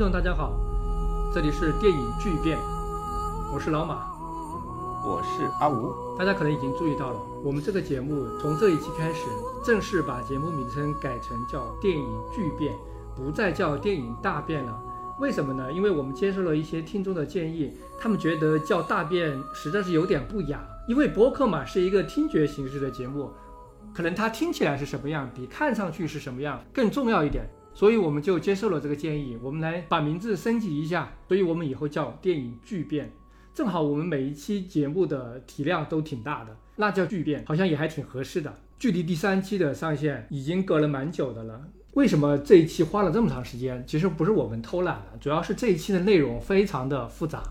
[0.00, 0.54] 听众，大家好，
[1.30, 2.56] 这里是电影巨变，
[3.52, 3.96] 我是老马，
[5.04, 5.92] 我是阿吴。
[6.18, 9.26] 大家可能已经注意到了，我们这个节目从这一期开始
[9.62, 12.02] 正式把节目名称改成叫电影
[12.34, 12.74] 巨变，
[13.14, 14.82] 不再叫电影大变了。
[15.18, 15.70] 为什么呢？
[15.70, 20.66] 因为我们接受了一些听众的建议，他们觉得叫大变实在是有点不雅。
[20.88, 23.30] 因为播客嘛是一个听觉形式的节目，
[23.94, 27.46] 可能它听起来是什么样，比看上去是什么样更重要一点。
[27.80, 31.10] 所以我们就接受了这个建议，我们来把名字升级一下。
[31.26, 33.10] 所以我们以后叫电影巨变。
[33.54, 38.54] 正好我们每一期节目的体量都挺大的，那叫巨变好像也还挺合适的。
[38.78, 41.58] 距离第三期的上线已经隔了蛮久的了。
[41.94, 43.82] 为什么这一期花了这么长时间？
[43.86, 47.42] 其实不是我们偷懒了，主要是这一期的内容非常的复杂。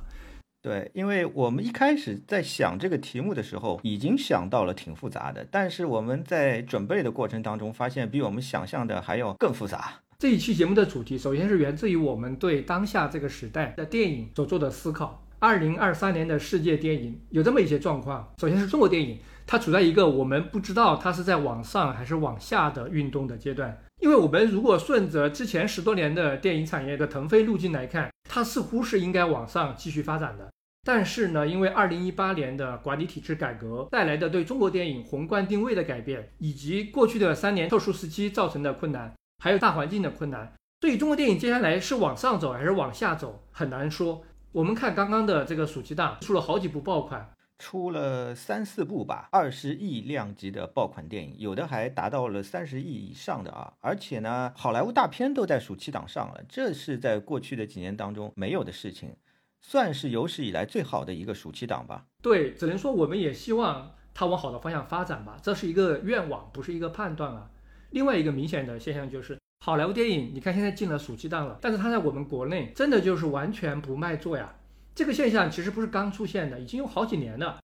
[0.62, 10.02] 对，因为我们一开始在想这个题目的时候，已经想到了挺复杂的，但是我们在准备的过程当中，发现比我们想象的还要更复杂。
[10.22, 15.26] 这一期节目的主题，首先是源自于我们对当下这个时代的电影所做的思考。
[15.40, 23.82] 二零二三年的世界电影有这么一些状况，首先是中国电影，它处在一个我们不知道它是在往上还是往下的运动的阶段。
[24.02, 30.52] 因为我们如果顺着之前十多年的电影产业的腾飞路径来看，它似乎是应该往上继续发展的。
[30.86, 39.14] 但是呢，因为二零一八年的管理体制改革带来的对中国电影宏观定位的改变，以及过去的三年特殊时期造成的困难。
[39.40, 44.22] 还有大环境的困难，所以中国电影接下来是往上走还是往下走，很难说。
[44.52, 53.74] 我们看刚刚的这个暑期档，出了好几部爆款，出了三四部吧，二十亿量级的爆款电影，有的还达到了三十亿以上的啊！
[53.80, 59.16] 而且呢，好莱坞大片都在暑期档上了，这是在过去的几年当中没有的事情，
[59.62, 62.06] 算是有史以来最好的一个暑期档吧。
[62.22, 67.50] 对，只能说我们也希望它往好的方向发展吧，这是一个愿望，不是一个判断啊。
[67.92, 74.56] 另外一个明显的现象就是，好莱坞电影，你看现在进了暑期档了，但是它在我们国内真的就是完全不卖座呀。
[74.94, 77.60] 这个现象其实不是刚出现的，已经有好几年了。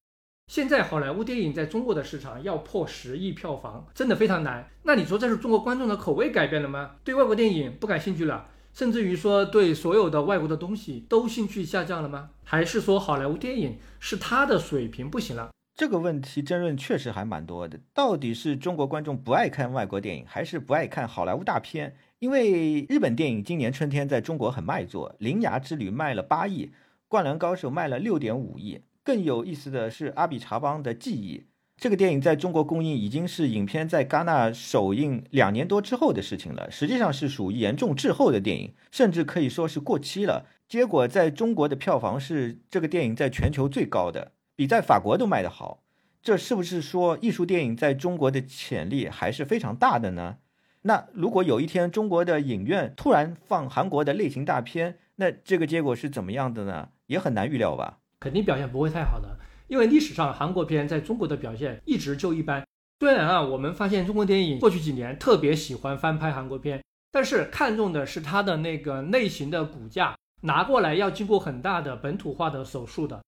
[0.48, 4.70] 现在好莱坞电影在中国的市场要破十亿票房，真的非常难。
[4.84, 6.98] 那你说这是中国观众的口味改变了吗？
[7.04, 12.30] 对外国电影不感兴趣了，甚至于说对所有的外国的东西都兴趣下降了吗？
[12.44, 15.50] 还是说好莱坞电影是它的水平不行了？
[15.76, 21.98] 这个问题争论确实还蛮多的，到底是中国观众不爱看外国电影，还是不爱看好莱坞大片？
[22.20, 26.68] 因为日本电影今年春天在中国很卖座，《铃芽之旅》卖了八亿，
[27.10, 28.80] 《灌篮高手》卖了六点五亿。
[29.04, 31.40] 更有意思的是，《阿比查邦的记忆》
[31.76, 40.48] 这个电影在中国公映已经是影片在戛纳首映两年多之后的事情了，实际上是属于严重滞后的电影，甚至可以说是过期了。
[40.70, 44.32] 结果在中国的票房是这个电影在全球最高的。
[44.56, 45.84] 比在法国都卖得好，
[46.22, 50.38] 这是不是说艺术电影在中国的潜力还是非常大的呢？
[50.84, 56.90] 那如果有一天中国的影院突然放韩国的类型大片，那这个结果是怎么样的呢？
[57.08, 57.98] 也很难预料吧？
[58.20, 62.66] 肯定表现不会太好的，因为历史上韩国片在中国的表现一直就一般。
[63.02, 73.22] 虽然啊，我们发现中国电影过去几年特别喜欢翻拍韩国片，但是看重的是它的那个类型的骨架，拿过来要经过很大的本土化的手术的。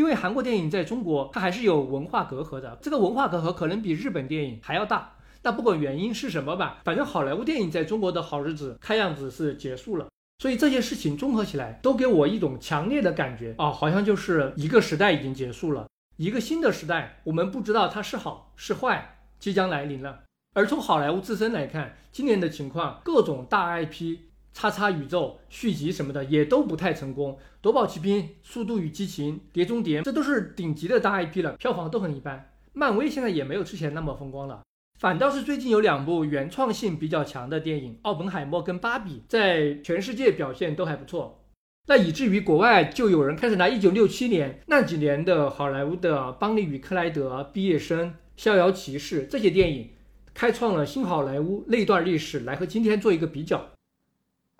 [0.00, 5.16] 因为韩国电影在中国，它还是有文化隔阂的，这个文化隔阂可能比日本电影还要大。
[5.42, 10.08] 那不管原因是什么吧，反正好莱坞电影在中国的好日子看样子是结束了。
[10.38, 20.20] 所以这些事情综合起来，都给我一种强烈的感觉啊，好像就是一个时代已经结束了，一个新的时代，我们不知道它是好是坏，即将来临了。
[20.54, 24.16] 而从好莱坞自身来看，今年的情况，各种大 IP。
[24.52, 32.50] 叉叉宇宙续集什么的也都不太成功，夺宝奇兵、速度与激情、碟中谍，这都是顶级的大 IP 了，票房都很一般。
[32.72, 34.62] 漫威现在也没有之前那么风光了，
[34.98, 41.42] 反倒是最近有两部原创性比较强的电影《奥本海默》跟《芭比》在全世界表现都还不错，
[41.88, 49.90] 那以至于国外就有人开始拿1967年那几年的好莱坞的《邦尼与克莱德》《毕业生》《逍遥骑士》这些电影，
[50.34, 53.70] 开创了新好莱坞那段历史来和今天做一个比较。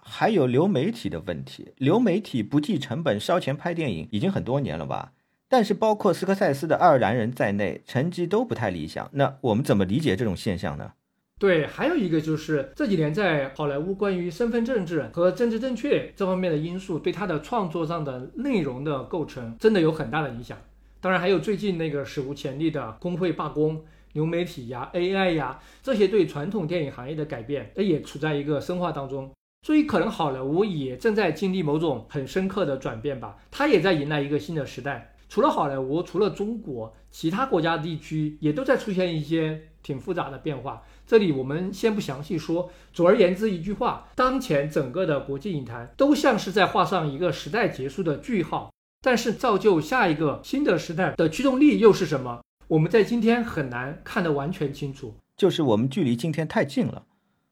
[0.02, 5.12] 还有流媒体的问题，流媒体不计成本烧钱拍电影已经很多年了吧？
[5.48, 9.10] 但是包括斯科塞斯的《爱尔兰人》在内，成绩都不太理想。
[9.14, 10.92] 那我们怎么理解这种现象呢？
[11.40, 20.56] 对，还有一个就是这几年在好莱坞关于身份政治和政治正确这方面的因素，对他的创作上的内容的构成真的有很大的影响。
[21.00, 23.82] 当然，还有最近那个史无前例的工会罢工、
[24.12, 29.32] 流媒体呀、AI 呀这些对传统电影行业的改变，也处在一个深化当中。
[29.62, 35.14] 所以，可能好莱坞也正在经历某种很深刻的转变吧，它也在迎来一个新的时代。
[35.28, 40.82] 除了好莱坞，除了中国，其他国家地区也都在出现一些挺复杂的变化。
[41.06, 48.72] 这里我们先不详细说，总而言之一句话，当前整个的国际影坛都像是在画上一个时代结束的句号。
[49.02, 52.42] 但是造就下一个新的时代的驱动力又是什么？
[52.68, 57.04] 我们在今天很难看得完全清楚，就是我们距离今天太近了。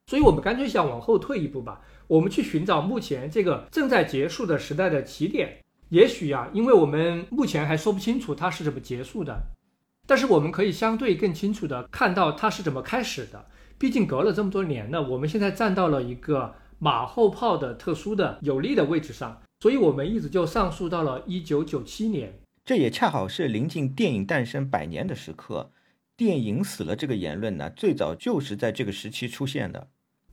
[0.06, 5.58] 所以我们干脆想往后退一步吧，我们去寻找目前这个正在结束的时代的起点。
[5.90, 9.40] 也许呀，因为我们目前还说不清楚它是怎么结束的。
[10.06, 13.46] 但是我们可以相对更清楚地看到它是怎么开始的。
[13.78, 22.40] 毕竟隔了这么多年呢，我们现在站到了一个马后炮的特殊的有利的位置上，所以我们一直就上溯到了一九九七年。
[22.64, 25.70] 这也恰好是临近电影诞生百年的时刻。
[26.16, 29.88] 电影死了这个言论呢，最早就是在这个时期出现的。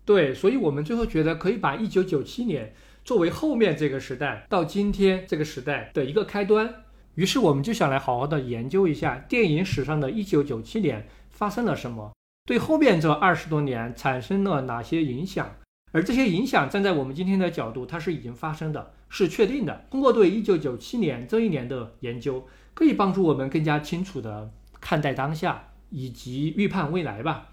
[0.06, 2.74] 对，所以我们最后觉得可以把一九九七年
[3.04, 6.74] 作为后面这个时代到今天这个时代的一个开端。
[7.16, 12.14] 于是我们就想来好好的研究一下电影史上的1997年发生了什么，
[12.46, 15.56] 对后面这二十多年产生了哪些影响，
[15.94, 19.86] 而这些影响站在我们今天的角度，它是已经发生的，是确定的。
[19.90, 27.50] 通过对1997年这一年的研究，可以帮助我们更加清楚的看待当下以及预判未来吧。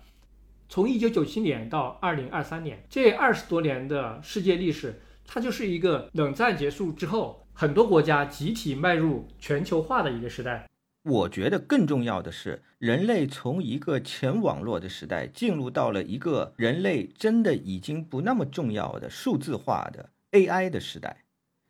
[0.73, 7.47] 从一九九七年到二零二三年这二十多年的世界历史，它就是一个冷战结束之后。
[7.53, 10.67] 很多国家集体迈入全球化的一个时代。
[11.03, 21.19] 我觉得更重要的是，人类从一个前网络的时代进入到了一个人类真的已经不那么重要的数字化的 AI 的时代。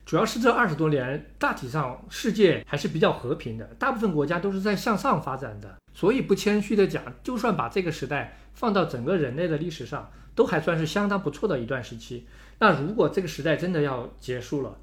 [0.07, 5.77] 主要是这二十多年，大体上世界还是比较和平的，大部分国家都是在向上发展的。
[5.93, 12.27] 所以不谦虚的讲，就算把这个时代放到整个人类的历史上，都还算是相当不错的一段时期。
[12.59, 14.79] 那如果这个时代真的要结束了，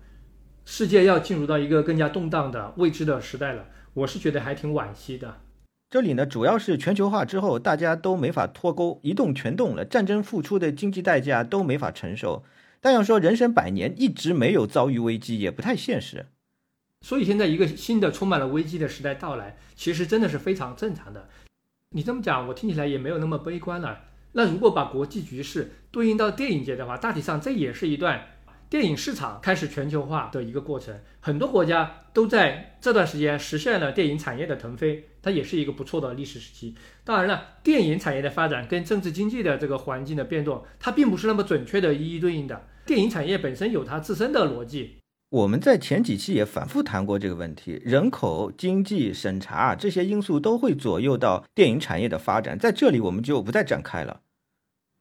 [0.66, 5.42] 世界要进入到一个更加动荡的未知的时代了，我是觉得还挺惋惜的。
[5.90, 12.44] 这里呢，主要是全球化之后，大家都没法脱钩，一动全动了，战争付出的经济代价都没法承受。
[12.80, 16.28] 但要说人生百年一直没有遭遇危机，也不太现实。
[17.02, 21.28] 所以现在一个新的充满了危机的时代到来，其实真的是非常正常的。
[21.92, 24.00] 你这么讲，我听起来也没有那么悲观了。
[24.34, 28.28] 那如果把国际局势对应到电影界的话，大体上这也是一段。
[28.70, 36.76] 电影市场开始全球化的一个过程，很多国家都在这段时间实现了电影产业的腾飞，它也是一个不错的历史时期。
[37.04, 42.68] 当然了，电影产业的发展跟政治经济的这个环境的变动，它并不是那么准确的一一对应的。
[42.86, 44.99] 电影产业本身有它自身的逻辑。
[45.30, 54.22] 我们在前几期也反复谈过这个问题，人口、经济、审查这些因素都会左右到电影产业的发展，在这里我们就不再展开了。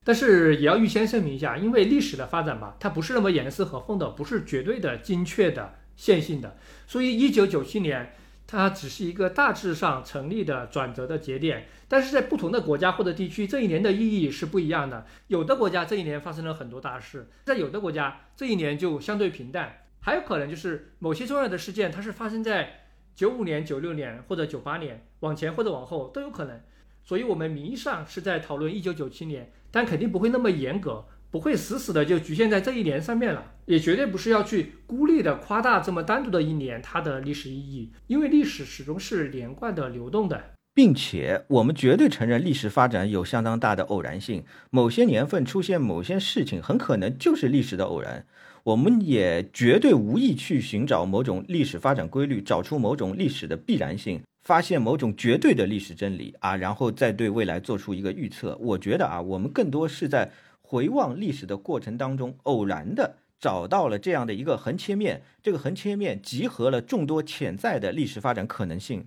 [0.04, 6.58] 但是也要预先声明一下，因为历史的发展吧，它不是那么严丝合缝的，不是绝对的精确的线性的。
[6.86, 8.12] 所以一九九七年
[8.46, 15.06] 它只是一个大致上成立的转折的节点，但是在不同的国家或者地区，这一年的意义是不一样的。
[15.28, 19.76] 有的国家这一年发生了很多大事，在有的国家这一年就相对平淡。
[20.08, 22.84] 还有可能就是某些重要的事件，它是发生在
[23.14, 26.58] 九五年、九六年或者九八年，往前或者往后都有可能。
[27.05, 40.42] 所以，我们名义上是在讨论一九九七年，但肯定不会那么严格，不会死死的就局限在这一年上面了，也绝对不是要去孤立的夸大这么单独的一年它的历史意义，因为历史始终是连贯的、流动的，
[40.73, 48.25] 并且我们绝对承认历史发展有相当大的偶然性，某些年份出现某些事情，很可能就是历史的偶然。
[48.68, 54.20] 我们也绝对无意去寻找某种历史发展规律，找出某种历史的必然性。
[54.42, 58.58] 发现某种绝对的历史真理啊，然后再对未来做出一个预测。
[58.60, 65.22] 我觉得啊，我们更多是在回望历史的过程当中，偶然的找到了这样的一个横切面。
[65.42, 69.06] 这个横切面集合了众多潜在的历史发展可能性。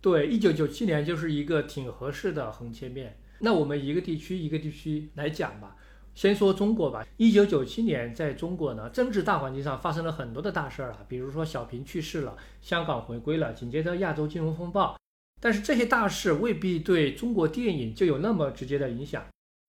[0.00, 3.16] 对，一九九七年就是一个挺合适的横切面。
[3.40, 5.74] 那我们一个地区一个地区来讲吧。
[6.14, 14.96] 先说中国吧，一九九七年在中国呢，政治大环境上发生了很多的大事儿啊，比如说小平去世了，香港回归了，紧接着亚洲金融风暴。
[15.40, 19.24] 但是这些大事未必对中国电影就有那么直接的影响。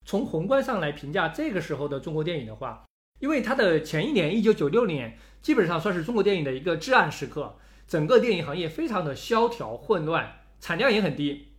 [0.05, 2.83] 从宏观上来评价这个时候的中国电影的话，
[3.21, 7.55] 因为它的前一年一九九六年基本上算是中国电影的一个至暗时刻，
[7.87, 11.53] 整个电影行业非常的萧条混乱，产量也很低，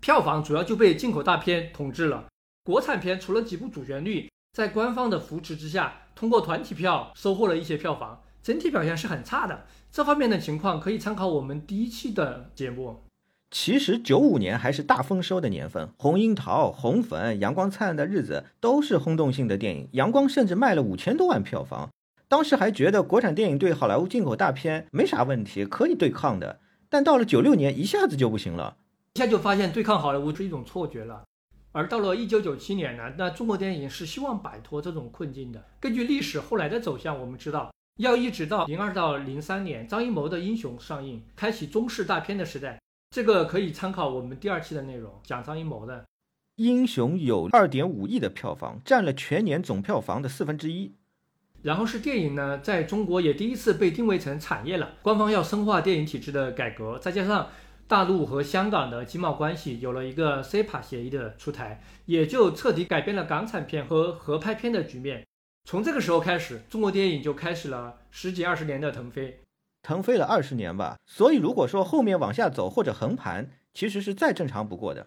[0.00, 2.26] 票房主要就被进口大片统治了。
[2.68, 9.64] 国产片除了几部主旋律，在官方的扶持之下，通过团体票收获了一些票房，整体表现是很差的。
[9.90, 13.04] 这方面的情况可以参考我们第一期的节目。
[13.50, 21.88] 其实九五年还是大丰收的年份，《红樱桃》《红粉》《阳光灿烂的日子》都是轰动性的电影，《阳光》甚至卖了五千多万票房。
[22.28, 26.60] 当时还觉得国产电影对好莱坞进口大片没啥问题，可以对抗的。
[26.90, 28.76] 但到了九六年一下子就不行了，
[29.14, 31.24] 一下就发现对抗好莱坞是一种错觉了。
[31.72, 35.64] 而到了一九九七年呢，那中国电影是希望摆脱这种困境的。
[35.78, 42.80] 根据历史后来的走向，我们知道要一直到零二到零三年，张艺谋的《英雄》上映，开启中式大片的时代。
[43.10, 45.98] 这个可以参考我们第二期的内容，讲张艺谋的
[46.56, 50.94] 《英雄》有二点五亿的票房，占了全年总票房的四分之一。
[51.62, 54.92] 然后是电影呢，在中国也第一次被定位成产业了。
[55.02, 57.48] 官方要深化电影体制的改革，再加上
[57.88, 65.26] 大陆和香港的经贸关系有了一个 CEPA 协议的出台，也就彻底改变了港产片和合拍片的局面。
[65.64, 69.40] 从这个时候开始，中国电影就开始了十几二十年的腾飞，
[69.82, 70.98] 腾飞了二十年吧。
[71.06, 75.06] 所以如果说后面往下走或者横盘，其实是再正常不过的。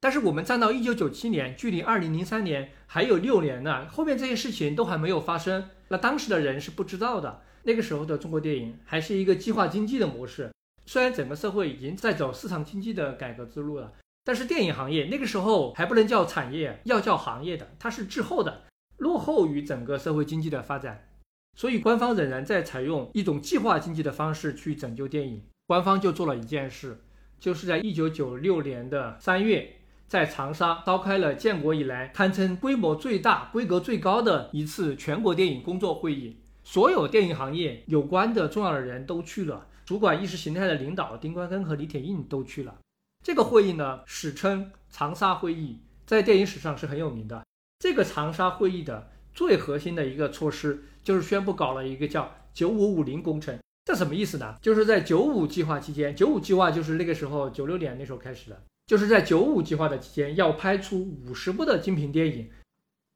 [0.00, 5.70] 但是我们站到一九九七年，距离二零零三年还有六年呢，后面这些事情都还没有发生。
[5.88, 7.42] 那当时的人是不知道的。
[7.62, 10.52] 那个时候的中国电影还是一个计划经济的模式，
[10.86, 13.92] 虽然整个社会已经在走市场经济的改革之路了，
[14.24, 18.62] 但是电影行业那个时候还不能叫产业，要叫行业的，它是滞后的，
[18.98, 21.08] 落后于整个社会经济的发展。
[21.56, 25.42] 所以官方仍然在采用一种计划经济的方式去拯救电影。
[25.66, 27.00] 官方就做了一件事，
[27.38, 29.76] 就是在一九九六年的三月。
[30.06, 42.78] 在长沙召开了建国以来堪称规模最大、规格最高的一次全国电影工作会议，所有电影行业有关的重要的人都去了，主管意识形态的领导丁关根和李铁映都去了。
[43.22, 47.44] 这个会议呢，史称长沙会议，在电影史上是很有名的。
[47.78, 53.58] 这个长沙会议的最核心的一个措施，就是宣布搞了一个叫“九五五零”工程。
[53.84, 54.56] 这什么意思呢？
[54.62, 58.62] 就是在“九五”计划期间，“九五”计划就是那个时候九六年那时候开始的。
[58.86, 62.50] 就是在九五计划的期间，要拍出五十部的精品电影。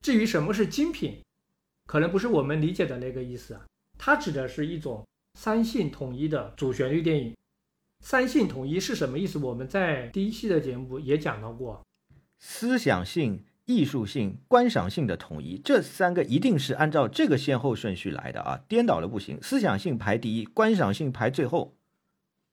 [0.02, 1.22] 至于什么是精品，
[1.86, 3.60] 可能不是我们理解的那个意思啊。
[3.98, 5.06] 它指的是一种
[5.40, 7.32] 三性统一的主旋律电影。
[8.00, 9.38] 三性统一是什么意思？
[9.38, 11.80] 我们在第一期的节目也讲到过，
[12.40, 19.38] 思想性、艺术性、观赏性的统一，这三个一定是按照这个先后顺序来的啊，颠倒了不行。
[19.40, 21.76] 思想性排第一，观赏性排最后。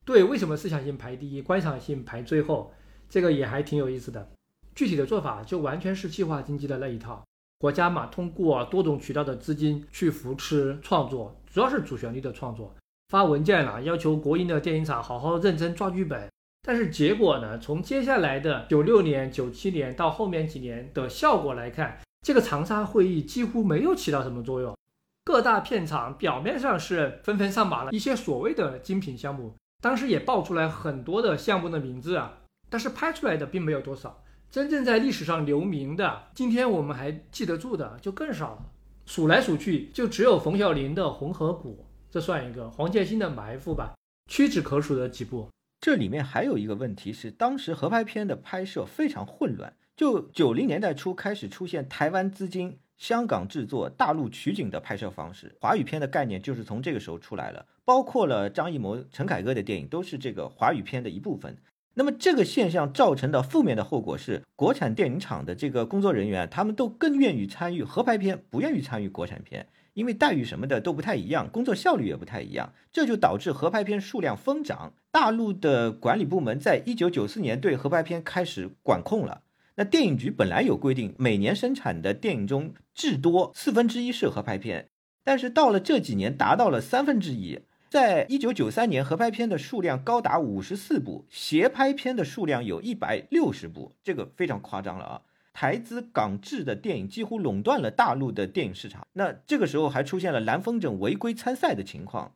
[0.06, 2.72] 对，为什么思想性排第一，观赏性排最后？
[3.10, 4.32] 这个也还挺有意思的，
[4.75, 7.25] 具体的做法就完全是计划经济的那一套。
[7.58, 12.75] 国家嘛，通过多种渠道的资金去扶持创作，主要是主旋律的创作，
[13.07, 16.29] 发文件了，要求国营的电影厂好好认真抓剧本。
[16.62, 24.77] 但是结果呢，从接下来的九六年、九七年到后面几年的效果来看，这个长沙会议几乎没有起到什么作用。
[25.24, 32.39] 各大片场表面上是纷纷上马了一些所谓的精品项目，当时也爆出来很多的项目的名字啊。
[32.69, 34.21] 但是拍出来的并没有多少，
[34.51, 38.71] 真正在历史上留名的，今天我们还记得住的就更少了。
[39.05, 43.93] 数来数去，就只有冯小林的《红河谷》，这算一个；黄建新的《埋伏》吧，
[44.29, 45.47] 屈指可数的几部。
[45.79, 49.74] 这里面还有一个问题是，当时合拍片的拍摄非常混乱。
[49.95, 57.65] 就九零年代初开始出现台湾资金、香港制作、大陆取景的拍摄方式，华语片的概念就是从这个时候出来了。
[57.85, 61.55] 包括了张艺谋、陈凯歌的电影，都是这个华语片的一部分。
[61.97, 74.91] 那么这个现象造成的负面的后果是，国产电影厂的这个工作人员，他们都更愿意参与合拍片，不愿意参与国产片，因为待遇什么的都不太一样，工作效率也不太一样，这就导致合拍片数量疯涨。
[75.09, 79.43] 大陆的管理部门在一九九四年对合拍片开始管控了。
[79.77, 84.89] 那电影局本来有规定，每年生产的电影中至多四分之一是合拍片，
[85.23, 87.61] 但是到了这几年达到了三分之一。
[87.95, 95.21] 在一九九三年，合拍片的数量高达五十四部，协拍片的数量有一百六十部，这个非常夸张了啊！
[95.53, 99.07] 台资港制的电影几乎垄断了大陆的电影市场。
[99.13, 102.33] 那这个时候还出现了蓝风筝违规参赛的情况，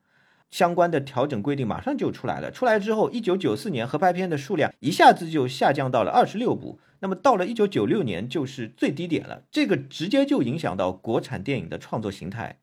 [0.50, 2.50] 相关的调整规定马上就出来了。
[2.50, 9.44] 出来之后，一九九四年合拍片的数量一下子就下降到了二十六部，那么到了一九九六年就是最低点了。
[9.52, 12.60] 这个直接就影响到国产电影的创作形态。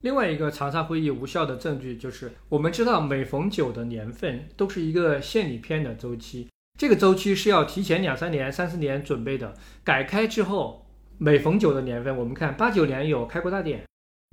[0.00, 9.54] 另外一个长沙会议无效的证据就是，我们知道每逢九的年份都是一个献礼片的周期，这个周期是要提前两三年、三四年准备的。
[9.82, 10.86] 改开之后，
[11.18, 13.84] 每逢九的年份，我们看八九年有开国大典，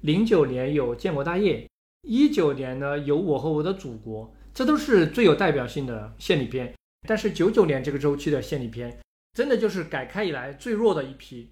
[0.03, 1.67] 零九年有建国大业，
[2.07, 6.71] 一九年呢有我和我的祖国，这都是最有代表性的献礼片。
[7.07, 8.99] 但是九九年这个周期的献礼片，
[9.33, 11.49] 真的就是改开以来最弱的一批。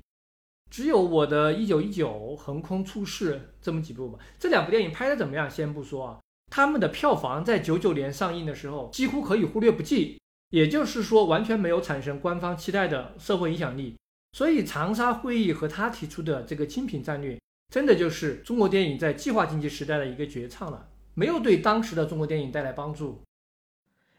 [0.74, 5.48] 只有我的一九一九横空出世这么几部吧，这两部电影拍的怎么样？
[5.48, 6.20] 先不说啊，
[6.52, 13.96] 他们的票房在九九年上映的时候几乎可以忽略不计，也就是说完全没有产生官方期待的社会影响力。
[14.36, 17.40] 所以长沙会议和他提出的这个精品战略，
[17.72, 23.22] 真的就是中国电影在计划经济时代的一个绝唱了，没有对当时的中国电影带来帮助。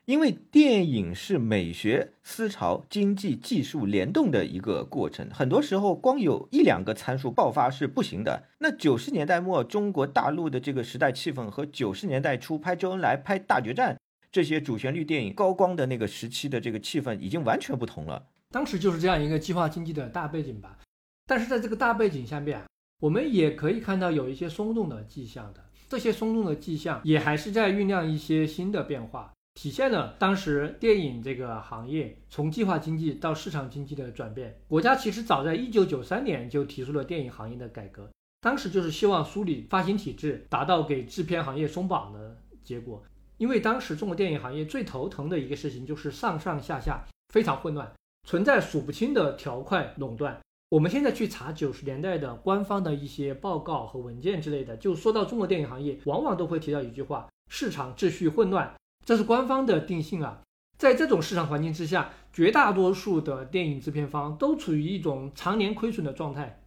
[0.07, 8.45] 因为电影是美学、思潮、经济、技术联动的一个过程，很多时候光有一两个参数爆发是不行的。
[8.59, 13.99] 那九十年代末中国大陆的这个时代气氛和九十年代初拍周恩来、拍大决战
[14.31, 18.27] 这些主旋律电影高光的那个时期的这个气氛已经完全不同了。
[18.51, 20.79] 当时就是这样一个计划经济的大背景吧。
[21.27, 22.61] 但是在这个大背景下面，
[23.01, 25.65] 我们也可以看到有一些松动的迹象的。
[25.89, 29.33] 这些松动的迹象也还是在酝酿一些新的变化。
[29.55, 34.61] 体现了当时电影这个行业从计划经济到市场经济的转变。
[34.69, 43.03] 国家其实早在一九九三年就提出了电影行业的改革，当时就是希望梳理发行体制，达到给制片行业松绑的结果。
[43.39, 47.91] 因为当时中国电影行业最头疼的一个事情就是上上下下非常混乱，
[48.29, 50.39] 存在数不清的条块垄断。
[50.71, 58.75] 我们现在去查九十年代的官方的一些报告和文件之类的，就说到中国电影行业，往往都会提到一句话：市场秩序混乱。
[59.05, 60.41] 这是官方的定性啊，
[60.79, 66.63] 在这种市场环境之下，绝大多数的电影制片方都处于一种常年亏损的状态。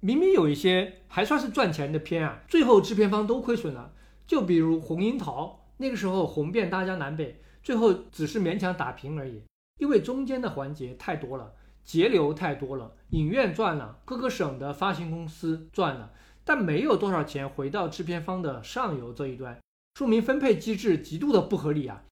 [0.00, 3.92] 明明有一些还算是赚钱的片啊，最后制片方都亏损了。
[4.26, 5.46] 就比如《红樱桃》，
[5.78, 9.42] 那个时候红遍大江南北，最后只是勉强打平而已，
[9.78, 12.92] 因为中间的环节太多了，节流太多了。
[13.10, 16.12] 影院赚了，各个省的发行公司赚了，
[16.44, 19.58] 但没有多少钱回到制片方的上游这一端。
[20.00, 22.04] 说明分配机制极度的不合理啊！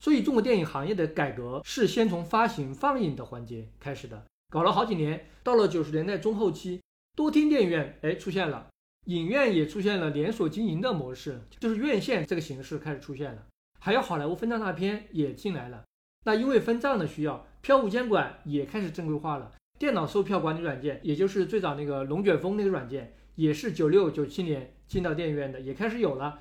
[0.00, 6.82] 所以中国电影行业的改革是先从发行放映的环节开始的，搞了好几年，到了九十年代中后期，
[7.14, 8.66] 多厅电影院哎出现了，
[9.04, 13.46] 影院也出现了连锁经营的模式，就是院线这个形式开始出现了，
[13.78, 15.84] 还有好莱坞分账大片也进来了。
[16.24, 26.40] 那因为分账的需要，票务监管也开始正规化了，电脑售票管理软件，也就是最早那个龙卷风那个软件，也是九六九七年进到电影院的，也开始有了。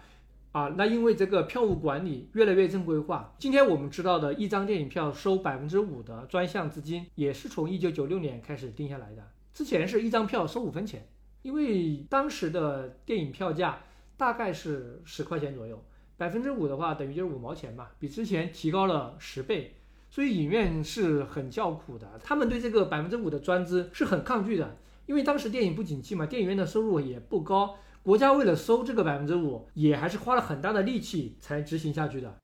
[0.55, 9.21] 啊，那因为这个票务管理越来越正规化，今天我们知道的一张电影票收百分之五的专项资金，也是从一九九六年开始定下来的。
[9.53, 11.09] 之前是一张票收五分钱，
[11.41, 13.79] 因为当时的电影票价
[14.15, 15.83] 大概是十块钱左右，
[16.15, 19.73] 百分之五的话等于就是五毛钱嘛，比之前提高了十倍，
[20.09, 27.75] 所以影院是很叫苦的，他们对这个百分之五的专资是很抗拒的，因为当时电影不景气嘛，电影院的收入也不高。
[28.05, 32.39] 国家为了收这个百分之五，也还是花了很大的力气才执行下去的。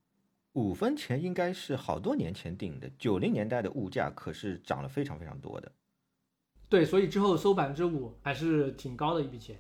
[0.53, 5.71] 五分钱应该是好多年前定的，九零年代的物价可是涨了非常非常多的。
[6.67, 9.55] 对，所以之后收百分之五还是挺高的一笔钱。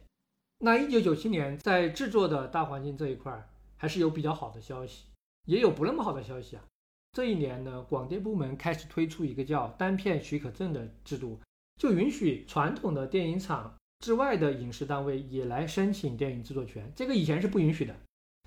[0.57, 5.05] 那一九九七年在制作的大环境这一块，还是有比较好的消息，
[5.45, 6.63] 也有不那么好的消息啊。
[7.11, 11.39] 这一年呢，广电部门开始推出一个叫单片许可证的制度，
[11.79, 13.77] 就允许传统的电影厂。
[14.01, 17.95] 之外的影视单位也来申请电影制作权，这个以前是不允许的。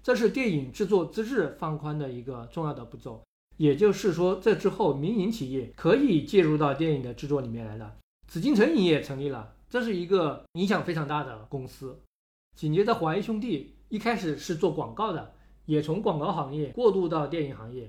[0.03, 3.23] 这是电影制作资质放宽的一个重要的步骤。
[3.57, 7.97] 也就是说，这之后民营企业可以介入到电影的制作里面来了。
[8.27, 12.01] 紫禁城影业成立了，这是一个影响非常大的公司。
[12.57, 15.33] 紧接着，华谊兄弟一开始是做广告的，
[15.67, 17.89] 也从广告行业过渡到电影行业。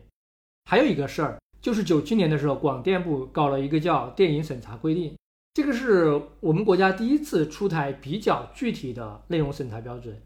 [0.66, 5.16] 还有一个事儿，就是九七年的时候，广电部搞了一个叫电影审查规定。
[5.56, 10.22] 这个是我们国家第一次出台比较具体的内容审查标准。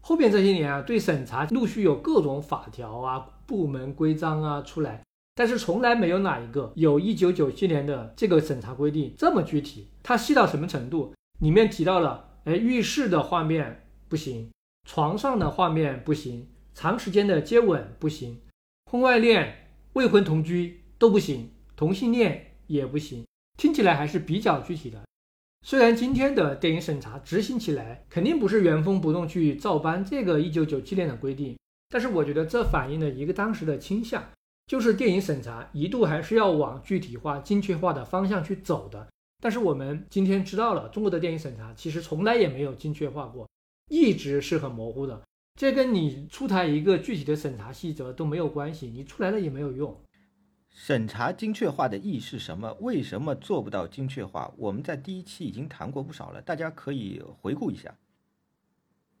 [0.00, 9.88] 后边这些年啊，对审查陆续有各种法条啊、部门规章啊出来，但是从来没有哪一个有一九九七年的这个审查规定这么具体。
[10.02, 11.12] 它细到什么程度？
[11.40, 14.50] 里面提到了，哎，浴室的画面不行，
[14.88, 18.40] 床上的画面不行，长时间的接吻不行，
[18.90, 23.26] 婚外恋、未婚同居都不行，同性恋也不行。
[23.56, 25.02] 听起来还是比较具体的，
[25.62, 31.56] 虽然今天的电影审查执行起来肯定不是原封不动去照搬这个一九九七年的规定，
[31.88, 34.22] 但是我觉得这反映了一个当时的倾向，
[34.66, 39.08] 就是电影审查一度还是要往具体化、精确化的方向去走的。
[39.42, 43.48] 但是我们今天知道了，中国的电影审查其实从来也没有精确化过，
[43.90, 45.22] 一直是很模糊的。
[45.58, 49.98] 这跟你出台一个具体的审查细则都没有关系，你出来了也没有用。
[50.78, 52.76] 审查精确化的意义是什么？
[52.80, 54.52] 为什么做不到精确化？
[54.58, 57.94] 我们在第一期已经谈过不少了，大家可以回顾一下。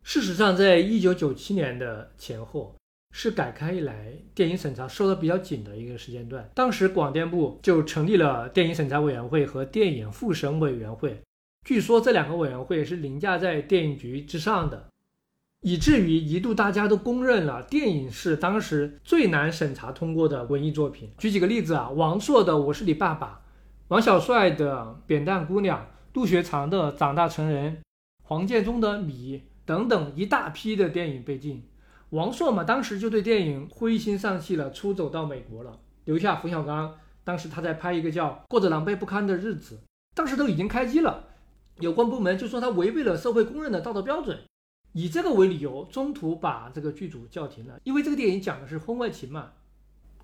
[0.02, 2.76] 事实上，在一九九七年的前后，
[3.10, 6.46] 是改开以来电影审查收的比较紧的一个时间段。
[6.54, 11.22] 当时广电部就成立了电影审查委员会和电影复审委员会，
[11.64, 14.88] 据说这两个委员会是凌驾在电影局之上的。
[15.66, 21.10] 以至于一度大家都公认了电影是当时最难审查通过的文艺作品。
[21.18, 23.42] 举几个例子啊，王朔的《我是你爸爸》，
[23.88, 24.76] 王小帅的
[25.08, 25.78] 《扁担姑娘》，
[26.12, 27.72] 杜学长的《长大成人》，
[28.22, 31.64] 黄建中的《米》等等一大批的电影被禁。
[32.10, 36.94] 王朔嘛，当时就对电影灰心丧气了，出走到美国了，留下冯小刚。
[37.24, 39.74] 当时他在拍一个叫《过着狼狈不堪的日子》，
[40.14, 41.24] 当时都已经开机了，
[41.80, 44.38] 有关部门就说他违背了社会公认的道德标准，
[44.98, 47.78] 以这个为理由，中途把这个剧组叫停了。
[47.84, 49.50] 因为这个电影讲的是婚外情嘛。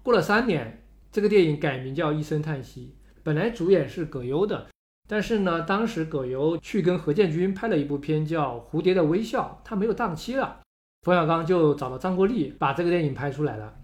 [0.02, 0.82] 过了三年，
[1.12, 4.68] 这个电影改名叫《一声叹息》，本来主演是葛优的。
[5.06, 10.62] 但是呢，当时葛优去跟何建军拍了一部片叫《蝴蝶的微笑》，他没有档期了，
[11.02, 13.74] 冯小刚就找了张国立把这个电影拍出来了。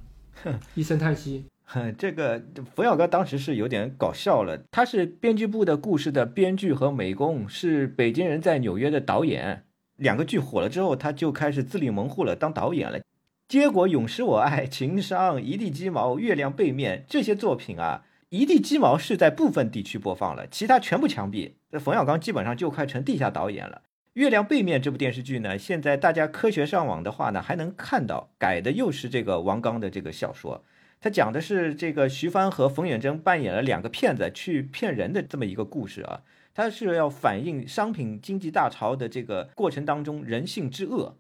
[0.75, 2.43] 一声叹息， 哼这个
[2.75, 4.59] 冯小刚当时是有点搞笑了。
[4.71, 9.67] 他是编剧部的故事的编剧和美工，是北京人在纽约的导演。
[9.99, 12.99] 两个剧火了之后，他就开始自立门户了，当导演了。
[13.47, 18.05] 结果《永失我爱》《情商》《一地鸡毛》《月亮背面》这些作品啊。
[18.31, 21.53] 一地鸡毛是在部分地区播放了，其他全部枪毙。
[21.71, 23.81] 这冯小刚基本上就快成地下导演了。
[24.13, 30.63] 月亮背面这部电视剧呢，现在大家科学上网的话呢，还能看到改的又是这个王刚的这个小说。
[31.01, 36.21] 他讲的是这个徐帆和冯远征扮演了两个骗子去骗人的这么一个故事啊。
[36.59, 41.17] 它是要反映商品经济大潮的这个过程当中人性之恶。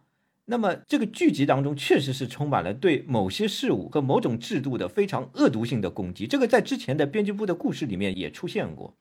[0.46, 8.92] 那么这个剧集当中确实是充满了对某些事物和某种制度的非常恶毒性的攻击，这个在之前的编辑部的故事里面也出现过。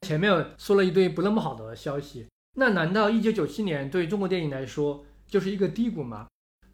[0.00, 2.26] 前面说了一堆不那么好的消息，
[2.56, 6.26] 那难道一九九七年对中国电影来说就是一个低谷吗？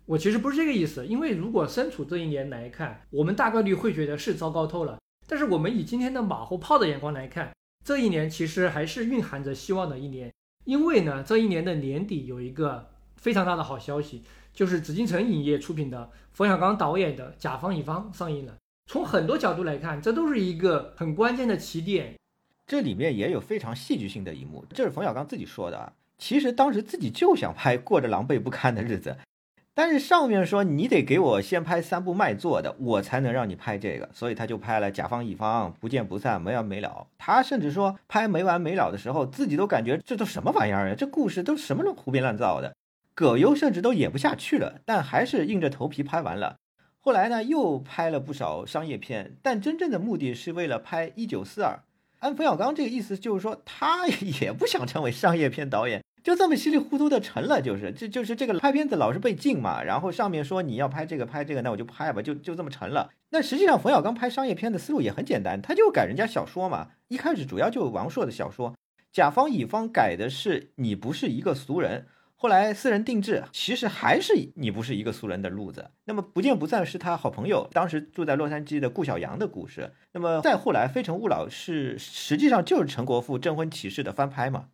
[0.06, 4.98] 我其实不是这个意思，因为如果身处这一年来看，我们大概率会觉得是糟糕透了。
[5.26, 7.52] 但是我们以今天的马后炮的眼光来看，
[7.84, 10.32] 这一年其实还是蕴含着希望的一年，
[10.64, 12.88] 因为呢，这一年的年底有一个。
[13.20, 14.22] 非常大的好消息，
[14.54, 18.56] 就是紫禁城影业出品的冯小刚导演的《甲方乙方》上映了。
[18.86, 22.14] 从很多角度来看，这都是一个很关键的起点。
[22.66, 25.92] 这里面也有非常戏剧性的一幕，这是冯小刚自己说的啊。
[26.16, 29.18] 其实当时自己就想拍过着狼狈不堪的日子，
[29.82, 37.06] 但是上面说你得给我先拍三部卖座的，我才能让你拍这个，所以他就拍了《甲方乙方》，不见不散，没完没了。
[37.16, 40.94] 他甚至说拍没完没了的时候，自己都感觉这都什么玩意儿呀？
[40.94, 42.76] 这故事都什么胡编乱造的。
[43.14, 46.56] 葛优甚至都演不下去了，但还是硬着头皮拍完了。
[46.98, 51.72] 后来呢，又拍了不少商业片，但真正的目的是为了拍《一九四二》。
[52.18, 57.60] 按冯小刚这个意思，就是说他也不想成为商业片导演，就这么稀里糊涂的成了。
[57.60, 63.10] 就是这就是这个拍片子老是被禁嘛，然后上面说你要拍这个拍这个，那我就拍吧，就就这么成了。
[63.30, 66.88] 那实际上冯小刚拍商业片的思路也很简单，他就改人家小说嘛。
[67.08, 68.74] 一开始主要就王朔的小说，
[69.12, 72.06] 甲方乙方改的是你不是一个俗人。
[72.42, 75.90] 后来私人定制，其实还是你不是一个俗人的路子。
[76.06, 79.92] 那么不见不散是他好朋友，当时住在洛杉矶的顾晓阳的故事。
[80.12, 84.68] 那么再后来，非诚勿扰是实际上就是陈国富征婚启事的翻拍嘛。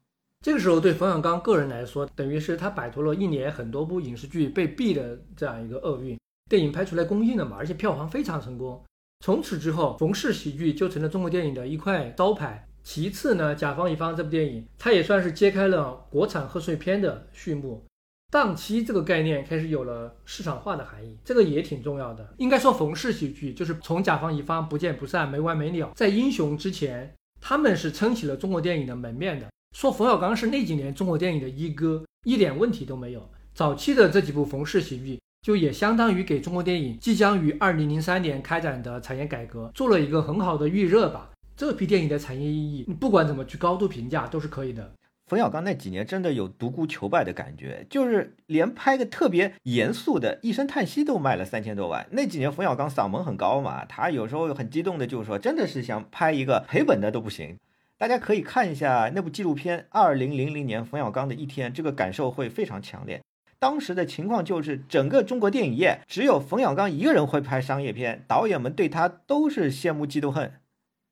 [0.45, 6.19] 这个时候对冯小刚个人来说，等于是他摆脱了一年很多部影视剧被毙的这样一个厄运，
[6.49, 8.81] 电影拍出来公映了嘛，而且票房非常成功。
[9.25, 12.69] 从此之后，冯氏喜剧就成了中国电影的一块招牌。
[12.85, 17.85] 其次呢，甲方乙方这部电影，它也算是揭开了国产贺岁片的序幕，
[18.31, 22.25] 档期这个概念开始有了市场化的含义，这个也挺重要的。
[22.37, 29.49] 应该说，冯氏喜剧就是从甲方乙方不见不散、没完没了，在英雄之前，他们是撑起了中国电影的门面的。
[29.77, 33.29] 说冯小刚是那几年中国电影的一哥，一点问题都没有。
[33.53, 41.31] 早期的这几部冯氏喜剧，就也相当于给中国电影即将于二零零三年开展的产业改革做了一个很好的预热吧。
[41.59, 44.93] 这批电影的产业意义，你不管怎么去高度评价都是可以的。
[45.27, 52.07] 冯小刚那几年真的有独孤求败的感觉，就是连拍个特别严肃的一声叹息都卖了三千多万。
[52.13, 57.59] 那几年冯小刚嗓门很高嘛，他有时候很激动的就说，真的是想拍一个赔本的都不行。
[57.99, 63.23] 大家可以看一下那部纪录片《二零零零年冯小刚的一天》，这个感受会非常强烈。
[63.59, 70.53] 当时的情况就是，整个中国电影业只有冯小刚一个人会拍商业片，导演们对他都是羡慕嫉妒恨。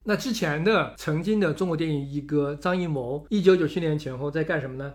[0.04, 4.92] 那之前的曾经的中国电影一哥张艺谋，一九九七年前后在干什么呢？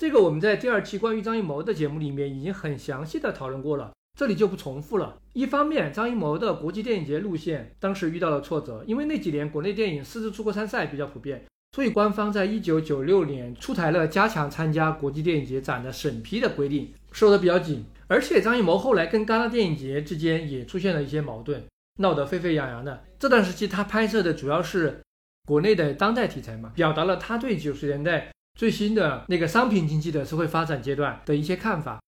[0.00, 5.16] 这个我们在第二期关于张艺谋的节目里面已经很详细的讨论过了，这里就不重复了。
[5.32, 17.84] 一方面，张艺谋的国际电影节路线当时遇到了挫折，因为那几年国内电影私自出国参赛比较普遍，所以官方在一九九六年出台了加强参加国际电影节展的审批的规定，收的比较紧。
[18.08, 21.62] 而且张艺谋后来跟戛纳电影节之间也出现了一些矛盾。
[22.00, 25.00] 闹得沸沸扬扬的这段时期，他拍摄的主要是
[25.46, 32.00] 国内的当代题材嘛，表达了他对九十年代最新的那个商品经济的社会发展阶段的一些看法。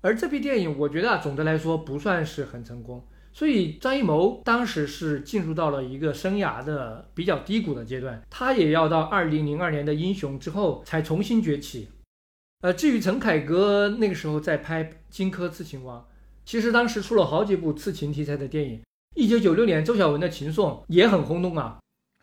[0.00, 3.06] 而这批电影，我觉得啊，总的来说不算是很成功。
[3.32, 11.88] 所以张艺谋当时是进入到了一个生涯的比较低谷的阶段，他也要到二零零二年的《英雄》之后才重新崛起。
[12.62, 16.00] 呃，至于陈凯歌那个时候在拍《荆轲刺秦王》。
[16.44, 18.80] 其实当时出了好几部刺秦题材的电影，
[19.14, 21.78] 一九九六年周晓文的《秦颂》也很轰动啊。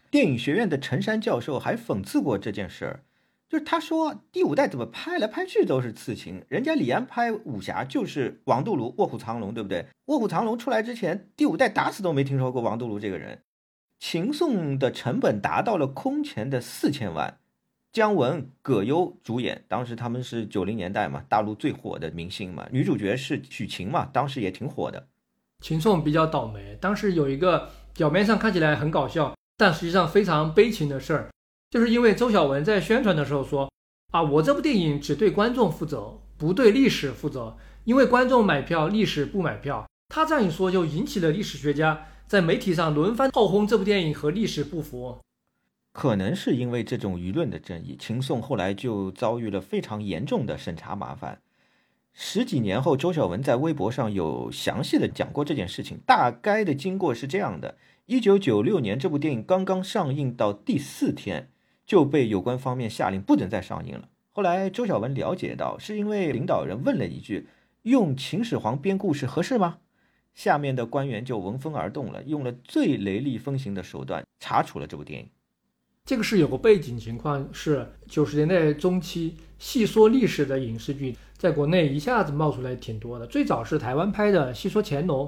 [0.09, 3.03] 电影学院的陈山教授还讽刺过这件事儿，
[3.47, 9.85] 就是他说第五代怎么拍来拍去都是刺秦，人家李安拍武侠就是王度庐、卧虎藏龙，对不对？
[10.05, 13.43] 卧虎藏龙出来之前，第五代打死都没听说过王度庐这个人。
[13.99, 17.37] 秦颂的成本达到了空前的四千万。
[17.93, 25.07] 姜文、葛优主演，当时他们是九零年代嘛，大陆最火的明星嘛，女主角是许晴嘛，当时也挺火的。
[25.61, 31.29] 秦颂比较倒霉，当时有一个表面上看起来很搞笑，但实际上非常悲情的事儿，
[31.75, 33.69] 就是因为周晓文在宣传的时候说
[34.11, 39.85] 啊，我这部电影只对观众负责，不对历史负责，因为观众买票，历史不买票。
[40.07, 45.17] 他这样一说，就引起了历史学家在媒体上轮番炮轰这部电影和历史不符。
[45.91, 51.41] 可能是因为这种舆论的争议，秦颂后来就遭遇了非常严重的审查麻烦。
[52.13, 55.99] 十几年后，周晓文在微博上有详细的讲过这件事情。
[56.05, 61.49] 大概的经过是这样的：一九九六年，这部电影刚刚上映到第四天，
[61.85, 64.09] 就被有关方面下令不准再上映了。
[64.31, 67.47] 后来，周晓文了解到，是因为领导人问了一句
[67.83, 69.77] ：“用秦始皇编故事合适吗？”
[70.35, 75.29] 下面的官员就闻风而动了，用了最雷厉风行的手段查处了这部电影。
[76.03, 83.25] 这个是有个背景情况，是九十年代中期，细说历史的影视剧在国内一下子冒出来挺多的。
[83.25, 85.25] 最早是台湾拍的《细说乾隆》，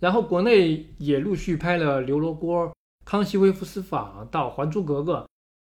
[0.00, 2.66] 然后国内也陆续拍了《刘罗锅》
[3.04, 5.14] 《康熙微服私访》到《还珠格格》。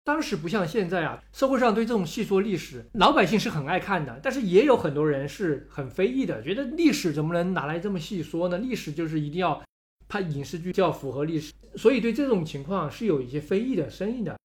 [0.03, 8.57] 当时不像现在啊，社会上对这种细说历史，老百姓是很爱看的，但是也有很多人是很非议的，觉得历史怎么能拿来这么细说呢？
[8.57, 9.63] 历史就是一定要
[10.09, 14.37] 拍影视剧就要符合历史，所以对这种情况是有一些非议的声音的。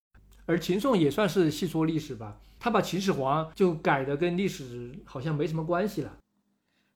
[0.47, 6.17] 而秦颂也算是细说历史吧，他把秦始皇就改的跟历史好像没什么关系了。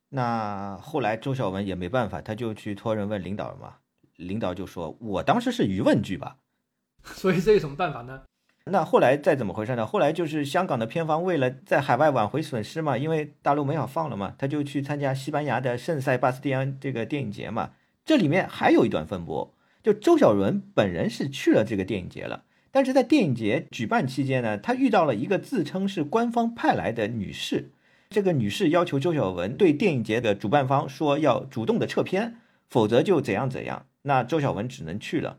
[0.09, 3.75] 那后来周晓文也没办法，他就去托人问领导嘛，
[4.17, 6.37] 领导就说：“我当时是疑问句吧。
[7.05, 8.23] ”所以这有什么办法呢？
[8.67, 9.85] 那后来再怎么回事呢？
[9.85, 17.71] 后来就是香港的片方为了在海外挽回损失嘛，因为大陆没法放了嘛，他就去参加西班牙的圣塞巴斯蒂安这个电影节嘛。
[18.05, 22.45] 这里面还有一段风波，就周小伦本人是去了这个电影节了。
[22.71, 27.71] 但是在电影节举办期间呢，他遇到了一个自称是官方派来的女士。
[28.11, 32.37] 这个女士要求周小文对电影节的主办方说要主动的撤片，
[32.69, 33.87] 否则就怎样怎样。
[34.03, 35.39] 那周小文只能去了。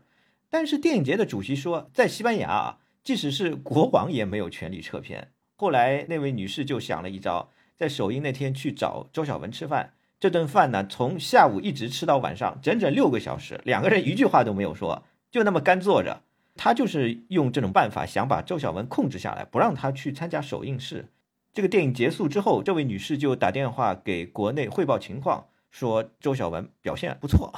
[0.50, 5.30] 但是电影节的主席说，在西班牙啊，即使是国王也没有权利撤片。
[5.54, 9.92] 后来那位女士就想了一招，在首映那天去找周晓文吃饭。
[10.18, 16.22] 这顿饭呢，从下午一直吃到晚上，整整六个小时，两个人一句话都没有说，就那么干坐着。
[16.56, 21.10] 他就是用这种办法想把周晓文控制下来，不让他去参加首映式。
[21.52, 27.52] 这个电影结束之后，这位女士就打电话给国内汇报情况，说周晓文表现不错。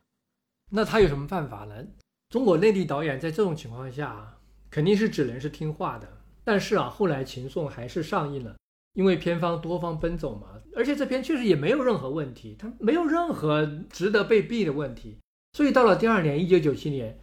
[0.70, 1.84] 那他有什么办法呢？
[2.30, 4.38] 中国内地导演在这种情况下，
[4.72, 6.08] 肯定是只能是听话的。
[6.42, 8.56] 但是啊，后来《秦颂》还是上映了，
[8.94, 15.18] 因为片方多方奔走嘛，而且这片确实也没有任何问题，它没有任何值得被毙的问题。
[15.52, 17.16] 所以到了第二年，一九九七年。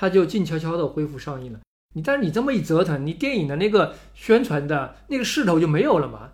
[0.00, 1.58] 他就静悄悄地恢复上映了。
[1.96, 6.30] 你但是你这么一折腾，你电影的那个宣传的那个势头就没有了嘛？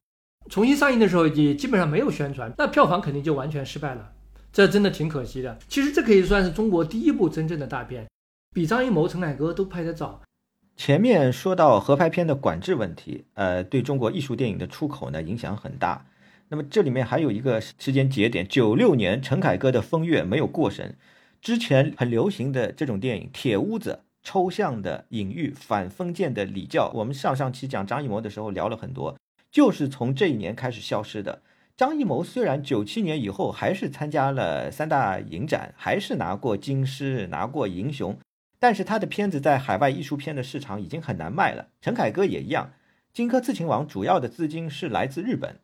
[0.51, 4.13] 重新上映的时候也基本上没有宣传，那票房肯定就完全失败了。
[4.53, 5.59] 这真的挺可惜的。
[5.67, 8.07] 其实这可以算是中国第一部真正的大片，
[8.55, 10.21] 比张艺谋、陈凯歌都拍得早。
[10.77, 16.07] 前面说到合拍片的管制问题，呃，对中国艺术电影的出口呢影响很大。
[16.49, 20.97] 那么这里面还有一个时间节点，九六年陈凯歌的《风月》没有过审。
[21.41, 26.91] 之前很流行的这种电影《铁屋子》，抽象的隐喻，反封建的礼教。
[26.95, 29.17] 我们上上期讲张艺谋的时候聊了很多，
[29.51, 31.43] 就是从这一年开始消失的。
[31.77, 38.17] 张艺谋虽然九七年以后还是参加了三大影展，还是拿过金狮，拿过银熊，
[38.65, 41.69] 但是他的片子在海外艺术片的市场已经很难卖了。
[41.83, 42.69] 陈凯歌也一样，
[43.13, 45.59] 《荆轲刺秦王》主要的资金是来自日本，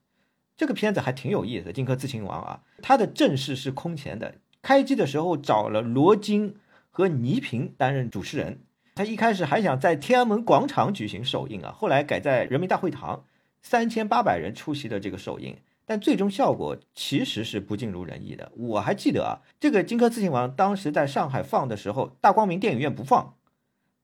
[0.55, 4.35] 这个片子还挺有意思，《荆轲刺秦王》啊，它的阵势是空前的。
[4.61, 6.57] 开机的时候找了罗京
[6.91, 8.61] 和倪萍担任主持人，
[8.95, 13.25] 他一开始还想在天安门广场举行首映啊，后来改在人民大会堂，
[13.63, 15.57] 三千八百人出席的这个首映，
[15.91, 18.53] 但最终效果其实是不尽如人意的。
[18.55, 23.35] 我还记得啊，这个《荆轲刺秦王》当时在上海放的时候，大光明电影院不放，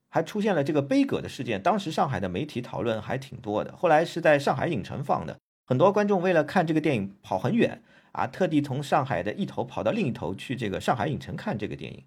[0.08, 3.76] 还出现了这个杯葛的事件，当时上海的媒体讨论还挺多的。
[3.76, 7.80] 后来是在上海影城放的，很多观众为了看这个电影跑很远。
[8.10, 12.02] 啊，特地从上海的一头跑到另一头去，这个上海影城看这个电影。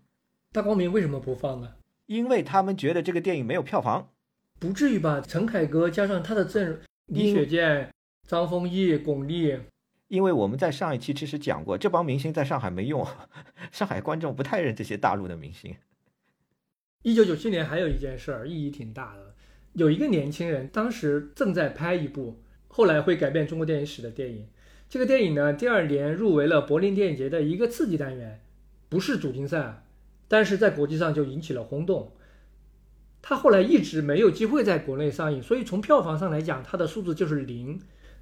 [0.51, 1.69] 大光明为什么不放呢？
[2.07, 4.09] 因为他们觉得这个电影没有票房。
[4.59, 5.21] 不至于吧？
[5.25, 7.89] 陈凯歌加上他的阵容，李雪健、
[8.29, 9.61] 张丰毅、巩俐，
[10.07, 13.03] 因为我们在上一期其实讲过，这帮明星在上海没用，
[13.73, 15.75] 上海观众不太认这些大陆的明星。
[17.01, 19.33] 一九九七年还有一件事儿意义挺大的，
[19.73, 24.47] 有一个年轻人当时正在拍一部后来会改变中国电影史的电影。
[24.87, 28.41] 这个电影呢，第二年入围了柏林电影节的一个刺激单元，
[28.89, 29.83] 不是主竞赛，
[30.27, 32.13] 但是在国际上就引起了轰动。
[33.23, 37.81] 他后来一直没有机会在国内上映，所以从票房上来讲，它的数字就是零。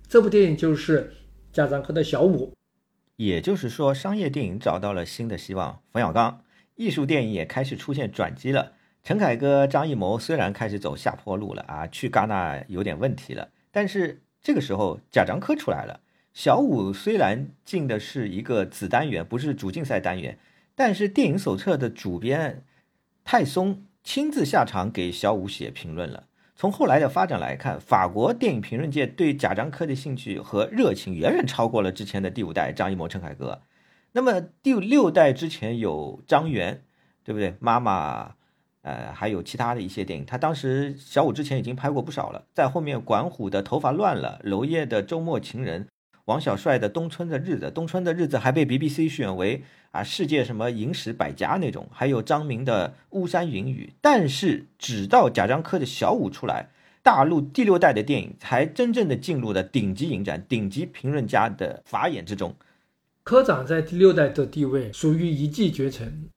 [0.10, 1.12] 这部电影就是
[1.52, 2.48] 贾樟柯的《小五》，
[3.18, 5.82] 也就是说，商业电影找到了新的希望。
[5.92, 8.72] 冯小刚，艺术电影也开始出现转机了。
[9.04, 16.00] 陈凯歌、张艺谋虽然开始走下坡路了啊，去戛纳有点问题了，但是这个时候贾樟柯出来了。
[16.34, 20.40] 小五虽然进的是一个子单元，不是主竞赛单元，
[20.74, 22.64] 但是电影手册的主编
[23.26, 26.27] 泰松亲自下场给小五写评论了。
[26.60, 33.62] 从后来的发展来看，法国电影评论界对贾樟柯的兴趣和热情远远超过了之前的第五代张艺谋、陈凯歌。
[34.14, 36.82] 那么第六代之前有张元，
[37.24, 37.54] 对不对？
[37.60, 38.32] 妈妈，
[38.82, 40.26] 呃，还有其他的一些电影。
[40.26, 45.88] 他当时小五之前已经拍过不少了，在后面管虎的头发乱了，娄烨的周末情人。
[46.26, 49.64] 王小帅的《冬春的日子》，《冬春的日子》还被 BBC 选为
[49.98, 53.90] 啊世界什么影史百家那种，还有张明的《巫山云雨》。
[54.00, 56.70] 但是，直到贾樟柯的小五出来，
[57.02, 62.56] 大陆第六代的电影才真正的进入了顶级影展、顶级评论家的法眼之中。
[63.24, 66.30] 科长在第六代的地位属于一骑绝尘。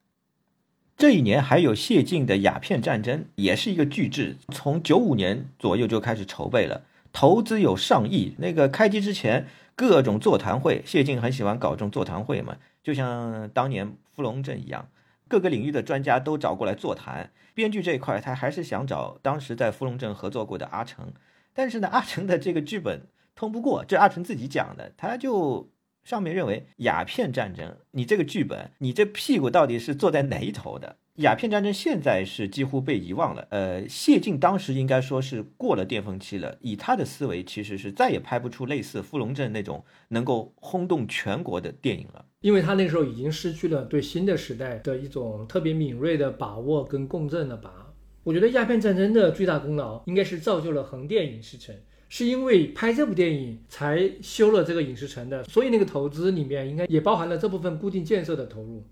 [0.96, 8.34] 这一年还有谢晋的《鸦片战争》，也是一个巨制，从九五年左右就开始筹备了，投资有上亿。
[8.38, 9.46] 那个开机之前。
[9.76, 14.88] 各种座谈会，谢晋很喜欢搞这种座谈会嘛，就像当年傅龙镇一样，
[15.28, 17.30] 各个领域的专家都找过来座谈。
[17.54, 21.12] 编剧这一块，他还是想找当时在傅龙镇合作过的阿成，
[21.52, 25.70] 但是呢，阿成的这个剧本通不过，这阿成自己讲的，他就
[26.04, 30.96] 上面认为鸦片战争，你这个剧本，你这屁股到底是坐在哪一头的？
[31.16, 33.46] 鸦片战争现在是几乎被遗忘了。
[33.50, 36.56] 呃，谢晋当时应该说是过了巅峰期了。
[36.62, 42.24] 以他的思维，其实是再也拍不出类似《芙蓉镇》那种能够轰动全国的电影了。
[42.40, 47.92] 因为他那个时候已经失去了对新的时代的一种特别敏锐的把握跟共振了吧。
[48.22, 51.74] 我觉得鸦片战争的最大功劳应该是造就了横店影视城，
[52.08, 58.84] 是因为拍这部电影才修了这个影视城的，所以那个投资里面应该也包含了这部分固定建设的投入。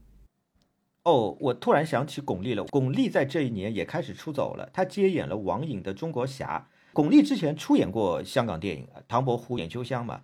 [1.04, 2.64] 哦，我突然想起巩俐了。
[2.64, 6.68] 巩俐在这一年也开始出走了，她接演了王颖的《中国侠》。
[6.92, 10.20] 巩俐之前出演过香港电影《唐伯虎点秋香》嘛，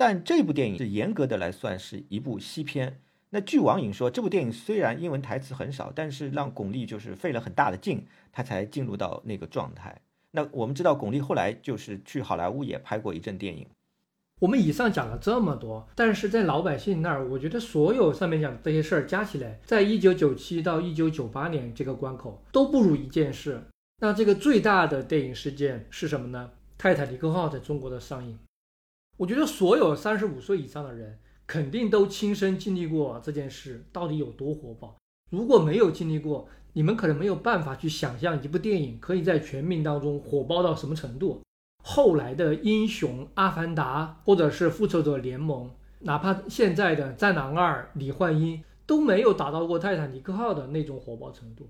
[0.00, 3.02] 但这部电影是严格的来算是一部西片。
[3.28, 10.00] 那据王颖说，这部电影虽然英文台词很少，但是让巩俐就是费了很大的劲，她才进入到那个状态。
[10.30, 13.66] 那我们知道，巩俐后来就是去好莱坞也拍过一阵电影。
[14.38, 23.62] 我们以上讲了这么多，但是在老百姓那儿，我觉得所有上面讲的这些事儿加起来，在一九九七到一九九八年这个关口都不如一件事。
[23.98, 26.52] 那这个最大的电影事件是什么呢？
[26.78, 28.38] 泰坦尼克号在中国的上映。
[29.20, 34.96] 我觉得所有三十五岁以上的人肯定都亲身经历过这件事到底有多火爆。
[35.30, 41.42] 如果没有经历过，你们可能没有办法去想象一部电影可以在全民当中火爆到什么程度。
[41.84, 45.66] 后来的英雄《阿凡达》或者是《复仇者联盟》，
[45.98, 51.68] 哪怕现在的《战狼二》李焕英都没有达到过《泰坦尼克号》的那种火爆程度。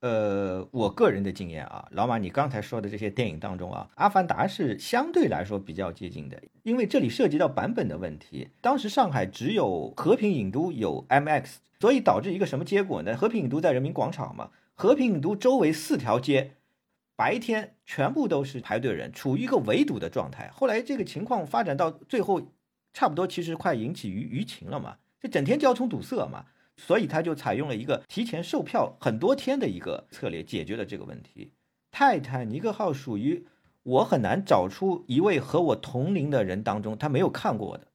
[0.00, 8.48] 呃，我个人的经验啊，老马，你刚才说的这些电影当中啊，《阿凡达》是相对来说比较接近的，因为这里涉及到版本的问题。
[8.60, 13.16] 当时上海只有和平影都有 MX，所以导致一个什么结果呢？
[13.16, 16.52] 和平影都在人民广场嘛，和平影都周围四条街。
[17.16, 20.50] 白天全部都是排队人，处于一个围堵的状态。
[20.52, 22.52] 后来这个情况发展到最后，
[22.92, 26.44] 差不多其实快引起舆舆情了嘛，就整天交通堵塞嘛，
[26.76, 31.52] 所以他就采用了一个提前售票很多天的一个策略，解决了这个问题。
[31.90, 33.46] 泰坦尼克号属于
[33.82, 37.86] 我很难找出一位和我同龄的人当中他没有看过的。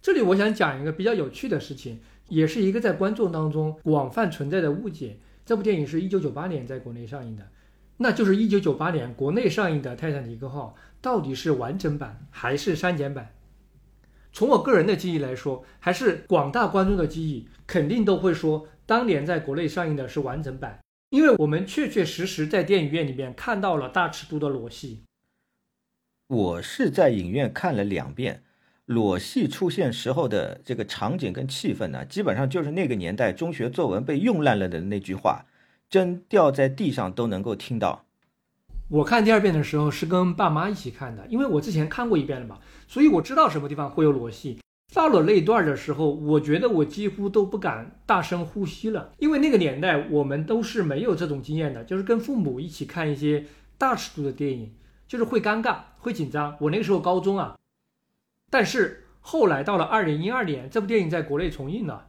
[0.00, 5.18] 这里我想讲一个比较有趣的事情，也是一个在观众当中广泛存在的误解。
[5.44, 7.46] 这部电影是一九九八年在国内上映的。
[7.96, 13.34] 那就是一九九八年国内上映的《泰坦尼克号》到底是完整版还是删减版？
[14.38, 20.78] 从我个人的记忆来说，还是广大观众的记忆，肯定都会说当年在国内上映的是完整版，
[21.10, 25.02] 因为我们确确实实在电影院里面看到了大尺度的裸戏。
[26.28, 28.44] 我是在影院看了两遍，
[28.84, 35.46] 裸戏出现时候的这个场景跟气氛呢，基本上就是那个年代中学作文被用烂了的那句话。
[35.90, 38.04] 针掉在地上都能够听到，
[38.88, 44.58] 我看第二遍的时候是跟爸妈一起看的，因为我之前看过一遍了嘛，所以我知道什么地方会有裸戏。
[44.94, 53.44] 到了那一段的时候，我觉得我几乎都不敢大声呼吸了，因为那个年代我们都是没有这种经验的，就是跟父母一起看一些
[53.76, 54.74] 大尺度的电影，
[55.06, 56.56] 就是会尴尬、会紧张。
[56.60, 57.56] 我那个时候高中啊，
[58.50, 62.06] 但是后来到了二零一二年，这部电影在国内重映了，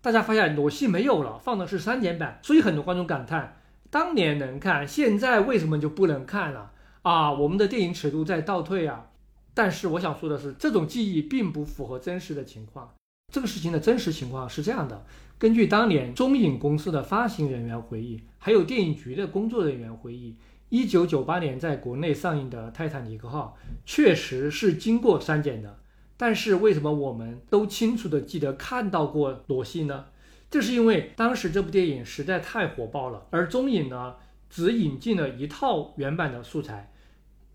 [0.00, 3.56] 大家发现裸戏没有了，放的是删减版，所以很多观众感叹。
[3.90, 6.72] 当年能看，现在为什么就不能看了
[7.02, 7.32] 啊？
[7.32, 9.08] 我们的电影尺度在倒退啊！
[9.52, 12.94] 但是我想说的是，这种记忆并不符合真实的情况。
[13.32, 15.04] 这个事情的真实情况是这样的：
[15.38, 20.36] 根据当年中影公司的发行人员回忆，还有电影局的工作人员回忆，
[20.68, 25.80] 一九九八年在国内上映的《泰坦尼克号》确实是经过删减的。
[26.16, 30.06] 但是为什么我们都清楚的记得看到过裸戏呢？
[30.50, 34.16] 这是因为当时这部电影实在太火爆了，而中影呢
[34.50, 36.92] 只引进了一套原版的素材，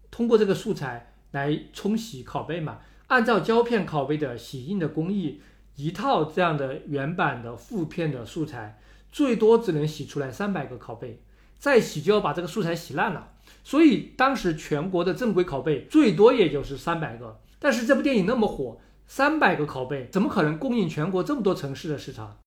[0.10, 2.80] 通过这个素材来冲洗拷贝嘛。
[3.08, 5.42] 按照胶片拷贝的洗印的工艺，
[5.76, 8.80] 一套这样的原版的负片的素材，
[9.12, 11.22] 最多只能洗出来三百个拷贝，
[11.60, 13.34] 再洗就要把这个素材洗烂了。
[13.64, 17.42] 所以当时全国的正规拷贝最多也就是三百个。
[17.60, 22.38] 但是这部电影那么火，三百个拷贝怎么可能供应全国这么多城市的市场？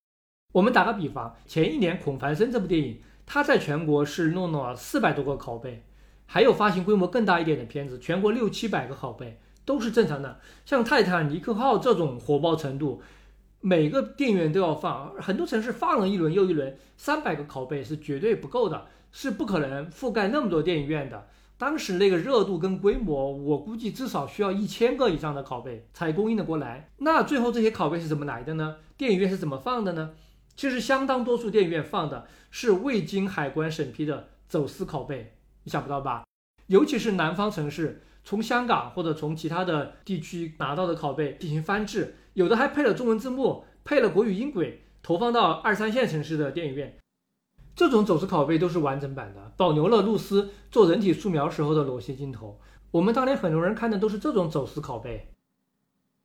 [0.53, 5.84] 我们打个比方，前一年《孔繁森》这部电影，它在全国是弄了四百多个拷贝，
[6.24, 10.40] 还有发行规模更大一点的片子，全国六七百个拷贝都是正常的。
[10.64, 13.03] 像《泰坦尼克号》这种火爆程度，
[13.61, 21.28] 每个电影院都要放，很多城市放了一轮又一轮，三百个拷贝是绝对不够的，是不可能覆盖那么多电影院的。
[21.59, 26.88] 当时那个热度跟规模，我估计至少需要一千个以上的拷贝才供应得过来。
[26.99, 28.76] 那最后这些拷贝是怎么来的呢？
[28.96, 30.12] 电影院是怎么放的呢？
[30.59, 36.25] 其实相当多数电影院放的是未经海关审批的走私拷贝，你想不到吧？
[36.67, 46.99] 尤其是南方城市，从香港或者从其他的地区拿到的拷贝进行翻制，有的还配了中文字幕，配了国语音轨，投放到二三线城市的电影院。
[47.77, 52.61] 这种走私拷贝都是完整版的，保留了露丝做人体素描时候的裸戏镜头。
[52.91, 55.29] 我们当年很多人看的都是这种走私拷贝，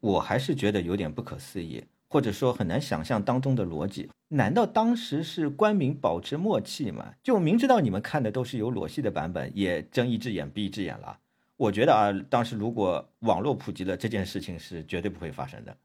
[0.02, 1.84] 我还是觉得有点不可思议。
[2.14, 7.14] 或者说很难想象当中的逻辑，难道当时是官民保持默契吗？
[7.24, 11.18] 就明知道你们看的都是有裸戏的版本，也睁一只眼闭一只眼了？
[11.58, 15.76] 我觉得啊，当时如果网络普及了，这件事情是绝对不会发生的。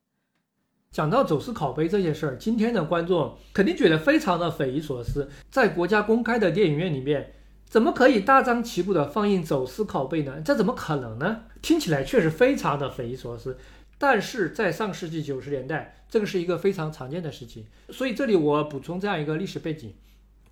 [0.90, 7.32] 讲到走私拷贝这件事儿，今天的观众肯定觉得非常的匪夷所思，在国家公开的电影院里面，
[7.64, 10.42] 怎么可以大张旗鼓的放映走私拷贝呢？
[10.44, 11.44] 这怎么可能呢？
[11.62, 13.56] 听起来确实非常的匪夷所思。
[14.00, 17.66] 但是在上世纪九十年代，这个是一个非常常见的事情。
[17.90, 19.92] 所以这里我补充这样一个历史背景，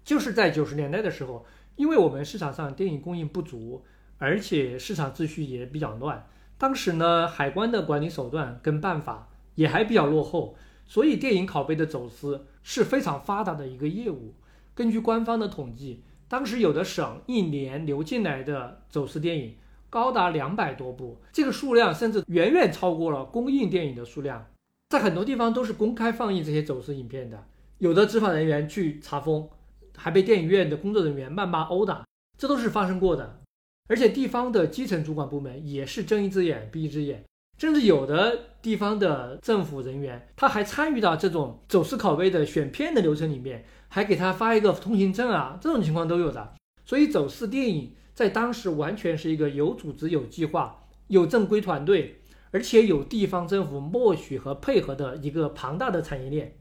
[0.05, 3.85] 就是在九十年代的时候，因为我们市场上电影供应不足，
[4.19, 6.27] 而且市场秩序也比较乱，
[6.59, 14.35] 当时呢海关的管理手段跟办法也还比较落后，所以电影拷贝的走私是非常发达的一个业务。
[14.75, 19.55] 根据官方的统计，当时有的省一年流进来的走私电影。
[19.97, 24.45] 高达两百多部，这个数量甚至远远超过了公映电影的数量。
[24.91, 27.43] 在很多地方都是公开放映这些走私影片的，
[27.79, 29.49] 有的执法人员去查封，
[29.97, 32.05] 还被电影院的工作人员谩骂殴打，
[32.37, 33.41] 这都是发生过的。
[33.89, 37.25] 而且地方的基层主管部门也是睁一只眼闭一只眼，
[37.57, 46.53] 甚至有的地方的政府人员他还参与到这种走私拷贝的选片的流程里面，还给他发一个通行证啊，这种情况都有的。
[46.85, 47.95] 所以走私电影。
[48.17, 56.57] 在当时，完全是一个有组织、有计划、有正规团队，而且有地方政府默许和配合的一个庞大的产业链。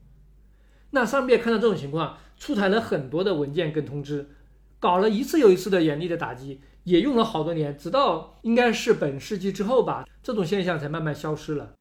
[0.92, 4.32] 那上面看到这种情况，出台了很多的文件跟通知，
[4.82, 11.72] 搞了一次又一次的严厉的打击，也用了好多年，直到应该是本世纪之后吧，这种现象才慢慢消失了。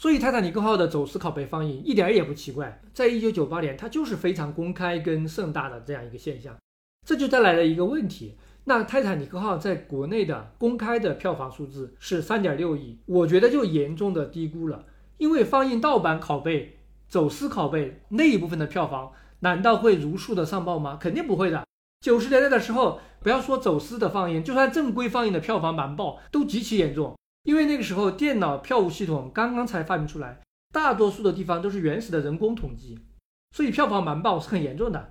[0.00, 6.58] 所以，泰坦尼克号的走私拷贝放映一点也不奇怪，在一九九八年，它就是非常公开跟盛大的这样一个现象，
[7.06, 8.36] 这就带来了一个问题。
[8.64, 14.84] 那泰坦尼克号在国内的公开的票房数字是三点六亿，我觉得就严重的低估了。
[15.16, 20.96] 因为放映盗版拷贝、走私拷贝那一部分的票房，难道会如数的上报吗？
[21.00, 21.66] 肯定不会的。
[22.00, 27.16] 九十年代的时候，不要说走私的放映，就算正规放映的票房瞒报都极其严重。
[27.42, 30.40] 因为那个时候电脑票务系统刚刚才发明出来，
[30.72, 32.98] 大多数的地方都是原始的人工统计，
[33.56, 35.10] 所以票房瞒报是很严重的。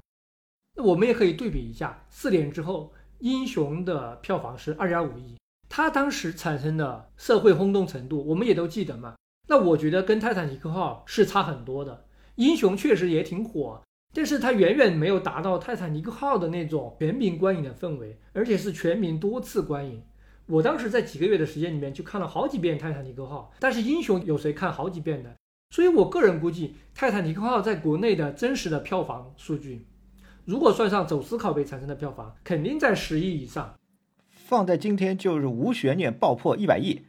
[0.75, 2.93] 那我们也可以对比一下，四年之后。
[3.19, 9.15] 英雄的票房是二点五亿，它当时产生的社会轰动程度，我们也都记得嘛。
[9.49, 12.05] 那我觉得跟泰坦尼克号是差很多的。
[12.35, 13.81] 英雄确实也挺火，
[14.13, 20.01] 但是它远远没有达到《泰坦尼克号》的那种全民观影的氛围，而且是全民多次观影。
[20.45, 25.35] 我当时在几个月的时间里面就看了好几遍《泰坦尼克号》，但是英雄有谁看好几遍的？
[25.75, 29.85] 所以我个人估计，《泰坦尼克号》在国内的真实的票房数据，
[30.49, 33.77] 如果算上走私拷贝产生的票房，肯定在十亿以上。
[34.31, 37.03] 放在今天就是无悬念爆破一百亿，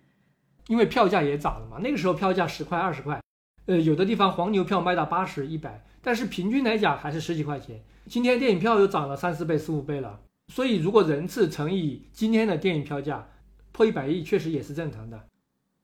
[0.66, 1.78] 因为票价也涨了嘛。
[1.78, 3.18] 那个时候票价十块二十块，
[3.64, 7.82] 呃，有的地方黄牛票卖到八十一百，但是平均来讲还是十几块钱。
[8.04, 10.20] 今天电影票又涨了三四倍四五倍了，
[10.52, 13.26] 所以如果人次乘以今天的电影票价，
[13.72, 15.18] 破一百亿确实也是正常的。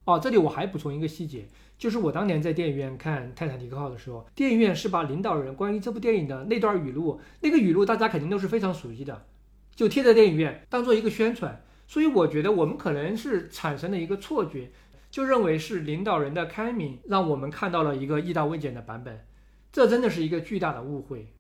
[0.05, 1.49] 哦，这里我还补充一个细节，
[1.79, 9.27] 就是我当年在电影院看《泰坦尼克号》的时候，电影院是把领导人关于这部电影的那段语录，那个语录大家肯定都是非常熟悉的。
[9.75, 14.71] 就贴在电影院当做一个宣传，所以我觉得我们可能是产生了一个错觉，
[15.11, 19.27] 就认为是领导人的开明让我们看到了一个意大未剪的版本，
[19.71, 21.35] 这真的是一个巨大的误会。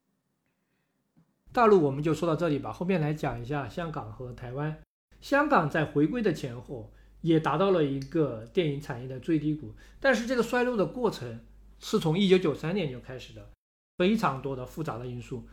[1.50, 4.76] 大陆我们就说到这里吧，后面来讲一下香港和台湾。
[5.22, 11.40] 香港在回归的前后也达到了一个电影产业的最低谷，但是这个衰落的过程
[11.78, 13.50] 是从1993年就开始的，
[13.96, 15.44] 非常多的复杂的因素。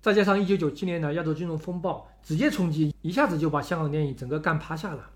[0.00, 5.10] 再加上一九九七年的亚洲金融风暴直接冲击，一下子就把香港电影整个干趴下了。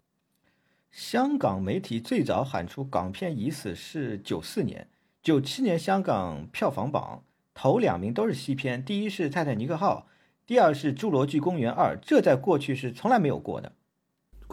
[0.90, 4.88] 香港媒体最早喊出港片已死是九四年，
[5.22, 7.24] 九七年香港票房榜
[7.54, 10.06] 头两名都是西片，第一是《泰坦尼克号》，
[10.46, 13.72] 第二是《侏罗纪公园二》，这在过去是从来没有过的。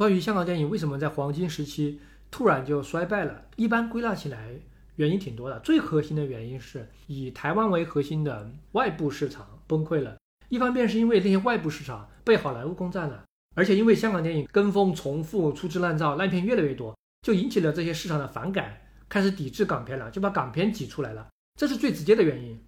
[0.01, 1.99] 关于香港电影为什么在黄金时期
[2.31, 4.55] 突然就衰败了，一般归纳起来
[4.95, 10.17] 原因挺多的，最核心的原因是以台湾为核心的外部市场崩溃了。
[10.49, 13.23] 一方面是因为那些外部市场被好莱坞攻占了，
[13.53, 18.75] 而且因为香港电影跟风重复、粗制滥造、烂片越来越多，就引起了这些市场的反感，
[19.07, 21.27] 开始抵制港片了，就把港片挤出来了，
[21.59, 22.59] 这是最直接的原因。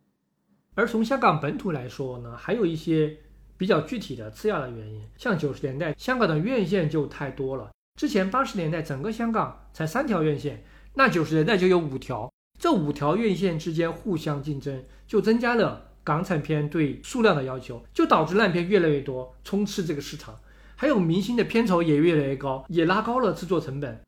[0.75, 3.17] 而从香港本土来说呢，还有一些
[3.58, 15.89] 比较具体的次要的原因，像九十年代香港的院线就太多了，之前八十年代整个香港才三条院线，那九十年代就有五条，这五条院线之间互相竞争，就增加了。
[16.06, 20.36] 港产片对数量的要求，就导致烂片越来越多，充斥这个市场。
[20.76, 24.01] 还有明星的片酬也越来越高，也拉高了制作成本。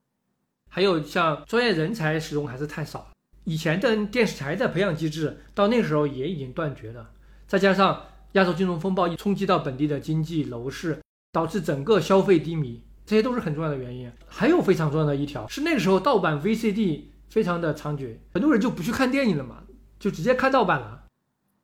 [0.70, 3.14] 还有像专业人才始终还是太少，
[3.46, 7.12] 以前的电视台的培养机制到那时候也已经断绝了。
[7.48, 8.02] 再加上
[8.36, 11.00] 亚洲金融风暴一冲击到本地的经济楼市，
[11.32, 14.12] 导致整个消费低迷，这些都是很重要的原因。
[14.28, 19.64] 还有非常重要的一条是那个时候盗版 VCD 非常的猖獗，很多人就不去看电影了嘛，
[19.98, 21.06] 就直接看盗版了。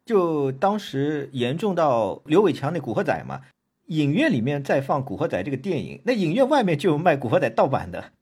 [0.05, 3.41] 就当时严重到刘伟强那《古惑仔》嘛，
[3.87, 8.13] 影院里面在放《古惑仔》这个电影，那影院外面就有卖《古惑仔》盗版的。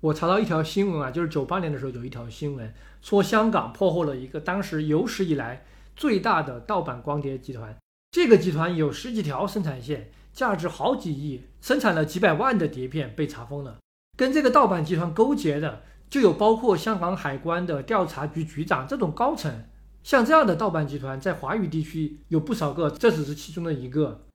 [0.00, 5.64] 我查到一条新闻啊，就是九八年的时候有一条新闻说香港破获了一个当时有史以来
[6.02, 7.78] 最大的盗版光碟集团，
[8.10, 13.78] 这个集团有十几条生产线，价值好几亿，生产了几百万的碟片被查封了。
[14.16, 19.62] 跟这个盗版集团勾结的就有包括香港海关的调查局局长这种高层。
[20.02, 24.26] 像这样的盗版集团在华语地区有不少个，这只是其中的一个。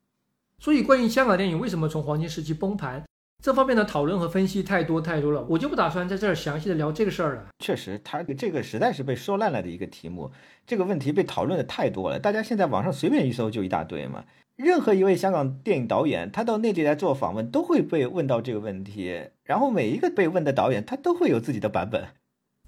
[0.64, 3.04] 所以，关于香港电影为什么从黄金时期崩盘，
[3.44, 7.48] 这方面的讨论和分析太多太多了，我就不打算在这儿详细的聊这个事儿了。
[7.60, 10.32] 确实，它这个实在是被说烂了的一个题目，
[10.66, 14.26] 这个问题被讨论的太多了，大家现在网上随便一搜就一大堆嘛。
[14.56, 22.08] 任何一位香港电影导演，他到内地来做访问，都会被问到这个问题，然后每一个被问的导演，他都会有自己的版本。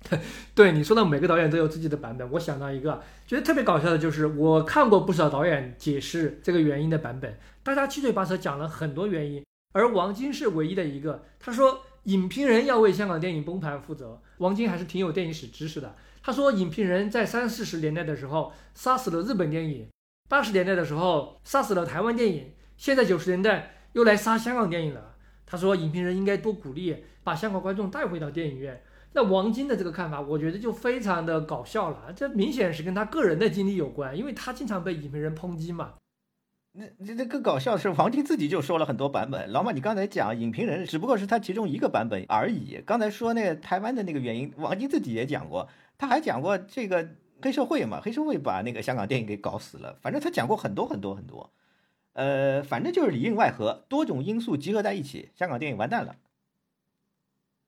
[0.54, 9.44] 对你说的每个导演都有自己的版本，我想到一个觉得特别搞笑的，就是我看过不少导演解释这个原因的版本，大家七嘴八舌讲了很多原因，
[9.74, 14.22] 而王晶是唯一的一个，他说影评人要为香港电影崩盘负责。
[14.40, 19.88] 王晶还是挺有电影史知识的，他说影评人在三四十年代的时候杀死了日本电影，
[20.28, 25.16] 八十年代的时候杀死了台湾电影，现在九十年代又来杀香港电影了。
[25.46, 28.82] 他说影评人应该多鼓励，把香港观众带回到电影院。
[29.14, 32.14] 那王晶的这个看法，我觉得就非常的搞笑了。
[32.16, 35.94] 这明显是跟他个人的经历有关，因为他经常被影评人抨击嘛。
[36.72, 39.52] 那那那更搞笑的是，王晶自己就说了很多版本。
[39.52, 42.82] 老马，你刚才讲影评人只不过是他其中一个版本而已。
[42.86, 45.68] 刚才说那个台湾的那个原因，王晶自己也讲过，
[45.98, 47.10] 他还讲过这个
[47.42, 49.98] 黑社会嘛，黑社会把那个香港电影给搞死了。
[50.02, 51.52] 反正他讲过很多很多很多。
[52.14, 56.16] 呃，反正就是里应外合，多种因素集合在一起，香港电影完蛋了。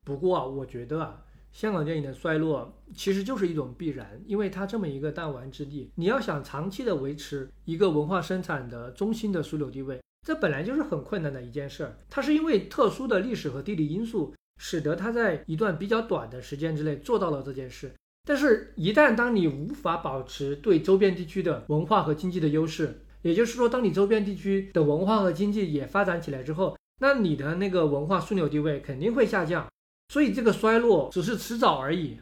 [0.04, 1.24] 不过，我觉得。
[1.52, 11.98] 香港电影的衰落其实就是一种必然，因为它这么一个弹丸之地，你要想长期的维持一个文化生产的中心的枢纽地位，这本来就是很困难的一件事儿。
[12.10, 17.92] 它是因为特殊的历史和地理因素，使得它在一段比较短的时间之内做到了这件事。
[18.24, 29.68] 但是，一旦当你无法保持对周边地区的文化和经济的优势，也就是说，当你周边地区的文化和经济也发展起来之后，那你的那个文化枢纽地位肯定会下降。
[30.12, 32.20] 所以，这个衰落只是迟早而已。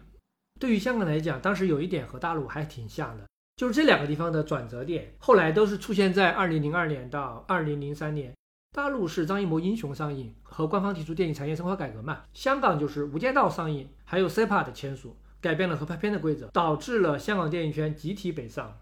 [0.60, 8.32] 对于香港来讲，当时有一点和大陆还挺像的，就是这两个地方的转折点，后来都是出现在二零零二年到二零零三年。
[8.78, 15.18] 大陆是张艺谋《英雄》上映和官方提出电影产业深化改革嘛，香港就是《无间道》上映，还有 CEPA 的签署。
[15.42, 18.78] 改变了合拍片的规则，导致了香港电影圈集体北上。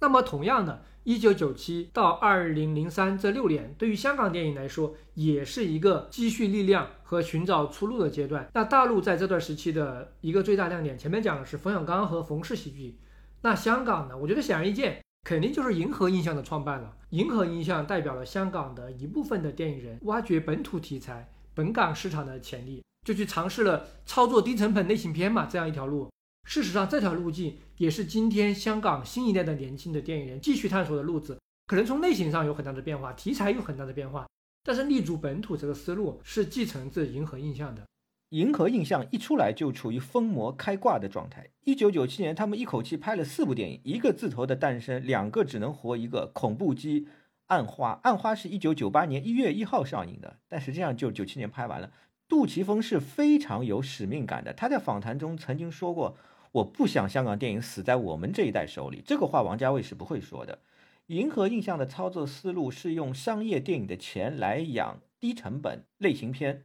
[0.00, 8.46] 那么，同样的，一九九七到二零零三这六年，对于香港电影来说，也是一个积蓄力量和寻找出路的阶段。
[8.52, 12.98] 那大陆在这段时期的一个最大亮点，前面讲的是冯小刚和冯氏喜剧。
[13.40, 14.18] 那香港呢？
[14.18, 16.94] 我觉得显而易见，肯定就是银河印象的创办了。
[17.08, 22.82] 银河印象代表了香港的一部分的电影人，挖掘本土题材、本港市场的潜力。
[23.06, 26.10] 就去尝试了操作低成本类型片嘛，这样一条路。
[26.48, 31.38] 事实上，这条路径也是今天香港新一代的年轻的电影人继续探索的路子。
[31.66, 34.26] 可能从类型上有很大的变化，题材有很大的变化，
[34.64, 37.82] 但是立足本土这个思路是继承自银河印象的。
[38.30, 41.50] 银河印象一出来就处于疯魔开挂的状态。
[41.64, 47.02] 一九九七年，他们一口气拍了四部电影，《一个字头的诞生》，两个只能活一个，《恐怖机》，
[47.48, 47.92] 《暗花》。
[48.00, 51.92] 《暗花》是一九九八年一月一号上映的，但实际上就九七年拍完了。
[52.26, 56.16] 杜琪峰是非常有使命感的，他在访谈中曾经说过
[56.58, 60.58] ：“我不想香港电影死在我们这一代手里。”这个话王家卫是不会说的。
[61.06, 66.64] 银河印象的操作思路是用商业电影的钱来养低成本类型片，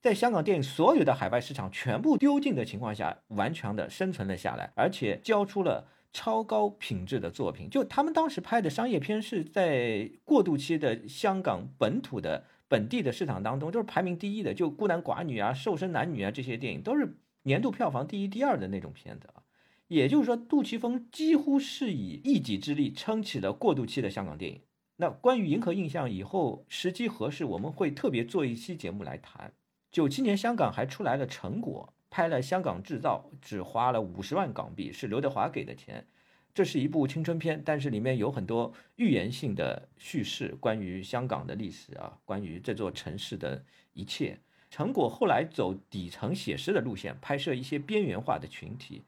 [0.00, 7.68] 在香港电影所有的海外市场全部丢尽的情况下，顽强的生存了下来，而且交出了超高品质的作品。
[7.68, 12.44] 就他们当时拍的商业片是在过渡期的香港本土的。
[12.68, 17.16] 本地的市场当中，就是排名第一的，就孤男寡女啊、瘦身男女啊这些电影，都是
[17.46, 19.42] 年度票房第一、第二的那种片子啊。
[19.86, 24.62] 也就是说，杜琪峰几乎是以一己之力撑起了过渡期的香港电影。
[24.96, 29.52] 那关于银河印象，以后时机合适，我们会特别做一期节目来谈。
[29.92, 36.08] 九七年香港还出来了成果，拍了《香港制造》，只花了五十万港币，是刘德华给的钱。
[36.52, 44.40] 这是一部青春片，但是里面有很多预言性的叙事，关于香港的历史啊，关于这座城市的一切。
[44.70, 49.04] 成果后来走底层写实的路线，拍摄一些边缘化的群体，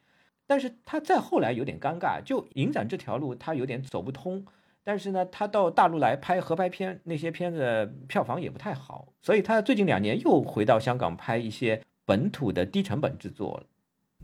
[0.47, 4.45] 但是他再后来有点尴尬，就影展这条路他有点走不通。
[4.85, 13.63] 但是呢，他到大陆来拍合拍片，那些片子票房也不太好，所以他最近两年又回到香港拍一些本土的低成本制作。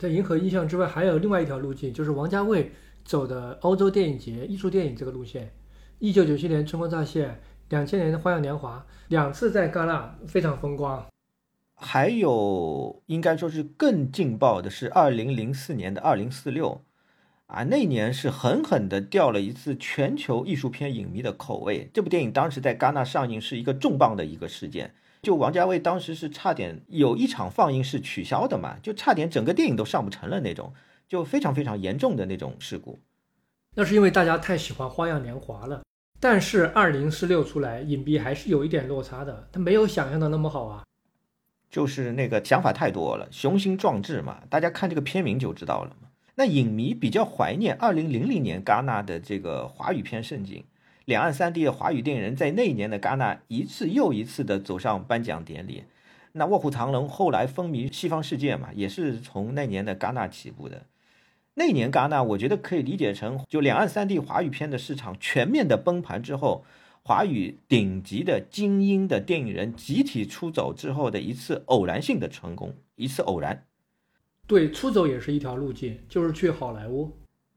[0.01, 2.73] 在银河印象之外，还有另外一条路径，就是王家卫。
[3.05, 5.53] 走的欧洲电影节艺术电影这个路线，
[5.99, 7.29] 一九九七年《春光乍泄》，
[7.69, 8.79] 两千年的《花样年华》，
[9.09, 11.05] 两次在戛纳非常风光。
[11.75, 16.71] 还有应该说是更劲爆的是二零零四年的《二零四六》，
[17.47, 21.91] 啊，那年是狠狠的掉了一次全球艺术片影迷的口味。
[21.93, 30.73] 这部电影当时在戛纳上映是一个重磅的一个事件，就王家卫当时是差点有一场放映是取消的嘛，就差点整个电影都上不成了那种。
[31.07, 32.99] 就非常非常严重的那种事故，
[33.75, 35.83] 那是因为大家太喜欢《花样年华》了。
[36.19, 40.83] 但是二零四六出来，影币还是有一点落差的，它没有想象的那么好啊。
[41.75, 46.07] 就是那个想法太多了，雄心壮志嘛，大家看这个片名就知道了嘛。
[46.37, 50.63] 那影迷比较怀念二零零零年戛纳的这个华语片盛景，
[51.05, 55.83] 两岸三地的华语电影人在那一年的戛纳一次又一次的走上颁奖典礼。
[56.31, 60.83] 那《卧虎藏龙》后来风靡西方世界嘛，也是从那年的戛纳起步的。
[61.55, 66.65] 那年戛纳，我觉得可以理解成就两岸三地华语片的市场全面的崩盘之后，
[67.07, 73.67] 华语顶级的精英的电影人集体出走之后的一次偶然性的成功，一次偶然。
[74.47, 77.13] 对，出走也是一条路径，就是去好莱坞。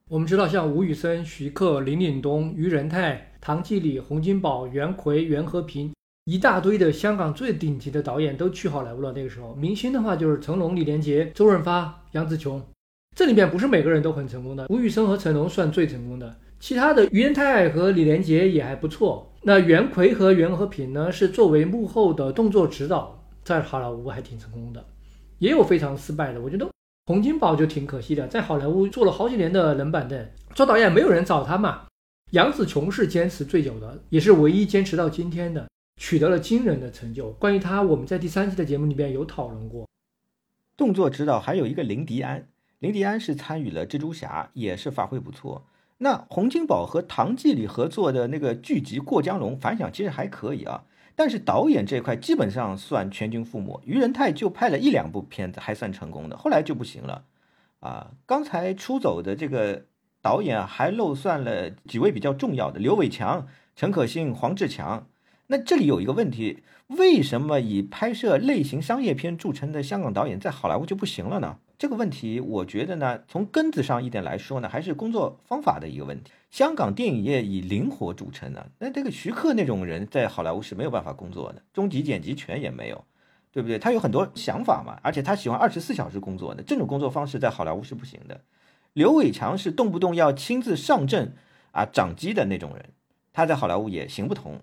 [0.09, 5.93] 我们知道，像吴宇森、徐克、林岭东、于仁泰、唐季礼、洪金宝、袁奎、袁和平，
[6.25, 9.13] 一大堆的香港最顶级的导演都去好莱坞了。
[9.13, 12.61] 那个时候，明星的话就是成龙、李连杰、周润发、杨紫琼。
[13.15, 19.33] 这里面不是每个人都很成功的，吴宇森和成龙算最成功的，其他的于仁泰和李连杰也还不错。
[19.47, 24.85] 那袁奎和袁和平呢，是作为幕后的动作指导，在好莱坞还挺成功的，
[25.39, 26.41] 也有非常失败的。
[26.41, 26.69] 我觉得
[27.05, 31.85] 洪金宝就挺可惜的，在好莱坞坐了好几年的冷板凳，做导演没有人找他嘛。
[32.31, 37.31] 杨紫琼是坚持最久的，也是唯一坚持到今天的，取得了惊人的成就。
[37.31, 39.87] 关于他，我们在第三期的节目里边有讨论过。
[40.75, 42.49] 动作指导还有一个林迪安。
[42.79, 45.65] 林迪安是参与了蜘蛛侠，也是发挥不错。
[45.99, 50.83] 那洪金宝和唐季礼合作的那个剧集《过江龙》反响其实还可以啊，
[51.15, 53.81] 但是导演这块基本上算全军覆没。
[53.83, 57.23] 于仁泰就拍了一两部片子还算成功的，后来就不行了。
[57.79, 58.11] 啊。
[58.27, 59.85] 刚才出走的这个
[60.21, 65.07] 导演还漏算了几位比较重要的：刘伟强、陈可辛、黄志强。
[65.47, 71.57] 那这里有一个问题，为什么以拍摄类型商业片著称的香港导演在好莱坞就不行了呢？
[71.77, 76.31] 这个问题，我觉得呢，从根子上一点来说呢，还是工作方法的一个问题。
[76.49, 83.05] 香港电影业以灵活著称呢，那这个徐克那种人在好莱坞是没有办法工作的，终极剪辑权也没有，
[83.51, 83.77] 对不对？
[83.77, 88.41] 他有很多想法嘛，而且他喜欢二十四小时工作的，这种工作方式在好莱坞是不行的。
[88.93, 91.35] 刘伟强是动不动要亲自上阵
[91.71, 92.89] 啊掌机的那种人，
[93.31, 94.59] 他在好莱坞也行不通。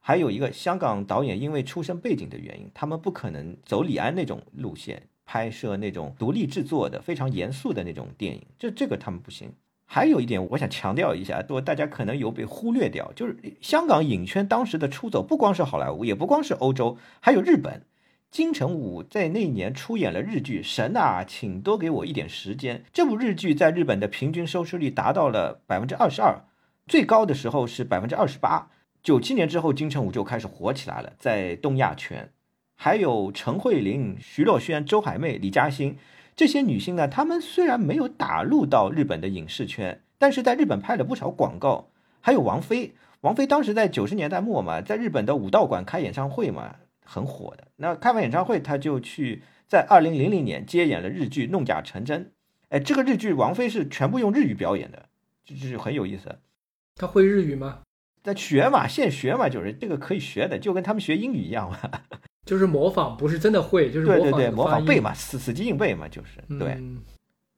[0.00, 9.52] 还有一个香港导演，因为出身背景的原因，他们不可能走李安那种路线，拍摄那种独立制作的、非常严肃的那种电影，这这个他们不行。
[9.84, 17.82] 还有一点，我想强调一下，多大家可能有被忽略掉，就是香港影圈当时的出走，不光是好莱坞，也不光是欧洲，还有日本。
[18.30, 26.40] 金城武在那年出演了日剧《神啊，请多给我一点时间》，这部日剧在日本的平均收视率达到了百分之二十二，
[26.86, 28.70] 最高的时候是百分之二十八。
[29.02, 32.30] 九七年之后，金城武就开始火起来了，在东亚圈，
[32.80, 35.98] 还有陈慧琳、徐若瑄、周海媚、李嘉欣
[36.36, 37.08] 这些女星呢。
[37.08, 41.90] 她们虽然没有打入到日本的影视圈，但是在日本拍了不少广告。
[42.20, 47.66] 还有王菲，王菲当时在九十年代末嘛，在日本的武道馆开演唱会嘛，很火的。
[47.74, 52.24] 那开完演唱会，她就去在二零零零年接演了日剧《弄假成真》。
[52.68, 55.06] 哎，这个日剧王菲是全部用日语表演的，
[55.44, 56.38] 就是很有意思。
[56.94, 57.80] 她会日语吗？
[58.22, 61.78] 在学嘛，现学嘛，就是这个可以学的，就跟他们学英语一样嘛，
[62.48, 66.82] 就是模仿，不是真的会，就是对对对，模仿背嘛，死死记硬背嘛，就是对。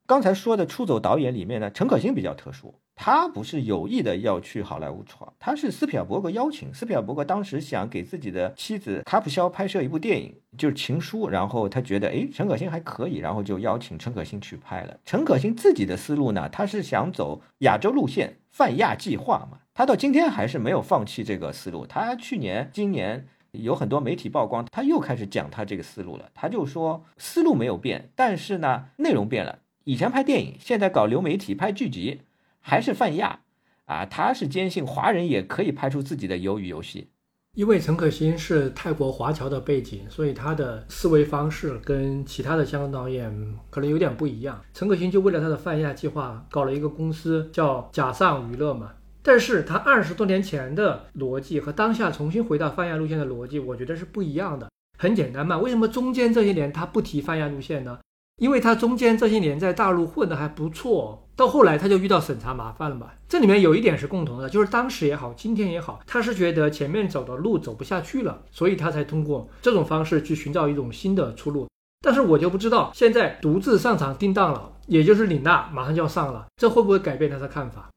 [0.05, 6.73] 刚才说的出走导演里面呢，陈可辛比较特殊，他不是有意的要去好莱坞闯，他是斯皮尔伯格邀请。
[6.73, 14.97] 斯皮尔伯格当时想给自己的妻子卡普肖拍摄一部电影，就是《情书》，然后他觉得哎，陈可辛还可以，然后就邀请陈可辛去拍了。
[15.05, 19.59] 陈可辛自己的思路呢，他是想走亚洲路线，泛亚计划嘛。
[19.73, 21.85] 他到今天还是没有放弃这个思路。
[21.85, 26.29] 他去年、今年有很多媒体曝光，他又开始讲他这个思路了。
[26.33, 29.59] 他就说思路没有变，但是呢，内容变了。
[29.83, 32.21] 以前拍电影，现在搞流媒体拍剧集，
[32.59, 33.41] 还是泛亚
[33.85, 34.05] 啊。
[34.05, 37.09] 他是坚信华人也可以拍出自己的鱿鱼游戏。
[37.53, 44.63] 因为陈可辛是泰国华侨的背景，所以他的思维方式跟其他的香港导演可能有点不一样。
[44.73, 48.93] 陈可辛就为了他的泛亚计划搞了一个公司，叫假上娱乐嘛。
[49.23, 54.69] 但是他二十多年前的逻辑和当下重新回到泛亚路线的逻辑，我觉得是不一样的。
[54.97, 57.99] 很简单嘛，为什么中间这些年他不提泛亚路线呢？
[58.37, 63.11] 因为他中间这些年在大陆混得还不错，到后来他就遇到审查麻烦了嘛。
[63.29, 71.67] 这里面有一点是共同的，就是当时也好，今天也好，他是觉得前面走的路走不下去了，所以他才通过这种方式去寻找一种新的出路。
[72.03, 77.89] 但是我就不知道现在独自上场定档了，也就是李娜马上就要上了，这会不会改变他的看法？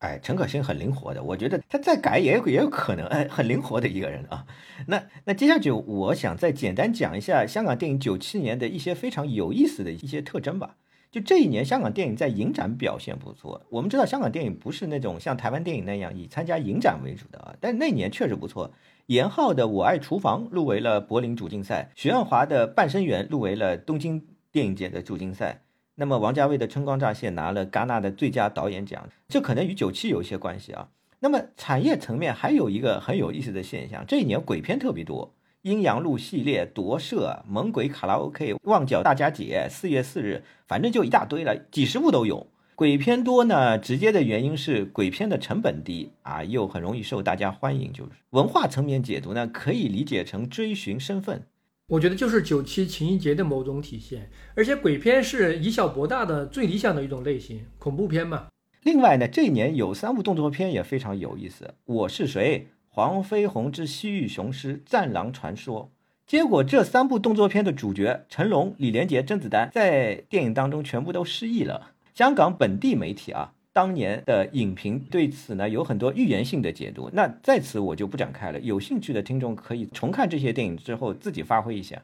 [0.00, 4.46] 哎，陈可辛很灵活的，我觉得他再改也有也有可能，哎，很灵活的一个人啊。
[4.86, 10.76] 那那接下去我想再简单讲一下香港电影九七年的一些非常有意思的一些特征吧。
[11.10, 13.66] 就这一年，香港电影在影展表现不错。
[13.68, 18.72] 我们知道香港电影不是那种像台湾电影那样以参加影展为主的啊，但那年确实不错。
[19.06, 25.62] 严浩的《我爱厨房》入围了柏林主竞赛，徐岸华的《半生缘》入围了东京电影节的主竞赛。
[26.00, 30.88] 那么王家卫的《春光乍泄》拿了戛纳的最佳导演奖，这可能与九七有一些关系啊。
[31.18, 35.26] 那么产业层面还有一个很有意思的现象，这一年鬼片特别多，
[35.60, 42.46] 《阴阳路》系列、夺舍、猛鬼卡拉 OK、旺角大家姐、四月四日，反正就一大堆了，几十部都有。
[42.74, 47.92] 鬼片多呢，直接的原因是鬼片的成本低啊，又很容易受大家欢迎。
[47.92, 51.42] 就是文化层面解读呢，可以理解成追寻身份。
[51.90, 58.46] 我觉得就是九七情谊节的某种体现，而且鬼片是以小博大的最理想的一种类型，恐怖片嘛。
[58.84, 65.90] 另外呢，这一年有三部动作片也非常有意思，《我是谁》《黄飞鸿之西域雄狮》《战狼传说》。
[66.30, 71.90] 结果这三部动作片的主角成龙、李连杰、甄子丹在电影当中全部都失忆了。
[72.14, 73.54] 香港本地媒体啊。
[73.72, 78.58] 当年的影评对此呢有很多预言性的解读，那在此我就不展开了。
[78.60, 82.02] 有兴趣的听众可以重看这些电影之后自己发挥一下。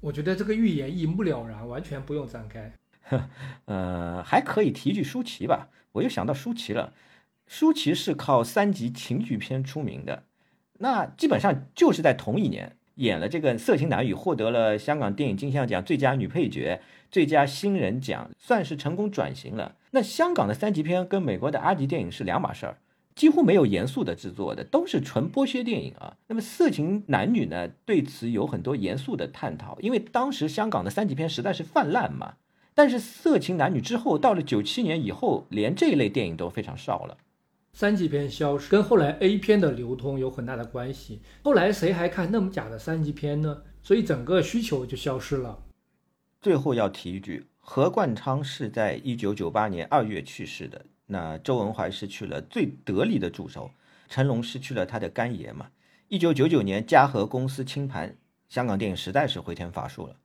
[0.00, 2.72] 我觉得这个预言一目了然，完全不用展开。
[3.66, 6.92] 呃，还可以提一句舒淇吧，我又想到舒淇了。
[7.46, 10.22] 舒淇是靠三级情剧片出名的，
[10.78, 16.80] 那基本上就是在同一年演了这个《色情男女》，获得了香港电影金像奖最佳女配角。
[17.10, 19.74] 最佳新人奖算是成功转型了。
[19.92, 22.78] 那香港的三级片跟美国的阿迪电影是两码事儿，
[23.14, 26.16] 几乎没有严肃的制作的，都是纯剥削电影啊。
[26.28, 32.34] 那么色情男女呢，对此有很多严肃的探讨，因为当时香港的三级片实在是泛滥嘛。
[32.72, 37.18] 但是色情男女之后，到了九七年以后，连这一类电影都非常少了。
[37.72, 41.20] 三级片消失跟后来 A 片的流通有很大的关系。
[41.42, 43.62] 后来谁还看那么假的三级片呢？
[43.82, 45.58] 所以整个需求就消失了。
[46.40, 50.86] 最后要提一句，何冠昌是在一九九八年二月去世的。
[51.06, 53.70] 那周文怀失去了最得力的助手，
[54.08, 55.68] 成龙失去了他的干爷嘛。
[56.08, 58.16] 一九九九年嘉禾公司清盘，
[58.48, 60.16] 香港电影实在是回天乏术了。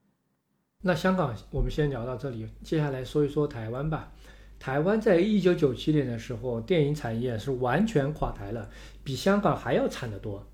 [0.81, 4.11] 那香港我们先聊到这里，接下来说一说台湾吧。
[4.57, 8.71] 台湾在一九九七年的时候，电影产业是完全垮台了，
[9.03, 10.47] 比香港还要惨得多。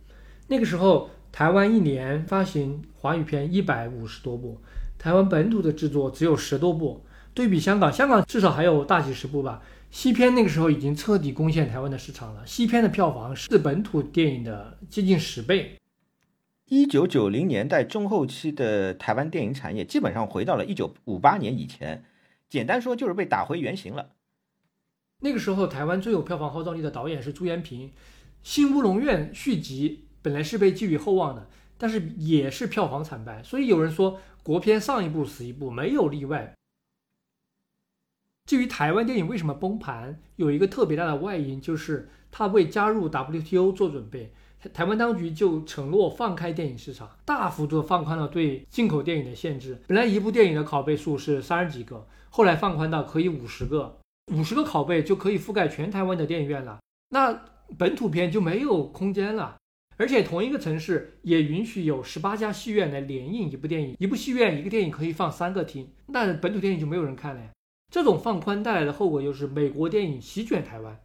[0.49, 4.59] 那个时候，台湾一年发行华语片一百五十多部，
[5.01, 7.03] 台湾本土的制作只有十多部。
[7.33, 9.63] 对比香港，香港至少还有大几十部吧。
[9.89, 15.79] 西片那个时候已经彻底攻陷台湾的市场了，西片的票房是本土电影的接近十倍。
[16.67, 22.03] 一九九零年代中后期的台湾电影产业基本上回到了一九五八年以前，
[22.47, 24.09] 简单说就是被打回原形了。
[25.21, 27.87] 那个时候台湾最有票房号召力的导演是朱延平，
[28.43, 31.47] 《新乌龙院》续集本来是被寄予厚望的，
[31.77, 36.53] 但是也是票房惨败，所以有人说国片上一部死一部，没有例外。
[38.45, 44.33] 至于台湾电影为什么崩盘，有一个特别大的外因，就是它为加入 WTO 做准备。
[44.73, 49.81] 台湾当局就承诺放开电影市场，大幅度放宽了对进口电影的限制。
[49.87, 53.99] 本来一部电影的拷贝数是三十几个，后来放宽到可以五十个，
[54.31, 56.79] 五十个拷贝就可以覆盖全台湾的电影院了。
[57.09, 57.43] 那
[57.77, 59.57] 本土片就没有空间了，
[60.01, 67.51] 而且同一个城市也允许有十八家戏院来联映一部电影，一部戏院一个电影可以放三个厅，那本土电影就没有人看了呀。
[67.91, 70.99] 这种放宽带来的后果就是美国电影席卷台湾，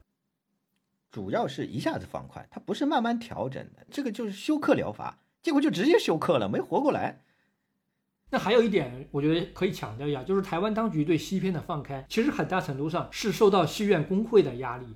[1.11, 7.21] 主要是一下子放宽，它不是慢慢调整的，这个就是休克疗法，结果就直接休克了，没活过来。
[8.31, 14.87] 那还有一点，我觉得可以强调一下，就是台湾当局对西片的放开，其实很大程度上是受到戏院工会的压力。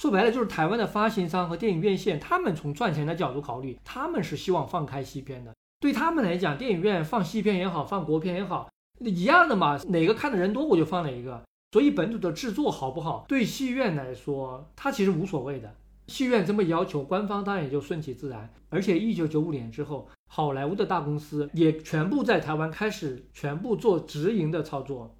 [0.00, 5.54] 说白了，就是台湾的发行商和电影院线，他们从赚钱的角度考虑，他们是希望放开西片的。
[5.78, 8.70] 对他们来讲，电影院放西片也好，放国片也好。
[9.00, 11.42] 一样的嘛，哪个看的人多我就放哪一个。
[11.72, 15.76] 所以本土的制作好不好，对戏院来说，它其实无所谓的。
[16.06, 18.48] 戏院这么要求，官方当然也就顺其自然。
[18.70, 25.14] 而且一九九五年之后，好莱坞的大公司也全部在台湾开始全部做直营的操作，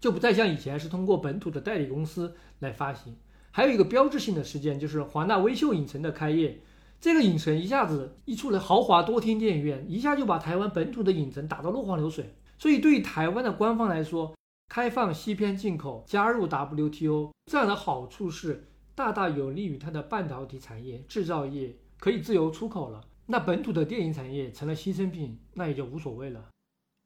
[0.00, 3.16] 就不再像以前是通过本土的代理公司来发行。
[3.52, 6.58] 还有一个标志性的事件就是华纳微秀影城的开业，
[6.98, 12.34] 这个影城一下子一出了豪华多厅电影院，一下就把台湾本土的影城打到落花流水。
[12.58, 14.34] 所以，对于台湾的官方来说，
[14.68, 23.02] 开放西片进口、加入 WTO 这样的好处是大大有利于它的半导体产业、制造业可以自由出口了。
[23.26, 26.48] 那本土的电影产业成了牺牲品，那也就无所谓了。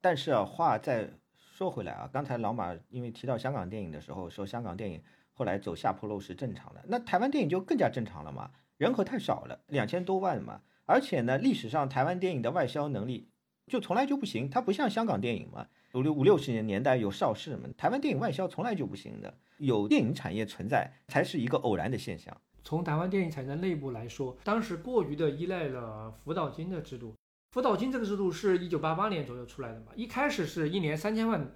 [0.00, 5.02] 但是啊，话再说回来啊，刚才老马因为提到香港电影的时候，说香港电影
[5.36, 8.50] 后来走下坡路是正常的，那台湾电影就更加正常了嘛？
[8.78, 13.28] 人口太少了，两千多万嘛，而且呢，历史上台湾电影的外销能力。
[13.66, 22.34] 就从来就不行，它不像香港电影嘛，五六五六十年年代有邵氏嘛，台湾电影外销从来就不行的，有电影产业存在才是一个偶然的现象。
[22.64, 27.14] 从台湾电影产业内部来说，当时过于的依赖了辅导金的制度，
[27.50, 31.52] 辅导金这个制度是一九八八年左右出来的嘛，一开始是一年三千万，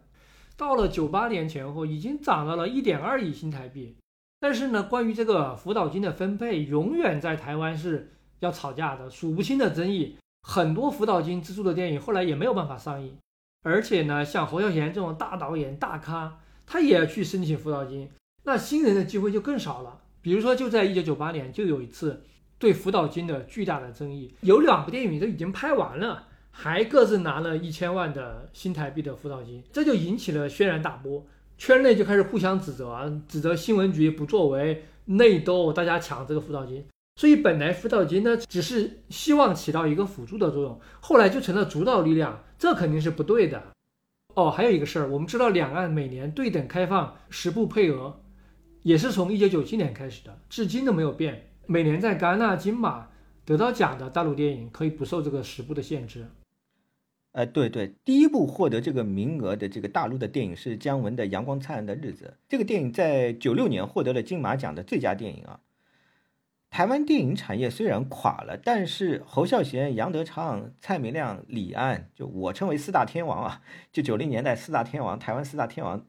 [0.61, 3.97] 到了九八年前后已经涨到了一点二亿新台币，
[4.39, 10.17] 但是呢，关于这个辅导金的分配，永远在台湾是要吵架的，数不清的争议。
[10.43, 13.17] 很多辅导金资助的电影后来也没有办法上映，
[13.63, 18.11] 而且呢，像侯孝贤这种大导演大咖，他也要去申请辅导金，
[18.45, 20.03] 那新人的机会就更少了。
[20.21, 22.23] 比如说，就在一九九八年，就有一次
[22.59, 26.29] 对辅导金的巨大的争议，有两部电影都已经拍完了，
[26.63, 31.25] 还各自拿了一千万的新台币的辅导金，这就引起了轩然大波，
[31.57, 36.85] 圈内就开始互相指责啊，指责新闻局不作为，内斗，大家抢这个辅导金。
[37.19, 43.63] 所以本来辅导金呢，只是希望起到一个辅助的作用，后来就成了主导力量，这肯定是不对的。
[44.35, 48.21] 哦，还有一个事儿，我们知道两岸每年对等开放十部配额，
[48.83, 51.49] 也是从一九九七年开始的，至今都没有变。
[51.65, 53.09] 每年在戛纳、金马
[53.47, 56.27] 得到奖的大陆电影可以不受这个十部的限制。
[57.33, 65.61] 呃，对对，第一部获得这个名额的这个大陆的电影是姜文的《阳光灿烂的日子》，这个电影在九六年获得了金马奖的最佳电影啊。
[66.71, 73.63] 台湾电影产业虽然垮了，但是侯孝贤、杨德昌、蔡明亮、李安，就我称为四大天王啊，
[73.93, 76.07] 就九零年代四大天王，台湾四大天王，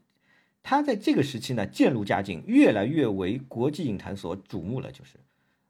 [0.62, 4.92] 他在这个时期呢渐入佳境，越来越为国际影坛所瞩目了。
[4.92, 5.18] 就是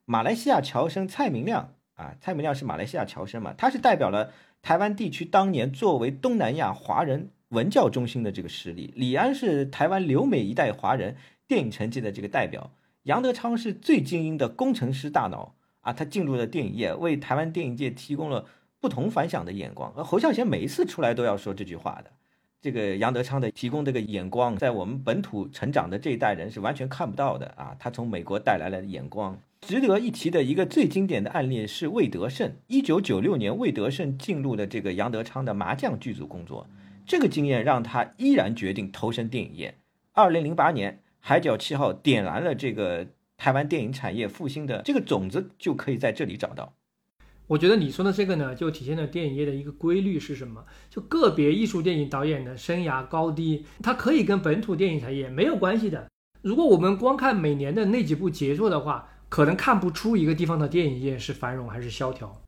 [0.04, 11.16] 马来西亚侨生蔡明亮啊，蔡明亮是马来西亚侨生嘛，他是代表了台湾地区当年作为东南亚华人文教中心的这个实力，李安是台湾留美一代华人
[11.48, 12.72] 电影成绩的这个代表，
[13.04, 18.46] 杨德昌是最精英的工程师大脑啊，他进入了电影业，为台湾电影界提供了
[18.80, 19.92] 不同凡响的眼光。
[19.98, 22.12] 而侯孝贤每一次出来都要说这句话的，
[22.62, 29.36] 这个杨德昌的提供这个眼光，在我们本土成长的这一代人是完全看不到的啊，他从美国带来了眼光。
[29.62, 32.54] 值得一提的一个最经典的案例是魏德胜。
[32.68, 36.68] 一九九六年，魏德胜进入了这个杨德昌的麻将剧组工作，
[37.08, 39.74] 这个经验让他依然决定投身电影业。
[40.12, 43.08] 二零零八年，《海角七号》点燃了这个
[43.38, 46.74] 台湾电影产业复兴的这个种子，就可以在这里找到。
[47.52, 50.64] 我觉得你说的这个呢，就体现了电影业的一个规律是什么？
[50.90, 56.08] 就个别艺术电影导演的生涯高低，它可以跟本土电影产业没有关系的。
[56.42, 62.42] 如果我们光看每年的那几部杰作的话，可能看不出一个地方的电影业是繁荣还是萧条，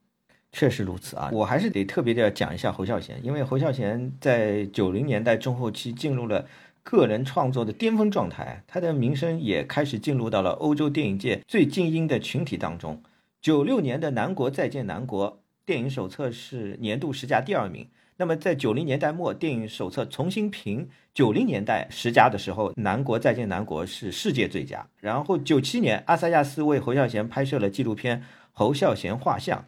[0.54, 1.30] 确实如此啊！
[1.34, 6.46] 我还是得特别的讲一下侯孝贤，因为侯孝贤在九零年代中后期进入了
[6.82, 13.04] 个人创作的巅峰状态，他的名声也开始进入到了欧洲电影界最精英的群体当中。
[13.44, 15.30] 九六年的《南国再见南国》
[15.66, 17.86] 电影手册是年度十佳第二名。
[18.16, 24.88] 那么在九零年代末，电影手册重新评九零年代十佳的时候，《南国再见南国》是世界最佳。
[25.02, 28.22] 然后九七年，阿萨亚斯为侯孝贤拍摄了纪录片
[28.54, 29.60] 《侯孝贤画像》，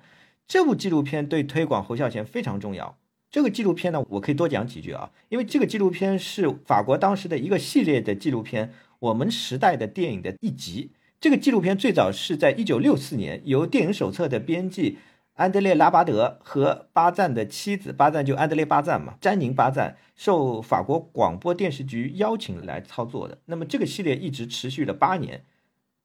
[0.48, 2.98] 这部纪录片对推广侯孝贤非常重要。
[3.30, 10.92] 这个纪录片呢，我可以多讲几句啊，因为这个纪录片是法国当时的一个系列的纪录片，我们时代的电影的一集。
[11.20, 14.98] 这个纪录片最早是在一九六四年由电影手册的编辑。
[15.34, 23.40] 安德烈·拉巴德和巴赞的妻子巴赞就安德烈·巴赞嘛，詹宁·巴赞受法国广播电视局邀请来操作的。
[23.48, 25.44] 那么这个系列一直持续了八年，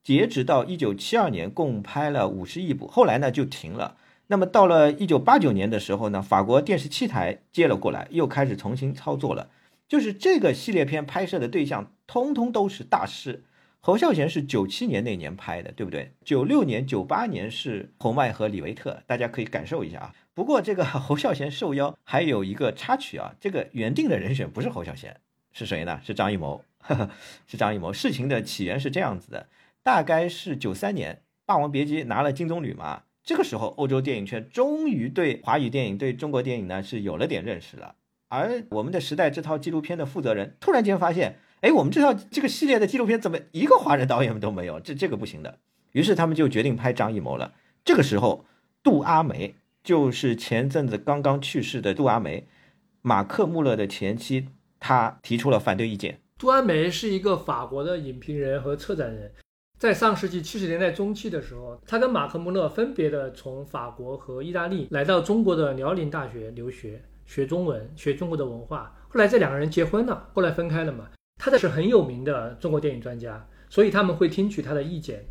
[0.02, 2.88] 截止到一九七二年，共拍了五十亿部。
[2.88, 3.96] 后来呢就停了。
[4.26, 9.48] 那么到了一九八九年的时候呢，法国电视七台接了过来，又开始重新操作了。
[9.86, 13.44] 就是这个系列片拍摄的对象，通通都是大师。
[13.83, 16.12] 侯孝贤是九七年那年拍的，对不对？
[16.22, 20.14] 九六年、九八年是侯麦和李维特，大家可以感受一下啊。
[20.35, 25.18] 不过这个 侯孝贤受邀还有一个插曲啊，这个原定的人选不是侯孝贤，
[25.53, 25.99] 是谁呢？
[26.05, 26.62] 是张艺谋，
[27.49, 27.91] 是张艺谋。
[27.91, 29.49] 事情的起源是这样子的，
[29.83, 31.14] 大概是九三年
[31.47, 37.95] 《霸王别姬》拿了金棕榈嘛，这个时候欧洲电影圈终于对华语电影、对中国电影呢是有了点认识了。
[38.28, 41.39] 而我们的时代这套纪录片的负责人突然间发现。
[41.61, 44.80] 哎，我们这套这个系列的纪录片怎么一个华人导演都没有？
[44.80, 45.58] 这这个不行的。
[45.92, 47.52] 于是他们就决定拍张艺谋了。
[47.84, 48.44] 这个时候，
[48.82, 52.46] 杜阿梅就是前阵子刚刚去世的杜阿梅，
[53.02, 54.48] 马克穆勒的前妻，
[54.78, 56.20] 她提出了反对意见。
[56.38, 59.30] 杜阿梅是一个法国的影评人和策展人，
[59.78, 68.96] 在上世纪七十年代中期的时候，他跟马克穆勒分别的从法国和意大利来到中国的辽宁大学留学，学中文，学中国的文化。
[69.08, 71.08] 后来这两个人结婚了，后来分开了嘛。
[71.43, 75.24] 他的是很有名的中国电影专家，所以他们会听取他的意见。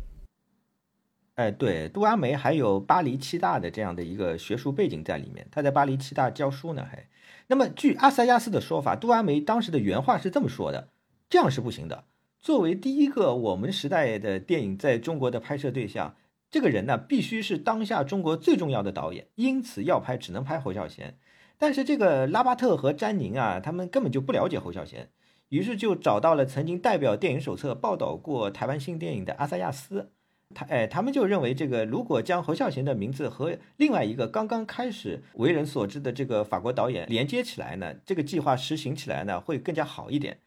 [1.36, 7.08] 哎，对，杜阿梅还有巴黎七大的这样的一个学术背景在里面，他在巴黎七大教书呢，还。
[7.46, 10.88] 那么据阿塞亚斯的说法，杜阿梅当时的原话是这么说的：
[11.28, 12.04] 这样是不行的。
[12.40, 16.16] 作为第一个我们时代的电影在中国的拍摄对象，
[16.50, 21.16] 这个人呢必须是当下中国最重要的导演，因此要拍只能拍侯孝贤。
[21.56, 25.10] 但是这个拉巴特和詹宁啊，他们根本就不了解侯孝贤。
[25.50, 30.10] 于是就找到了曾经代表电影手册报道过台湾新电影的阿萨亚斯，
[30.54, 40.38] 他哎，他们就认为这个如果将侯孝贤的名字和另外一个刚刚开始为人所知的这个法国导演连接起来呢，这个计划实行起来呢会更加好一点。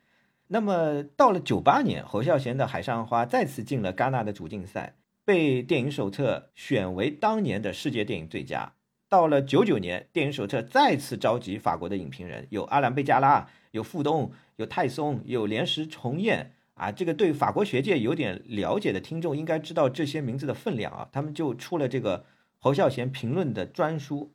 [0.48, 4.96] 那么到了九八年，侯孝贤的《海上花》再次进了戛纳的主竞赛，
[5.26, 8.74] 被电影手册选为当年的世界电影最佳。
[9.10, 14.32] 到了九九年，电影手册再次召集法国的影评人，有阿兰贝加拉，有傅东。
[14.58, 21.10] 有泰松，有连石重彦啊，这个对法国学界有点了解的听众应该知道这些名字的分量啊。
[21.12, 22.24] 他们就出了这个
[22.60, 24.32] 侯孝贤评论的专书。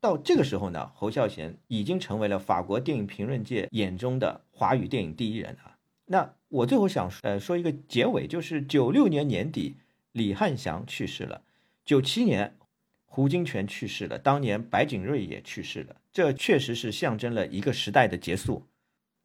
[0.00, 5.76] 到这个时候呢，侯孝贤已经成为了法国电影评论界眼中的华语电影第一人啊。
[6.06, 9.76] 那我最后想呃说一个结尾，就是九六年年底，
[10.10, 11.42] 李汉祥去世了；
[11.84, 12.56] 九七年，
[13.04, 15.94] 胡金铨去世了；当年白景瑞也去世了。
[16.12, 18.66] 这确实是象征了一个时代的结束。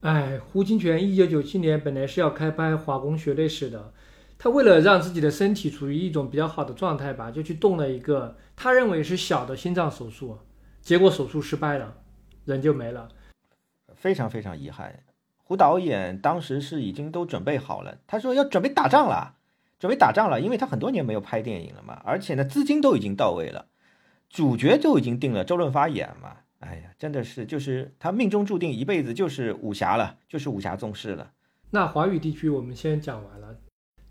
[0.05, 3.91] 哎，胡金铨一九九七年本来是要开拍《华工血泪史》的，
[4.37, 10.37] 他为了让自己的身体处于一种比较好的状态吧，就去动了一个他认为是小的心脏手术，
[10.79, 11.95] 结果手术失败了，
[12.45, 13.09] 人就没了，
[13.95, 14.99] 非常非常遗憾。
[15.37, 19.37] 胡导演当时是已经都准备好了，他说要准备打仗了，
[19.79, 23.65] 准备打仗了，因为他很多年没有拍电影了嘛，而且呢资金都已经到位了，
[24.29, 31.31] 主角就已经定了周润发演嘛，哎呀，真的是就是他命中注定一辈子就是武侠了，就是武侠宗师了。
[31.69, 33.55] 那华语地区我们先讲完了，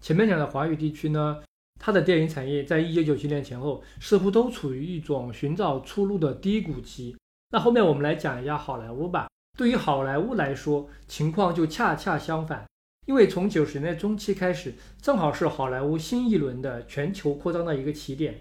[0.01, 1.43] 前面讲的华语地区呢，
[1.81, 7.17] 它的电影产业在一九九七年前后似乎都处于一种寻找出路的低谷期。
[7.51, 9.29] 那后面我们来讲一下好莱坞吧。
[9.59, 12.65] 对于好莱坞来说，情况就恰恰相反，
[13.07, 18.41] 因为从九十年代中期开始，正好是好莱坞新一轮的全球扩张的一个起点。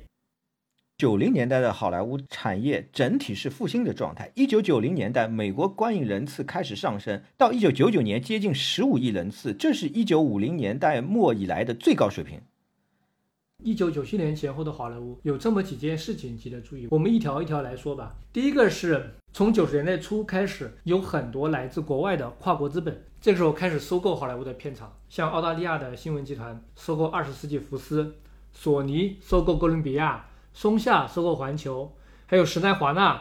[0.95, 4.31] 九零年代的好莱坞产业整体是复兴的状态。
[4.35, 12.39] 一九九零年代，美国观影人次开始上升，到一九九九年接近十五亿人次，这是一九五零年代末以来的最高水平。
[13.63, 18.15] 一九九七年前后的好莱坞有这么几件事情值得注意，我们一条一条来说吧。
[18.31, 28.15] 第一个是从九十年代初开始，有很多来自国外的跨国资本，这个时候开始收购好莱坞的片场，像澳大利亚的新闻集团收购二十世纪福斯，
[28.53, 31.91] 索尼收购哥伦比亚，松下收购环球，
[32.27, 33.19] 还有时代华纳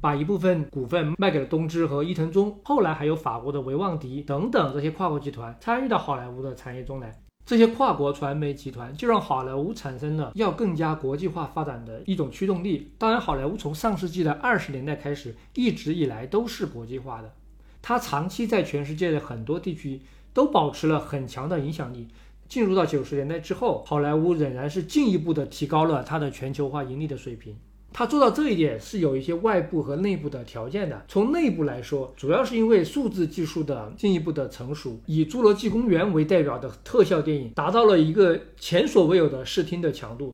[0.00, 7.16] 把一部分股份卖给了东芝和伊藤忠，后来还有法国的维旺迪等等这些跨国集团参与到好莱坞的产业中来。
[7.44, 12.92] 这些跨国传媒集团就让好莱坞产生了要更加国际化发展的一种驱动力。
[12.98, 17.32] 当然，好莱坞从上世纪的二十年代开始，一直以来都是国际化的。
[17.80, 20.02] 它长期在全世界的很多地区
[20.32, 22.06] 都保持了很强的影响力。
[22.52, 27.56] 进入到九十年代之后，好莱坞仍然是进一步的提高了它的全球化盈利的水平。
[27.94, 31.02] 它做到这一点是有一些外部和内部的条件的。
[31.08, 40.30] 从内部来说，主要是因为数字技术的进一步的成熟，以《侏罗纪公园》为代表的特效电影达到了一个前所未有的视听的强度，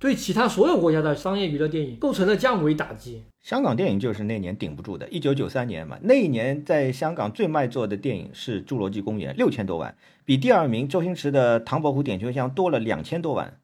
[0.00, 3.22] 对其他所有国家的商业娱乐电影构成了降维打击。
[3.40, 13.58] 香港电影就是那年顶不住的，一九九三年嘛，那一年在香港最卖座的电影是《侏罗纪公园》，六千多万，比第二名周星驰的《唐伯虎点秋香》多了两千多万。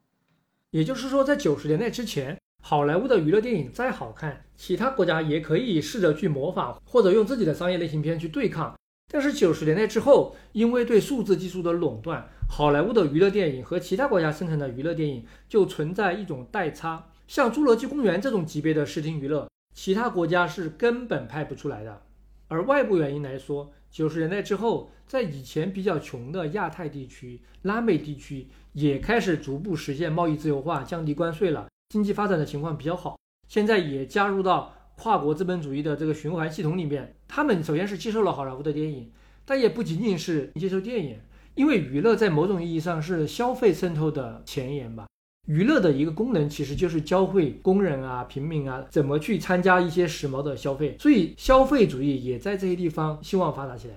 [0.71, 2.37] 也就是说，在九十年代之前。
[2.61, 8.77] 好莱坞的娱乐电影再好看，其他国家也可以试着去模仿，或者用自己的商业类型片去对抗。
[9.09, 17.07] 但是九十年代之后，因为对数字技术的垄断，好莱坞的娱乐电影和其他国家生产的娱乐电影就存在一种代差。
[17.29, 22.01] 像《侏罗纪公园》这种级别的视听娱乐，其他国家是根本拍不出来的。
[22.49, 31.67] 而外部原因来说，九十年代之后，在以前比较穷的亚太地区、拉美地区，也开始逐步实现贸易自由化，降低关税了。
[31.89, 33.17] 经济发展的情况比较好，
[33.47, 37.15] 现在也加入到跨国资本主义的这个循环系统里面。
[37.27, 39.11] 他们首先是接受了好莱坞的电影，
[39.43, 41.19] 但也不仅仅是接受电影，
[41.55, 45.07] 因为娱乐在某种意义上是消费渗透的前沿吧。
[45.49, 53.95] 娱乐的一个功能其实就是教会工人啊、平民啊怎么去参加一些时髦的消费，所以消费主义也在这些地方希望发达起来。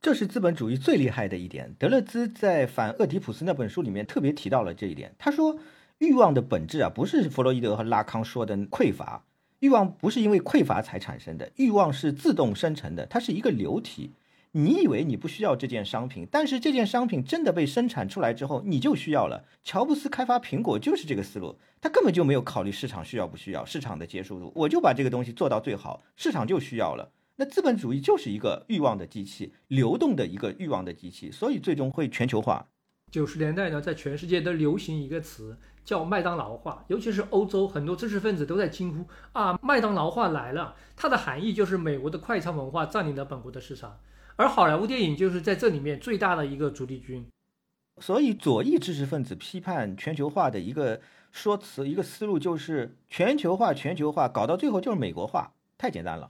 [0.00, 1.72] 这是资本主义最厉害的一点。
[1.78, 5.58] 德勒兹在《反厄狄浦斯》那本书里面特别提到了这一点，他说。
[5.98, 9.24] 欲望的本质啊，不是弗洛伊德和拉康说的匮乏。
[9.60, 14.10] 欲望不是因为匮乏才产生的，欲望是自动生成的，它是一个流体。
[14.54, 19.44] 你以为你不需要这件商品，但是这件商品真的被生产出来之后，你就需要了。
[19.62, 27.10] 乔布斯开发苹果就是这个思路，他根本就没有考虑市场需要不需要，市场的接受度，我就把这个东西做到最好，市场就需要了。
[27.36, 32.66] 那资本主义就是一个欲望的机器，流动的一个欲望的机器，所以最终会全球化。
[33.10, 35.56] 九十年代呢，在全世界都流行一个词。
[35.84, 40.76] 叫麦当劳化，尤其是欧洲很多知识分子都在惊呼啊，麦当劳化来了。
[40.94, 43.98] 它的含义就是美国的快餐文化占领了本国的市场，
[44.42, 47.24] 而好莱坞电影就是在这里面最大的一个主力军。
[48.00, 51.00] 所以左翼知识分子批判全球化的一个
[51.30, 56.28] 说辞、一个思路就是全球化、全球化搞到最后就是美国化，太简单了。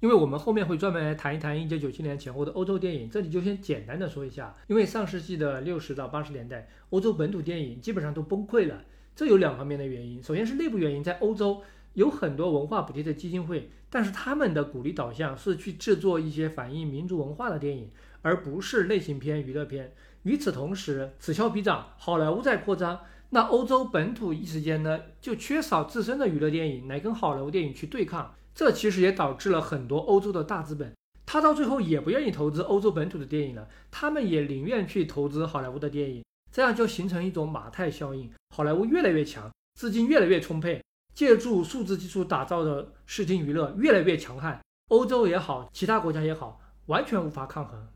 [0.00, 4.52] 因为我们后面会专门来谈一谈一九九七年前后的欧洲电影，这里就先简单的说一下。
[4.66, 8.82] 因为上世纪的六十到八十年代，欧洲本土电影基本上都崩溃了，
[9.14, 10.20] 这有两方面的原因。
[10.20, 11.62] 首先是内部原因，在欧洲
[11.94, 17.90] 有很多文化补贴的基金会，但是他们的鼓励导向是去制作一些反映民族文化的电影，
[18.22, 19.94] 而不是类型片、娱乐片。
[20.22, 23.00] 与此同时，此消彼长，好莱坞在扩张，
[23.30, 28.34] 那欧洲本土一时间呢就缺少自身的娱乐电影来跟好莱坞电影去对抗。
[28.54, 30.94] 这其实也导致了很多欧洲的大资本，
[31.26, 39.50] 他到最后也不愿意投资欧洲本土的电影了，他们也宁愿去投资好莱坞的电影，这样就形成一种马太效应，好莱坞越来越强，
[39.80, 40.82] 资金越来越充沛，
[41.14, 47.88] 借助数字技术打造的视听娱乐越来越强悍，欧洲也好，其他国家也好，完全无法抗衡。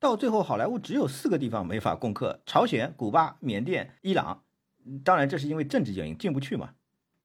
[0.00, 4.42] 到最后，好莱坞只有四个地方没法攻克：朝鲜、古巴、缅甸、伊朗。
[5.04, 6.70] 当然，这是因为政治原因进不去嘛。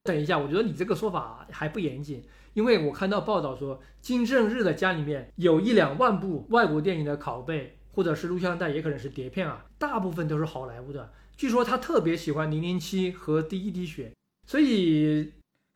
[0.02, 2.24] 等一下，我觉得你这个说法还不严谨。
[2.52, 11.12] 因为我看到报道说，金正日的家里面有一两万部外国电影的拷贝，或者是录像带，也可能是碟片啊，大部分都是好莱坞的。
[11.36, 14.08] 据说他特别喜欢《零零七》和《第一滴血》，
[14.46, 15.32] 所以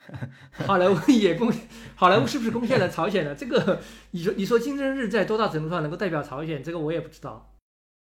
[0.52, 1.52] 好莱坞也贡，
[1.94, 3.34] 好莱坞是不是贡献了朝鲜呢？
[3.34, 3.80] 这个
[4.12, 6.62] 你说你说金正日在多大程度上能够代表朝鲜？
[6.62, 7.54] 这个我也不知道。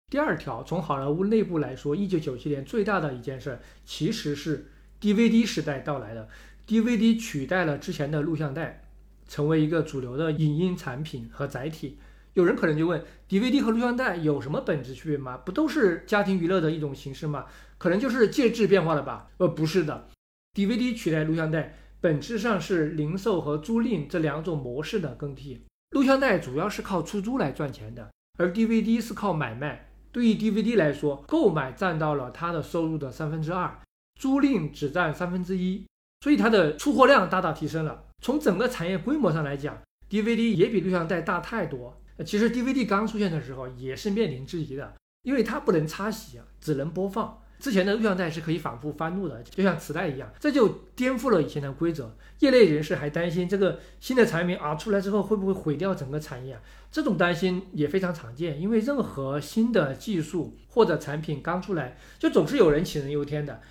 [0.09, 4.69] 第二条，从好莱坞内部来说，一九九七年最大的一件事其实是
[4.99, 6.27] DVD 时代到来的
[6.67, 8.83] ，DVD 取代了之前的录像带，
[9.27, 11.97] 成为一个主流的影音产品和载体。
[12.33, 15.37] 有人可能就问，DVD 和录像带有什么本质区别吗？
[15.37, 17.45] 不都是家庭娱乐的一种形式吗？
[17.77, 19.29] 可能就是介质变化了吧？
[19.37, 20.09] 呃，不是的
[20.53, 25.65] ，DVD 取代录像带，本质上是零售和租赁这两种模式的更替。
[25.91, 29.89] 录像带主要是靠出租来赚钱的，而 DVD 是靠买卖。
[30.11, 33.79] 对于 DVD 来说，购买占到了它的收入的三分之二，
[34.19, 35.85] 租赁只占三分之一，
[36.21, 38.05] 所以它的出货量大大提升了。
[38.21, 42.01] 从整个产业规模上来讲，DVD 也比录像带大太多。
[42.25, 47.41] 其实 DVD 刚出现的时候也是面临质疑的，因为它不能擦洗，只能播放。
[47.61, 52.17] 之前的录像带是可以反复翻录的，就像磁带一样，这就颠覆了以前的规则。
[52.39, 56.61] 业内人士还担心这个新的产品啊出来之后会不会毁掉整个产业啊？
[56.91, 63.61] 这种担心也非常常见，因为任何新的技术或者产品刚出来，就总是有人杞人忧天的。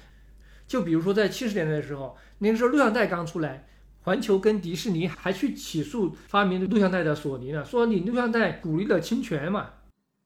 [0.68, 3.66] 就比如说在七十年代的时候，那个时候录像带刚出来，
[4.02, 9.70] 环球跟迪士尼还去起诉发明录像带的索尼呢，说你录像带鼓励了侵权嘛。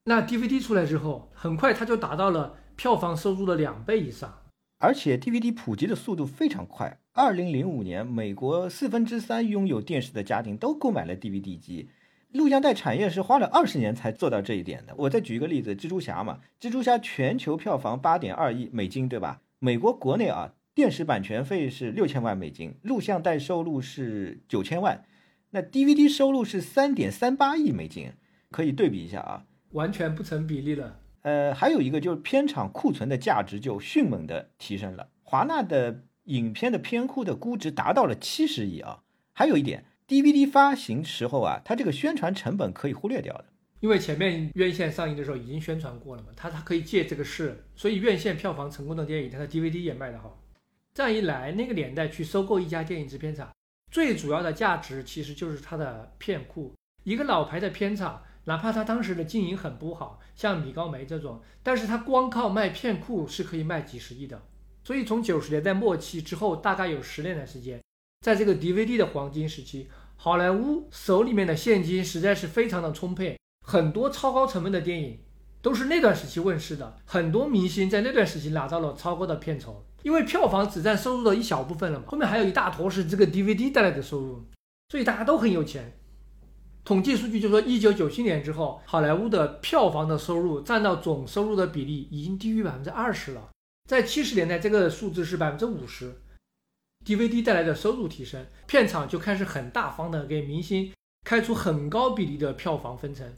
[0.05, 2.57] 那 DVD 出来之后，很快它就达到了。
[2.77, 4.43] 票房收入的两倍以上，
[4.79, 6.99] 而且 DVD 普及的速度非常快。
[7.13, 11.89] 二零零五年，美国四分之三拥有电视的家庭都购买了 DVD 机。
[12.33, 14.95] 录像带产业是花了二十年才做到这一点的。
[14.99, 19.41] 我再举一个例子，蜘蛛侠嘛，蜘蛛侠全球票房八点二亿美金，对吧？
[19.61, 25.05] 美国国内啊，电视版权费是六千万美金，录像带收入是九千万，
[25.51, 28.11] 那 DVD 收入是三点三八亿美金，
[28.51, 30.99] 可以对比一下啊，完全不成比例了。
[31.25, 35.09] 呃，还有一个就是片场库存的价值就迅猛的提升了。
[35.23, 39.03] 华纳的影片的片库的估值达到了七十亿啊。
[39.33, 43.47] 还有一点，DVD 发行时候啊，它这个宣传成本可以忽略掉的，
[43.81, 50.39] 因为前面院线上映的时候已经宣传过了嘛，它它可以借这个势，所以院线票房成功的电影，它的 DVD 也卖得好。
[50.93, 53.51] 这样一来，那个年代去收购一家电影制片厂，
[53.91, 58.23] 最主要的价值其实就是它的片库，一个老牌的片厂。
[58.45, 64.43] 哪怕他当时的经营很不好，像米高梅这种，但是他光靠卖片库是可以卖几十亿的。
[64.83, 67.81] 所以从九十年代末期之后，大概有十年的时间，
[68.21, 75.21] 在这个 DVD 的黄金时期，好莱坞手里面的现金实在是非常的充沛，很多超高成本的电影
[75.63, 84.45] 都是那段时期问世的，很多明星在那段时期拿到了超高的片酬，因为票房只占收入的一小部分了嘛，后面还有一大坨是这个 DVD 带来的收入，
[84.91, 85.99] 所以大家都很有钱。
[86.85, 93.51] 统计数据就说，一九九七年之后，好莱坞的票房的收入占到总收入的比例已经低于百分之二十了。
[93.89, 96.15] 在七十年代，这个数字是百分之五十。
[97.07, 100.93] DVD 带来的收入提升，片场就开始很大方的给明星
[101.25, 103.33] 开出很高比例的票房分成。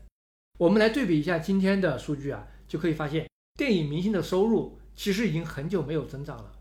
[0.58, 6.52] 我们来对比一下今天的数据啊，就可以发现，电影明星的收入其实已经很久没有增长了。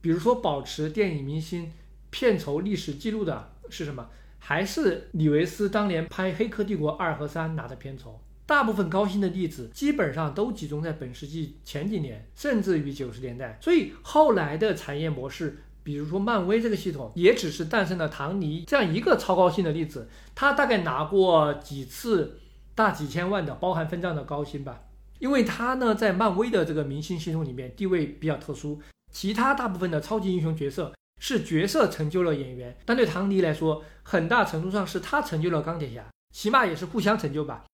[0.00, 1.72] 比如说，保持电影明星
[2.10, 4.10] 片酬历史记录的是什么？
[4.46, 13.58] 还是李维斯当年拍《黑客帝国二》和三拿的片酬，大部分高薪的例子基本上都集中在本世纪前几年，甚至于九十年代。
[13.62, 20.10] 所以后来的产业模式，比如说漫威这个系统，也只是诞生了唐尼这样一个超高薪的例子。
[20.34, 22.38] 他大概拿过几次
[22.74, 24.82] 大几千万的包含分账的高薪吧，
[25.20, 28.78] 因为他呢在漫威的这个明星系统里面地位比较特殊，
[29.10, 30.92] 其他大部分的超级英雄角色。
[31.26, 37.64] 是角色成就了演员，但对唐尼来说，很大程度上是他成就了钢铁侠，起码也是互相成就吧。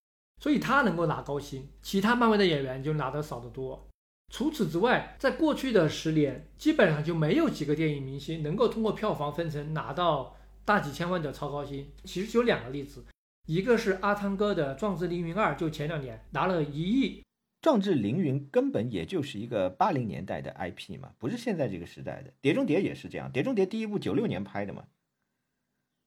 [0.40, 3.88] 所以他能够拿高薪，其他漫威的演员就拿得少得多。
[4.32, 11.90] 除此之外，在过去的十年，基本上就没有几个电影明星能够通过票房分成拿到大几千万的超高薪。
[12.04, 13.04] 其实有两个例子，
[13.48, 17.24] 一个是阿汤哥的《壮志凌云二》，就前两年拿了一亿。
[17.60, 22.32] 壮志凌云根本也就是一个八零年代的 IP 嘛，不是现在这个时代的。
[22.40, 24.84] 碟中谍也是这样，碟中谍第一部九六年拍的嘛。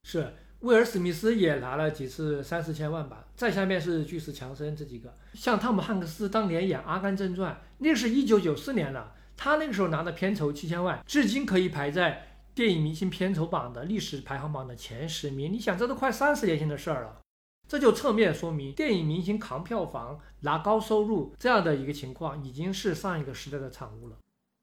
[0.02, 5.14] 是威尔史密斯也拿了几次三四千万吧，再下面是巨石强森这几个。
[5.32, 15.52] 像汤姆汉克斯当年演《阿甘正传》，那是一九九四年了，他那个时候拿的片酬七千万，至今可以排在电影明星片酬榜的历史排行榜的前十名。
[15.52, 17.20] 你想，这都快三十年前的事儿了。
[17.66, 24.16] 这就侧面说明，电影明星扛票房、拿高收入这样的一个情况，已经是上一个时代的产物了。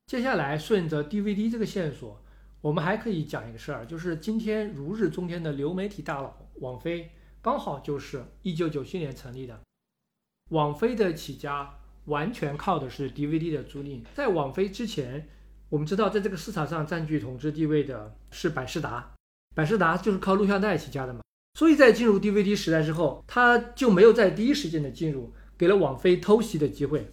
[0.06, 2.22] 接下来顺着 DVD 这个线索，
[2.61, 7.11] 我们还可以讲一个事儿，就是今天如日中天的流媒体大佬网飞，
[7.41, 9.60] 刚好就是1997年成立的。
[10.49, 14.03] 网飞的起家完全靠的是 DVD 的租赁。
[14.14, 15.30] 在网飞之前，
[15.69, 19.14] 我们知道，在这个市场上占据统治地位的是百视达，
[19.56, 21.22] 百视达就是靠录像带起家的嘛。
[21.53, 27.11] 所以在进入 DVD 时代之后，它就没有在第一时间的进入，给了网飞偷袭的机会。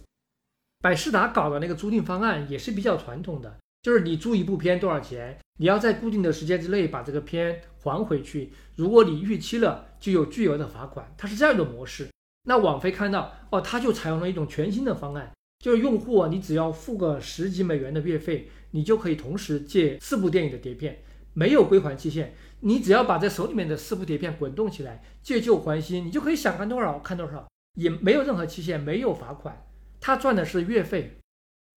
[0.81, 11.13] 百视达搞的那个租赁方案也是比较传统的，就是你租一部片多少钱，你要在固定的时间之内把这个片还回去，如果你逾期了，就有巨额的罚款。
[11.17, 12.07] 它是这样一种模式。
[12.43, 15.31] 那网飞看到哦，他就采用了一种全新的方案。
[15.59, 20.97] 就是用户啊，你只要付个十几美元的月费，你就可以同时借四部电影的碟片，
[21.33, 22.33] 没有归还期限。
[22.61, 29.65] 你只要把这手里面的四部碟片滚动起来，借旧还新，你就可以想看多少看多少，也没有任何期限，没有罚款。
[30.01, 31.17] 他赚的是月费。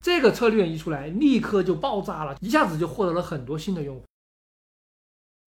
[0.04, 4.04] 这个策略一出来，立刻就爆炸了，一下子就获得了很多新的用户。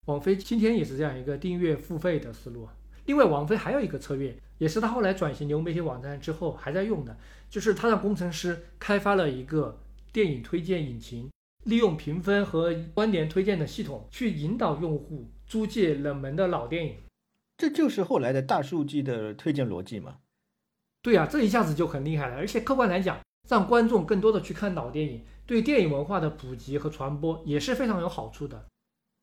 [0.05, 2.67] 网飞今天也是这样一个订阅付费的思路。
[3.05, 7.17] 另外，网飞还有一个策略，也是他后来转型流媒体网站之后还在用的，
[7.49, 9.77] 就是他让工程师开发了一个
[10.13, 11.29] 电影推荐引擎，
[11.65, 16.95] 利用评分和观点推荐的系统去引导用户租借冷门的老电影。
[17.57, 20.17] 这就是后来的大数据的推荐逻辑嘛？
[21.01, 22.35] 对啊，这一下子就很厉害了。
[22.35, 28.65] 而且客观来讲，让观众更多的去看老电影，对电影文化的普及和传播也是非常有好处的。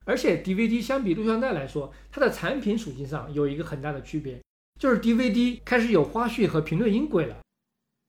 [0.05, 4.41] 而且 DVD 相比录像带来说，它的产品属性上有一个很大的区别，
[4.81, 7.41] 就是 DVD 开始有花絮和评论音轨了，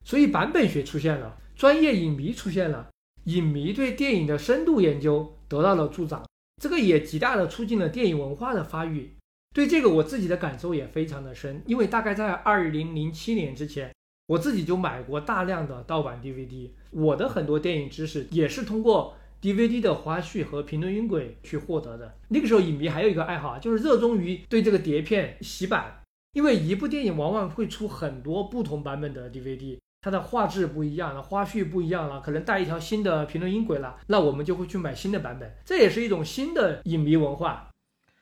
[0.04, 2.90] 所以版本学出现了，专业影迷出现了，
[3.24, 6.24] 影迷对电影的深度研究得到了助长，
[6.62, 9.12] 这个也极大的促进了电影文化的发育。
[9.54, 13.92] 对这个我自己的感受也非常的深，因为大概在二零零七年之前，
[14.26, 19.16] 我自己就买过大量的盗版 DVD，我的很多电影知识也是通过。
[19.42, 22.14] DVD 的花絮和评论音轨去获得的。
[22.28, 26.00] 那个时候，影迷还有一个爱好啊，就是热衷于对这个碟片洗版，
[26.32, 37.70] 因为一部电影往往会出很多不同版本的 DVD，它的画质不一样了，花絮不一样了，可能带一条新的评论音轨了，那我们就会去买新的版本，这也是一种新的影迷文化。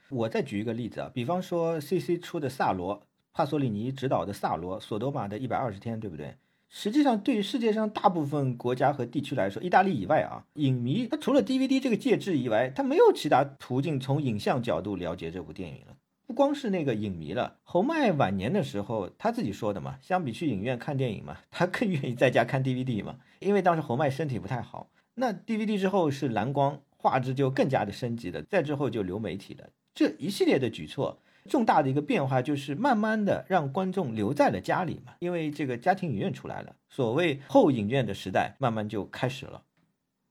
[0.08, 3.02] 我再举一个例子啊，比方说 CC 出的萨罗，
[3.32, 6.36] 帕索里尼执导的萨罗，索多玛的一百二十天，对不对？
[6.68, 15.96] 实际上，对于世界上大部分国家和地区来说，意大利以外啊，影迷他除了 DVD 这个介质以外，他没有其他途径从影像角度了解这部电影了。
[16.26, 24.90] 不光是那个影迷了，侯麦晚年的时候他自己说的嘛，相比去影院看电影嘛， 他更愿意在家看 DVD 嘛，因为当时侯麦身体不太好。
[25.14, 31.20] 那 DVD 之后是蓝光，画质就更加的升级了，再之后就流媒体了，这一系列的举措。
[31.50, 39.64] 重大的一个变化就是慢慢的让观众留在了家里嘛，因为这个家庭影院出来了，所谓后影院的时代慢慢就开始了。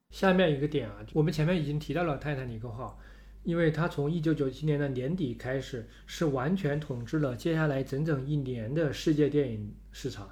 [0.09, 2.97] 下面一个点啊，我们前面已经提到了泰坦尼克号，
[3.43, 10.29] 因为它从一九九七年的年底开始是完全统治了接下来整整一年的世界电影市场。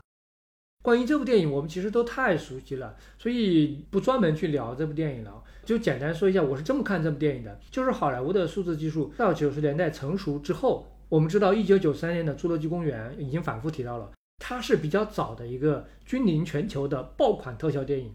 [0.82, 5.44] 关于这部电影，我们其实都太熟悉了，所以不专门去聊这部电影了。
[5.66, 18.14] 就简单说一下，我是这么看这部电影的，就是好莱坞的数字技术到九十年代成熟之后，我们知道一九九三年的《侏罗纪公园》已经反复提到了，它是比较早的一个君临全球的爆款特效电影，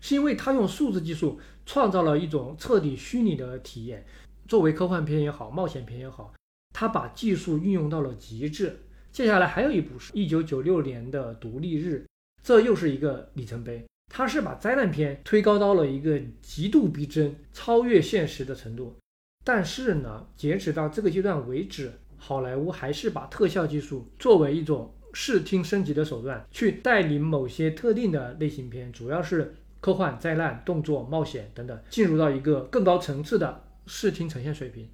[0.00, 4.06] 是因为它用数字技术创造了一种彻底虚拟的体验。
[4.46, 6.32] 作为科幻片也好，冒险片也好，
[6.74, 8.78] 它把技术运用到了极致。
[9.12, 12.04] 接下来还有一部是一九九六年的《独立日》，
[12.42, 13.84] 这又是一个里程碑。
[14.12, 18.94] 它是把灾难片推高到了一个极度逼真、超越现实的程度，
[19.44, 34.90] 但是呢，截止到这个阶段为止，好莱坞还是把特效技术作为一种视听升级的手段，去带领某些特定的类型片，主要是科幻、灾难、动作、冒险等等，进入到一个更高层次的视听呈现水平。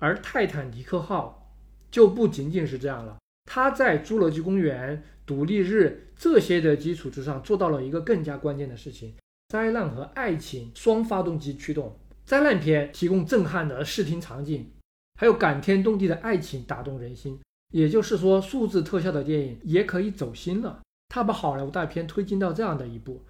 [0.00, 1.56] 而泰坦尼克号
[1.90, 4.98] 就不仅仅是这样了，它在《侏罗纪公园》。
[5.26, 9.14] 独立日这些的基础之上，做到了一个更加关键的事情：
[9.48, 11.98] 灾难和爱情双发动机驱动。
[12.26, 14.70] 灾难片提供震撼的视听场景，
[15.18, 17.40] 还有感天动地的爱情打动人心。
[17.72, 20.82] 也就是说，数字特效的电影也可以走心了。
[21.08, 23.24] 他把好莱坞大片推进到这样的一步，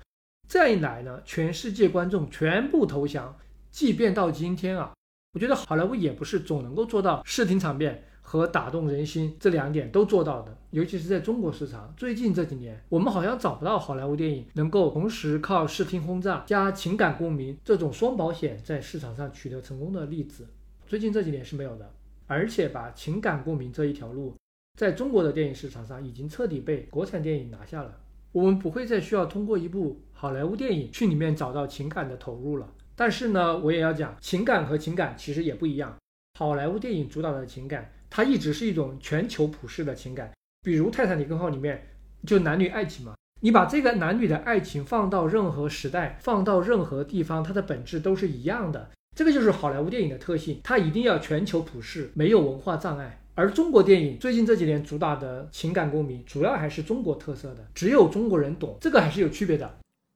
[0.48, 3.38] 这样一来呢，全世界观众全部投降。
[3.70, 4.93] 即便到今天啊，
[5.34, 8.02] 我觉得好莱坞也不是总能够做到视听场面。
[8.26, 20.46] 和打动人心这两点都做到的，尤其是在中国市场，最近这几年，我们好像找不到好莱坞电影能够同时靠视听轰炸加情感共鸣这种双保险在市场上取得成功的例子。
[20.86, 21.92] 最近这几年是没有的，
[22.26, 24.34] 而且把情感共鸣这一条路，
[24.78, 27.94] 在中国的电影市场上已经彻底被国产电影拿下了。
[28.32, 32.72] 我们不会再需要通过一部好莱坞电影去里面找到情感的投入了。
[32.96, 35.96] 但是呢，我也要讲，情感和情感其实也不一样。
[36.38, 37.90] 好莱坞电影主导的情感。
[38.16, 40.30] 它一直是一种全球普世的情感，
[40.62, 41.84] 比如《泰坦尼克号》里面
[42.24, 48.88] 就男女爱情嘛，你把这个男女的爱情放到任何时代，放到任何地方，它的本质都是一样的。
[49.16, 53.20] 这个就是好莱坞电影的特性，它一定要全球普世，没有文化障碍。
[53.34, 59.74] 而中国电影最近这几年主打的情感共鸣，主要还是中国特色的，只有中国人懂，这个还是有区别的。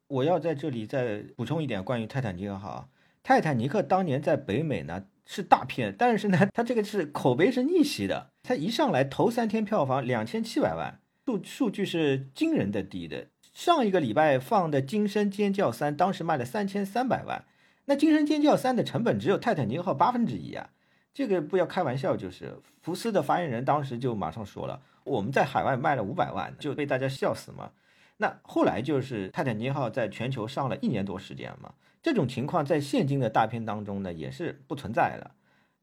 [0.08, 2.68] 我要在这里再补充一点关于泰坦尼克号。
[2.68, 2.88] 啊
[3.20, 8.30] 泰坦尼克当年在北美呢是大片，但是呢，它这个是口碑是逆袭的。
[8.42, 13.26] 它一上来头三天票房两千七百万，数数据是惊人的低的。
[13.52, 17.44] 上一个礼拜放的《惊声尖叫三》当时卖了三千三百万，
[17.84, 20.70] 那《惊声尖叫三》的成本只有泰坦尼克号八分之一啊，
[21.12, 22.16] 这个不要开玩笑。
[22.16, 27.72] 就是福斯的发言人当时就马上说了，我们在海外卖了五百万，就被大家笑死嘛。
[28.18, 31.72] 那后来就是泰坦尼克号在全球上了一年多时间嘛，
[32.02, 35.30] 这种情况在现今的大片当中呢也是不存在的。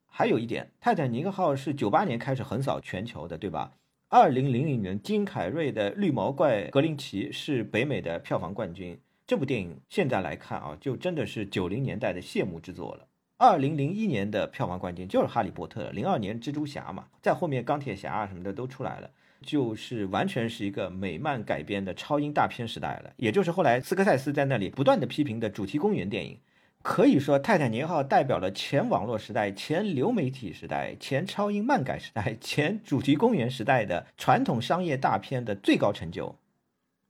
[0.06, 3.74] 还有一点，泰坦尼克号是九八年开始横扫全球的，对吧？
[4.10, 9.00] 二零零零年金凯瑞的《绿毛怪格林奇》是北美的票房冠军。
[9.26, 13.08] 这部电影现在来看啊，就真的是九零年代的谢幕之作了。
[13.38, 19.10] 二零零一年的票房冠军就是《哈利波特》，零二年蜘蛛侠嘛，在后面钢铁侠啊什么的都出来了。
[19.42, 26.40] 就是完全是一个美漫改编的超英大片时代了，也就是后来斯科塞斯在那里不断的批评的主题公园电影。
[26.82, 36.36] 可以说，《泰坦尼克号》代表了前网络时代、前流媒体时代、前超英漫改时代、前主题公园时代的传统商业大片的最高成就。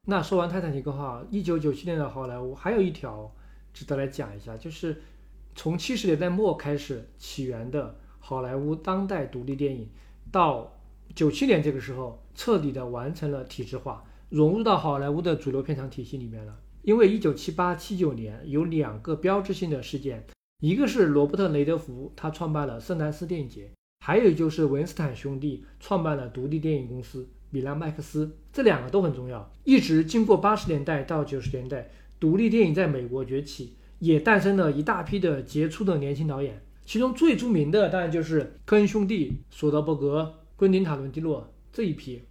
[0.05, 3.29] 那说完《泰坦尼克号》，一九九七年的好莱坞还有一条
[3.73, 5.01] 值得来讲一下，就是
[5.55, 9.89] 从七十年代末开始起源的好莱坞当代独立电影，
[10.31, 10.74] 到
[11.15, 16.59] 九七年这个时候，彻底的完成了体制化，融入到好莱坞的主流片场体系里面了。
[16.81, 20.27] 因为一九七八、七九年有两个标志性的事件，
[20.59, 23.71] 一个是罗伯特·雷德福他创办了圣丹斯电影节，
[24.05, 29.49] 还有就是文斯坦兄弟创办了独立电影公司米兰麦克斯，这两个都很重要。
[29.63, 31.89] 一直经过八十年代到九十年代，
[32.19, 40.41] 独立电影在美国崛起，也诞生了一大批的杰出的年轻导演，其中最著名的当然就是科恩兄弟、索德伯格。
[40.57, 42.23] 昆汀·塔伦蒂诺这一批，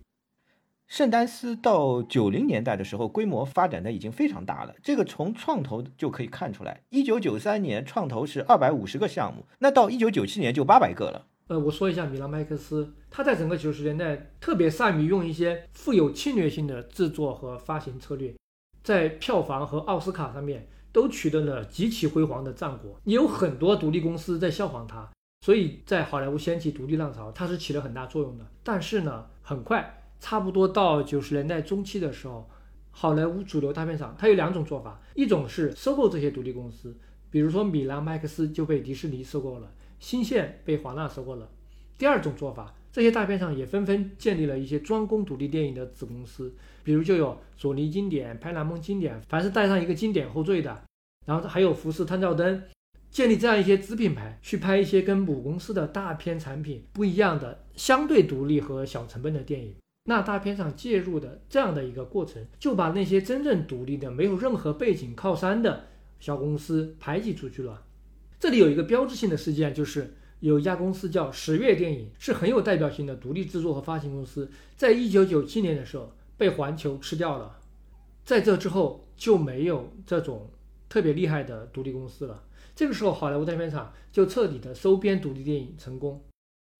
[0.86, 4.74] 圣丹斯到九零年代的时候，规模发展的已经非常大了。
[4.82, 6.80] 这个从创投就可以看出来。
[6.88, 11.26] 一九九三年创投是二百五十个项目，那到一九九七年就八百个了。
[11.48, 18.34] 呃，我说一下米拉麦克斯，他在整个九十年代特别善于用一些富有侵略性的制作和发行策略，
[18.82, 22.98] 在票房和奥斯卡上面都取得了极其辉煌的战果。
[23.04, 25.10] 也有很多独立公司在效仿他。
[25.44, 28.46] 所以在好莱坞掀起独立浪潮，它是起了很大作用的。
[28.62, 32.48] 但是呢，很快，差不多到九十年代中期的时候，
[32.90, 36.96] 好莱坞主流大片厂它有两种做法：一种是收购这些独立公司，
[37.30, 41.46] 比如说米兰麦克斯就被迪士尼收购了，新线被华纳收购了；
[41.98, 50.84] 第二种做法，这些大片厂也纷纷建立了一些专攻独立电影的子公司，比如就有索尼经典、派拉蒙经典，凡是带上一个经典后缀的，
[51.26, 52.62] 然后还有福斯探照灯。
[53.14, 59.76] 建立这样一些子品牌，去拍一些跟母公司的大片产品不一样的、相对独立和小成本的电影。
[60.06, 65.84] 那大片厂介入的这样的一个过程，就把那些真正独立的、没有任何背景靠山的
[66.18, 67.84] 小公司排挤出去了。
[68.40, 77.60] 这里有一个标志性的事件，就是有一家公司叫十月电影，是很有代表性的独立制作和发行公司，在一九九七年的时候被环球吃掉了。
[78.24, 80.50] 在这之后就没有这种
[80.88, 82.42] 特别厉害的独立公司了。
[82.74, 86.22] 这个时候，好莱坞大片厂就彻底的收编独立电影成功。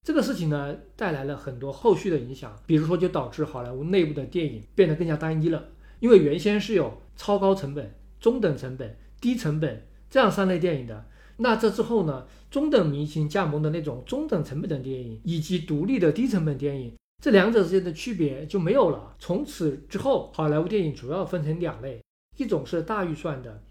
[0.03, 5.69] 这个事情呢，带来了很多后续的影响，比如说，就导致好莱坞内部的电影变得更加单一了。
[6.01, 11.07] 因为原先是有超高成本、中等成本、低成本这样三类电影的，
[11.39, 19.15] 那这之后呢，中等明星加盟的那种中等成本的电影，以及独立的低成本电影，这两者之间的区别就没有了。
[19.19, 22.03] 从此之后，好莱坞电影主要分成两类，
[22.37, 23.63] 一种是大预算的。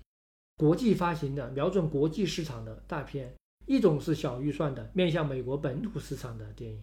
[0.64, 3.34] 国际发行的、瞄准国际市场的大片，
[3.66, 6.82] 一种是小预算的、面向美国本土市场的电影。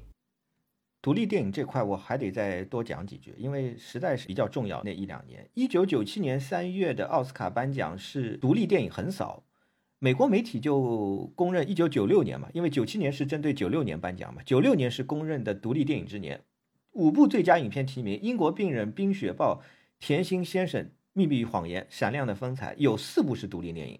[1.01, 4.83] 独立电影这块我还得再多讲几句，因为实在是比较重要。
[4.85, 9.45] 那一两年，一九九七年三月的奥斯卡颁奖是独立电影横扫，
[9.99, 16.43] 美国媒体就公认一九九六年嘛，因为九七年是针对九六年颁奖嘛，九六年是公认的独立电影之年，
[16.93, 19.63] 五部最佳影片提名：《英国病人》《冰雪暴》
[20.07, 20.85] 《甜心先生》。
[21.13, 23.99] 秘密与谎言，闪亮的风采，有四部是独立电影。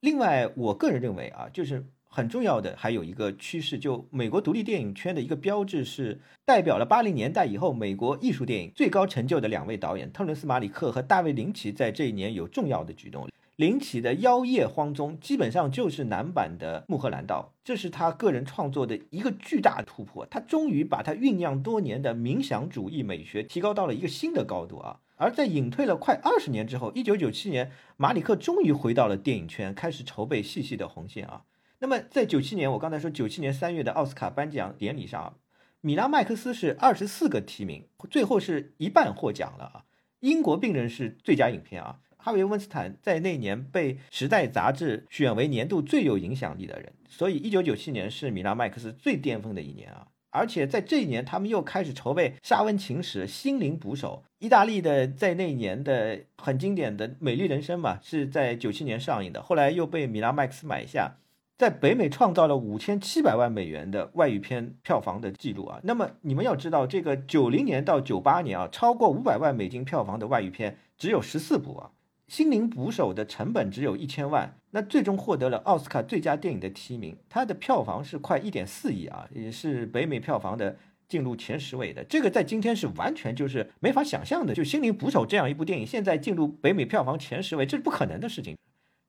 [0.00, 13.28] 另外，我个人认为啊，就是很重要的还有一个趋势，就美国独立电影圈的一个标志是，代表了八零年代以后美国艺术电影最高成就的两位导演特伦斯·马里克和大卫·林奇，在这一年有重要的举动。
[13.56, 20.26] 林奇的《妖夜荒踪》基本上就是男版的《穆赫兰道》，这是他个人创作的一个巨大突破。
[20.26, 24.98] 他终于把他酝酿多年的冥想主义美学提高到了一个新的高度啊！
[25.22, 31.44] 而在隐退了快二十年之后，一九九七年，马里克终于回到了电影圈，开始筹备《细细的红线》啊。
[31.78, 35.38] 那么在九七年，我刚才说九七年三月的奥斯卡颁奖典礼上，
[35.80, 39.84] 米拉麦克斯是二十四个提名，最后是一半获奖了啊。
[40.18, 42.00] 英国病人是最佳影片啊。
[42.16, 50.08] 哈维·温斯坦在那年被《时代》杂志选为年度最有影响力的人，所以1997年是米拉·麦克斯最巅峰的一年啊！
[50.32, 61.12] 而且在这一年，他们又开始筹备《沙温情史：心灵捕手》，意大利的在那年的很经典的《美丽人生》嘛，是在九七年上映的，后来又被米拉·麦克斯买下，
[61.58, 65.80] 在北美创造了五千七百万美元的外语片票房的记录啊！
[65.84, 71.90] 那么你们要知道，这个九零年到九八年啊，超过五百万美金票房的外语片只有十四部啊！
[72.32, 82.02] 心灵捕手的成本只有一千万，那最终获得了奥斯卡最佳电影的提名，它的票房是快一点四亿啊，也是北美票房的进入前十位的。
[82.04, 84.54] 这个在今天是完全就是没法想象的。
[84.54, 88.56] 就心灵捕手这样一部电影，现在进入北美票房前十位，这是不可能的事情。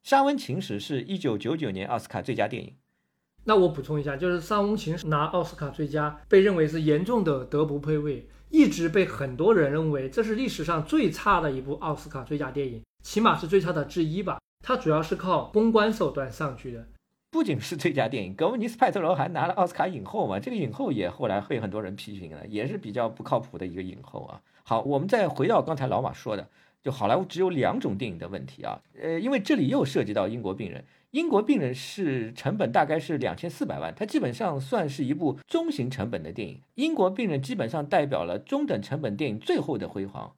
[0.04, 2.74] 沙温情史是一九九九年奥斯卡最佳电影。
[3.46, 12.82] 那我补充一下，就是沙温情史拿奥斯卡最佳，被认为是严重的德不配位，一直被很多人认为这是历史上最差的一部奥斯卡最佳电影。
[13.04, 16.88] 起码是最差的之一吧，它主要是靠公关手段上去的。
[17.30, 24.42] 不仅是最佳电影，格温尼斯·派特罗还拿了奥斯卡影后嘛，这个影后也后来被很多人批评了，也是比较不靠谱的一个影后啊。
[24.64, 26.48] 好，我们再回到刚才老马说的，
[26.82, 28.80] 就好莱坞只有两种电影的问题啊。
[29.02, 36.62] 呃，因为这里又涉及到英国病人，英国病人是成本大概是两千四百万，它基本上算是一部中型成本的电影。
[36.76, 40.36] 英国病人基本上代表了中等成本电影最后的辉煌。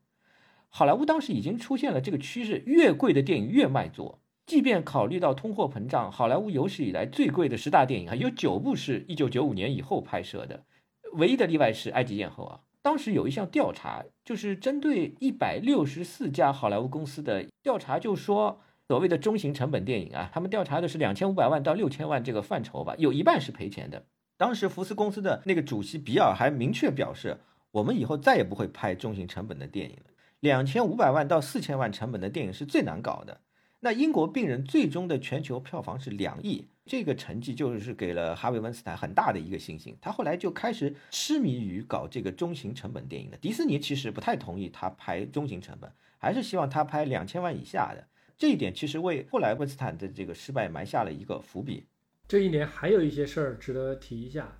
[0.77, 4.19] 好莱坞当时已经出现了这个趋势，越贵的电影越卖座。
[4.45, 10.65] 即便考虑到通货膨胀，好莱坞有史以来最贵的十大电影啊，有九部是一九九五年以后拍摄的，
[11.13, 12.59] 唯一的例外是《埃及艳后》啊。
[12.81, 24.03] 当时有一项调查，就是针对一百六十四家好莱坞公司的调查，就说所谓的中型成本电影啊，他们调查的是两千五百万到六千万这个范畴吧，有一半是赔钱的。
[24.35, 27.37] 当时福斯公司的那个主席比尔还明确表示，
[27.71, 30.11] 我们以后再也不会拍中型成本的电影了。
[30.39, 33.41] 两千五百万到四千万成本的电影是最难搞的。
[33.79, 39.95] 那英国病人最终的全球票房是两亿，这个成绩就是给了哈维·温斯坦很大的一个信心。
[40.01, 43.37] 他后来就开始痴迷于搞这个中型成本电影了。
[43.37, 48.07] 迪士尼其实不太同意他拍中型成本，还是希望他拍两千万以下的。
[48.37, 51.85] 这一点其实为后来温斯坦的这个失败埋下了一个伏笔。
[52.27, 54.57] 这一年还有一些事儿值得提一下，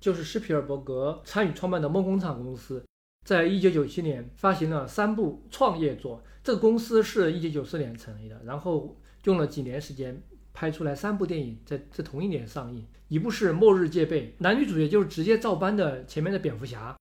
[0.00, 2.82] 就是施皮尔伯格参与创办的梦工厂公司。
[3.24, 10.20] 在一九九七年发行了三部创业作，这个公司是一九九四年成立的，然后用了几年时间
[10.52, 12.84] 拍出来三部电影，在这同一年上映。
[13.06, 16.96] 一部是《末日戒备》，男女主角就是直接照搬的前面的蝙蝠侠，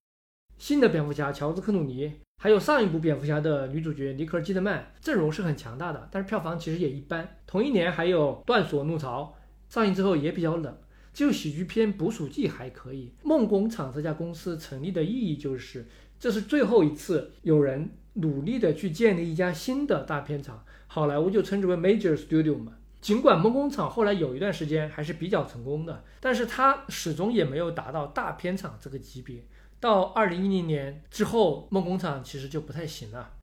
[0.60, 7.38] 新的蝙蝠侠乔治克鲁尼，还有上一部蝙蝠侠的女主角尼克基德曼，阵容是很强大的，但是票房其实也一般。
[7.48, 9.36] 同一年还有《断锁怒潮》，
[9.74, 10.78] 上映之后也比较冷，
[11.14, 13.14] 只有喜剧片《捕鼠记》还可以。
[13.24, 15.88] 梦工厂这家公司成立的意义就是。
[16.22, 22.74] 这是最后一次有人努力的去建立一家新的大片厂，好莱坞就称之为 Major Studio 嘛。
[23.02, 29.48] 尽管梦工厂后来有一段时间还是比较成功的，但是它始终也没有达到大片厂这个级别。
[29.80, 33.38] 到二零一零年之后，梦工厂其实就不太行了。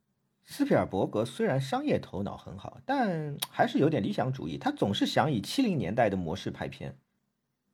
[0.45, 6.97] 斯皮尔伯格虽然商业头脑很好，但还是有点理想主义，他总是想以七零年代的模式拍片。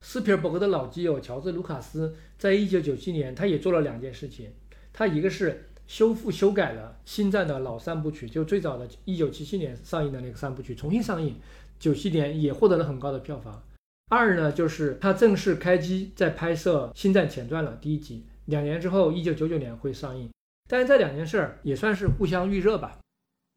[0.01, 4.51] 斯皮尔伯格的老基友乔治·卢卡斯在一九九七年，他也做了两件事情。
[4.97, 11.35] 它一个是修复修改了《星战》的老三部曲，就最早的一九七七年上映的那个三部曲重新上映，
[11.77, 13.61] 九七年也获得了很高的票房。
[14.09, 20.29] 二呢，就是它正式开机在拍摄《星战前传》了第一集，两年之后，一九九九年会上映。
[20.69, 22.97] 但是这两件事儿也算是互相预热吧。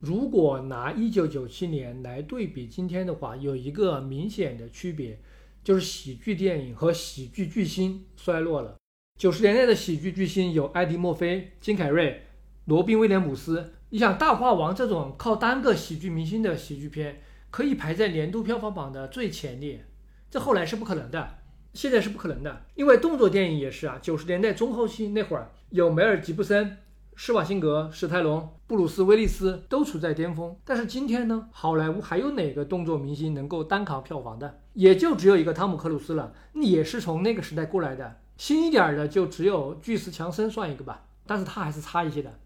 [0.05, 5.21] 如果拿一九九七年来对比今天的话，有一个明显的区别，
[5.63, 8.75] 就是喜剧电影和喜剧巨星衰落了。
[9.19, 12.23] 九十年代的喜剧巨星有艾迪·墨菲、金凯瑞、
[12.67, 13.73] 罗宾·威廉姆斯。
[13.89, 17.21] 你想，《大话王》这种靠单个喜剧明星的喜剧片，
[17.51, 19.85] 可以排在年度票房榜的最前列，
[20.31, 21.31] 这后来是不可能的，
[21.75, 22.67] 现在是不可能的。
[22.77, 26.77] 因为动作电影也是啊，九十年代中后期那会儿，有梅尔·吉布森、
[27.17, 30.57] 施瓦辛格、史泰龙、布鲁斯·威利斯都处在巅峰。
[30.65, 34.61] 但是今天呢，好莱坞还有哪个动作明星能够单扛票房的？
[34.75, 38.19] 也就只有一个汤姆·克鲁斯了，也是从那个时代过来的。
[38.39, 42.39] 新一点的就只有巨石强森算一个吧，但是他还是差一些的。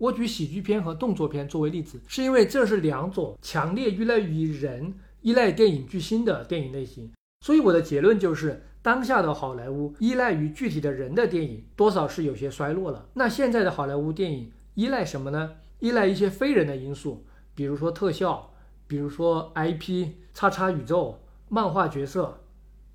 [0.00, 7.12] 我举喜剧片和动作片作为例子，是因为这是两种强烈依赖于人、依赖电影巨星的电影类型。
[7.44, 13.08] 所以我的结论就是，当下的好莱坞依赖于具体的人的电影，多少是有些衰落了。
[13.14, 15.56] 那现在的好莱坞电影依赖什么呢？
[15.80, 18.54] 依赖一些非人的因素，比如说特效，
[18.86, 22.40] 比如说 IP、叉叉宇宙、漫画角色。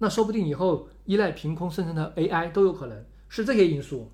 [0.01, 4.11] 那说不定以后依赖凭空生成的 AI 都有可能是这些因素。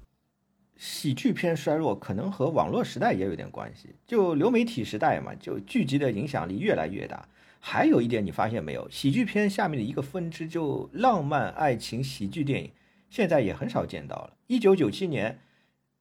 [0.78, 7.28] 喜剧片衰弱可能和网络时代也有点关系，就流媒体时代嘛，就剧集的影响力越来越大。
[7.60, 12.72] 还有一点你发现没有，喜剧片下面的一个分支就浪漫爱情喜剧电影，
[13.10, 14.38] 现在也很少见到了。
[14.48, 15.42] 一九九七年，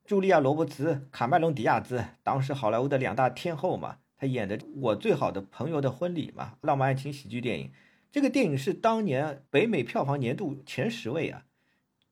[0.07, 7.73] 茱莉亚·罗伯茨、卡麦隆·迪亚兹，当时好莱坞的两大天后嘛，她演的《我最好的朋友的婚礼》嘛，浪漫爱情喜剧电影。
[8.15, 11.47] 这个电影是当年北美票房年度前十位啊。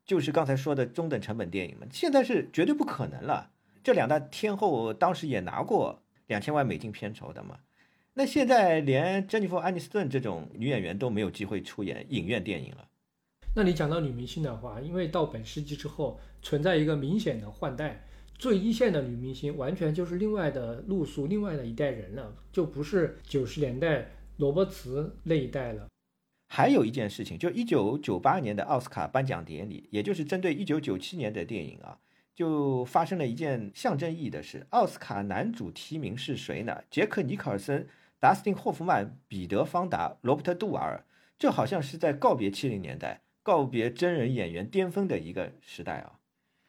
[0.05, 3.53] 就是刚才说的中等成本电影嘛，现在是绝对不可能了。
[3.85, 7.61] 这两大天后当时也拿过两千万美金片酬的嘛，
[8.15, 12.89] 那现在连珍妮弗·安妮斯顿这种女演员都没有机会出演影院电影了。
[13.55, 18.05] 那你讲到女明星的话，因为到本世纪之后存在一个明显的换代，
[18.37, 25.87] 最一线的女明星完全就是另外的路数，另外的一代人了，就不是九十年代罗伯茨那一代了。
[26.55, 31.97] 还有一件事情，就一九九八年的奥斯卡颁奖典礼，也就是针对一九九七年的电影啊，
[32.35, 34.67] 就发生了一件象征意义的事。
[34.69, 36.83] 奥斯卡男主提名是谁呢？
[36.91, 37.89] 杰克·尼克尔森、
[38.21, 41.03] 达斯汀·霍夫曼、彼得·方达、罗伯特·杜瓦尔。
[41.39, 46.19] 这好像是在告别七零年代，告别真人演员巅峰的一个时代啊。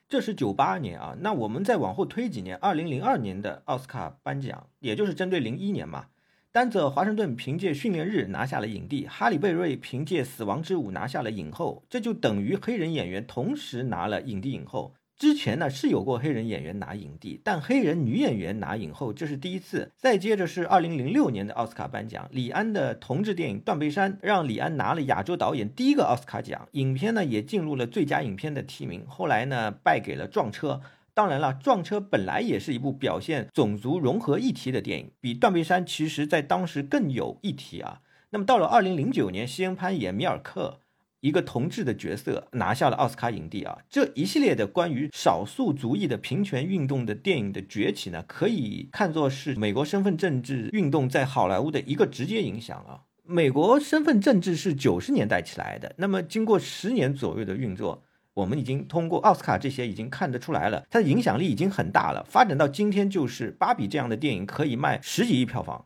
[0.07, 6.07] 这是九八年啊，那我们再往后推几年，二零零二年的奥斯卡颁奖，也就是针对零一年嘛。
[6.53, 14.93] 丹泽·华盛顿凭借《训练日》拿下了影帝，哈里·贝瑞凭借《死亡之舞》拿下了影后，这就等于黑人演员同时拿了影帝、影后。
[15.17, 19.89] 之前呢是有过黑人演员拿影帝，但黑人女演员拿影后这是第一次。
[19.97, 29.03] 再接着是2006年的奥斯卡颁奖，李安的同志电影《断背山》让李安拿了亚洲导演第一个奥斯卡奖，影片呢也进入了最佳影片的提名。
[29.07, 30.81] 后来呢败给了《撞车》。
[31.15, 38.01] 当然了，撞车本来也是一部表现种族融合议题的电影，比断背山其实在当时更有议题啊。
[38.31, 40.79] 那么到了二零零九年，西恩潘演米尔克，
[41.19, 43.77] 一个同志的角色拿下了奥斯卡影帝啊。
[43.87, 53.01] 这一系列的关于少数族裔的平权运动的电影的崛起呢，可以看作是美国身份政治运动在好莱坞的一个直接影响啊。
[53.23, 58.03] 美国身份政治是九十年代起来的，那么经过十年左右的运作。
[58.35, 62.25] 我们已经通过奥斯卡这些已经看得出来了，它的影响力已经很大了。
[62.27, 65.85] 发展到今天，就是《芭比》这样的电影可以卖十几亿票房。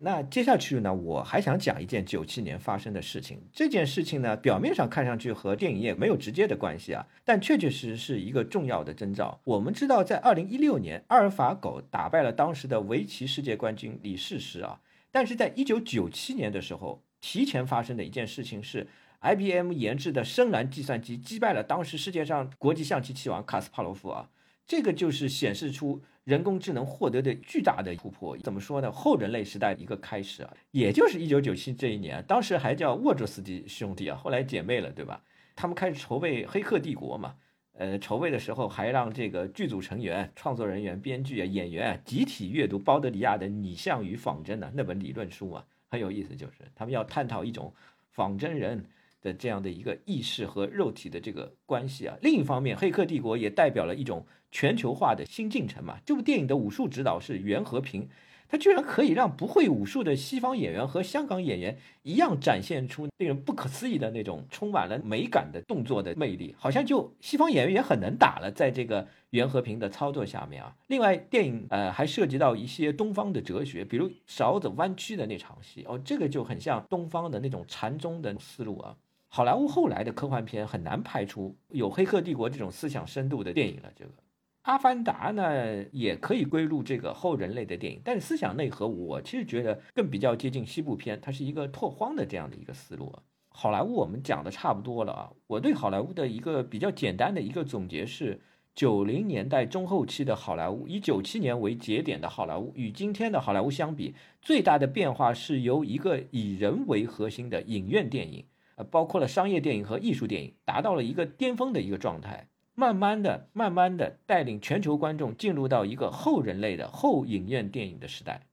[0.00, 3.40] 那接下去呢，我还想讲一件九七年发生的事情。
[3.50, 9.40] 这件事情呢，表面上看上去和电影业没有直接的关系啊，但确确实实是一个重要的征兆。
[9.44, 18.86] 我们知道，在二零一六年，阿尔法狗打败了当时的围棋世界冠军李世石啊，但是在一九九七年的时候，提前发生的一件事情是。
[19.20, 24.30] IBM 研制的深蓝计算机击败了当时世界上国际象棋棋王卡斯帕罗夫啊，
[24.66, 28.36] 这个就是显示出人工智能获得的巨大的突破。
[28.38, 28.90] 怎么说呢？
[28.92, 35.22] 后人类时代一个开始啊，也就是一九九七这一年，当时还叫沃卓斯基兄弟啊，后来姐妹了，对吧？
[35.54, 37.36] 他们开始筹备《黑客帝国》嘛，
[37.72, 47.72] 呃，筹备的时候还让这个剧组成员、创作人员、编剧啊、演员啊集体阅读鲍德里亚的《拟像与仿真》的那本理论书啊，很有意思，就是他们要探讨一种
[48.10, 48.84] 仿真人。
[49.22, 55.98] 的这样的一个意识和肉体的这个关系啊，另一方面，《黑客帝国》也代表了一种全球化的新进程嘛。
[56.04, 58.08] 这部电影的武术指导是袁和平，
[58.48, 70.76] 他居然可以让不会武术的西方演员和香港演员一样展现出令人不可思议的那种充满了美感的动作的魅力，好像就西方演员也很能打了，在这个袁和平的操作下面啊。
[70.86, 78.96] 另外，电影呃还涉及到一些东方的哲学，比如勺子弯曲的那场戏哦，这个就很像东方的那种禅宗的思路啊。
[79.36, 83.92] 好莱坞后来的科幻片很难拍出有《黑客帝国》这种思想深度的电影了。
[83.94, 84.10] 这个
[84.62, 93.14] 《阿凡达》呢，也可以归入这个后人类的电影，但是思想内核，我其实觉得更比较接近西部片，它是一个拓荒的这样的一个思路。
[93.50, 98.40] 好莱坞我们讲的差不多了啊，我对好莱坞的一个比较简单的一个总结是：
[98.74, 108.42] 九零年代中后期的好莱坞，以九七年为节点的好莱坞，与今天的好莱坞相比，最大的变化是由一个以人为核心的影院电影。
[108.76, 118.46] 呃，包括了商业电影和艺术电影，达到了一个巅峰的一个状态，慢慢的、慢慢的带领全球观众进入到一个后人类的后影院电影的时代。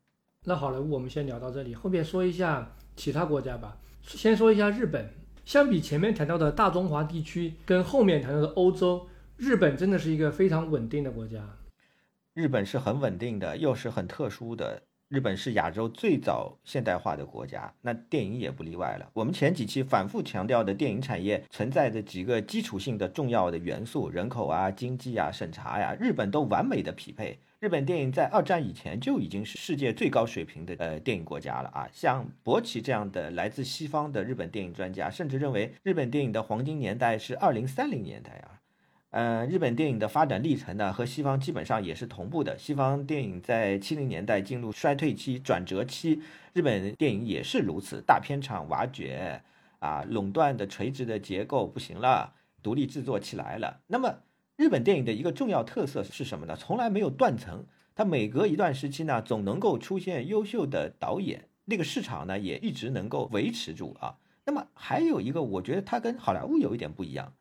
[0.45, 3.78] 那好莱坞我们先聊到这里，后面说一下其他国家吧。
[4.02, 5.10] 先说一下日本，
[5.45, 11.40] 相比前面谈到的大中华地区，跟后面谈到的欧洲，日本真的是一个非常稳定的国家。
[12.34, 14.84] 日本是很稳定的，又是很特殊的。
[15.14, 19.07] 日本是亚洲最早现代化的国家，那电影也不例外了。
[19.14, 27.38] 我们前几期反复强调的电影产业存在的几个基础性的重要的元素，人口啊、经济啊、审查呀，日本都完美的匹配。
[27.60, 31.88] 日本电影在二战以前就已经是世界最高水平的呃电影国家了啊。
[31.94, 38.57] 像博奇这样的来自西方的日本电影专家，甚至认为日本电影的黄金年代是二零三零年代啊。
[39.14, 42.57] 呃，日本电影的发展历程呢，和西方基本上也是同步的。
[42.57, 46.19] 西方电影在七零年代进入衰退期、转折期，
[46.52, 49.44] 日本电影也是如此，大片厂挖掘，
[49.77, 52.34] 啊，垄断的垂直的结构不行了，
[52.64, 53.81] 独立制作起来了。
[53.85, 54.15] 那么，
[54.57, 56.56] 日本电影的一个重要特色是什么呢？
[56.56, 64.18] 从来没有断层，它每隔一段时期呢，总能够出现优秀的导演，那个市场呢，也一直能够维持住啊。
[64.48, 67.31] 那么还有一个，我觉得它跟好莱坞有一点不一样。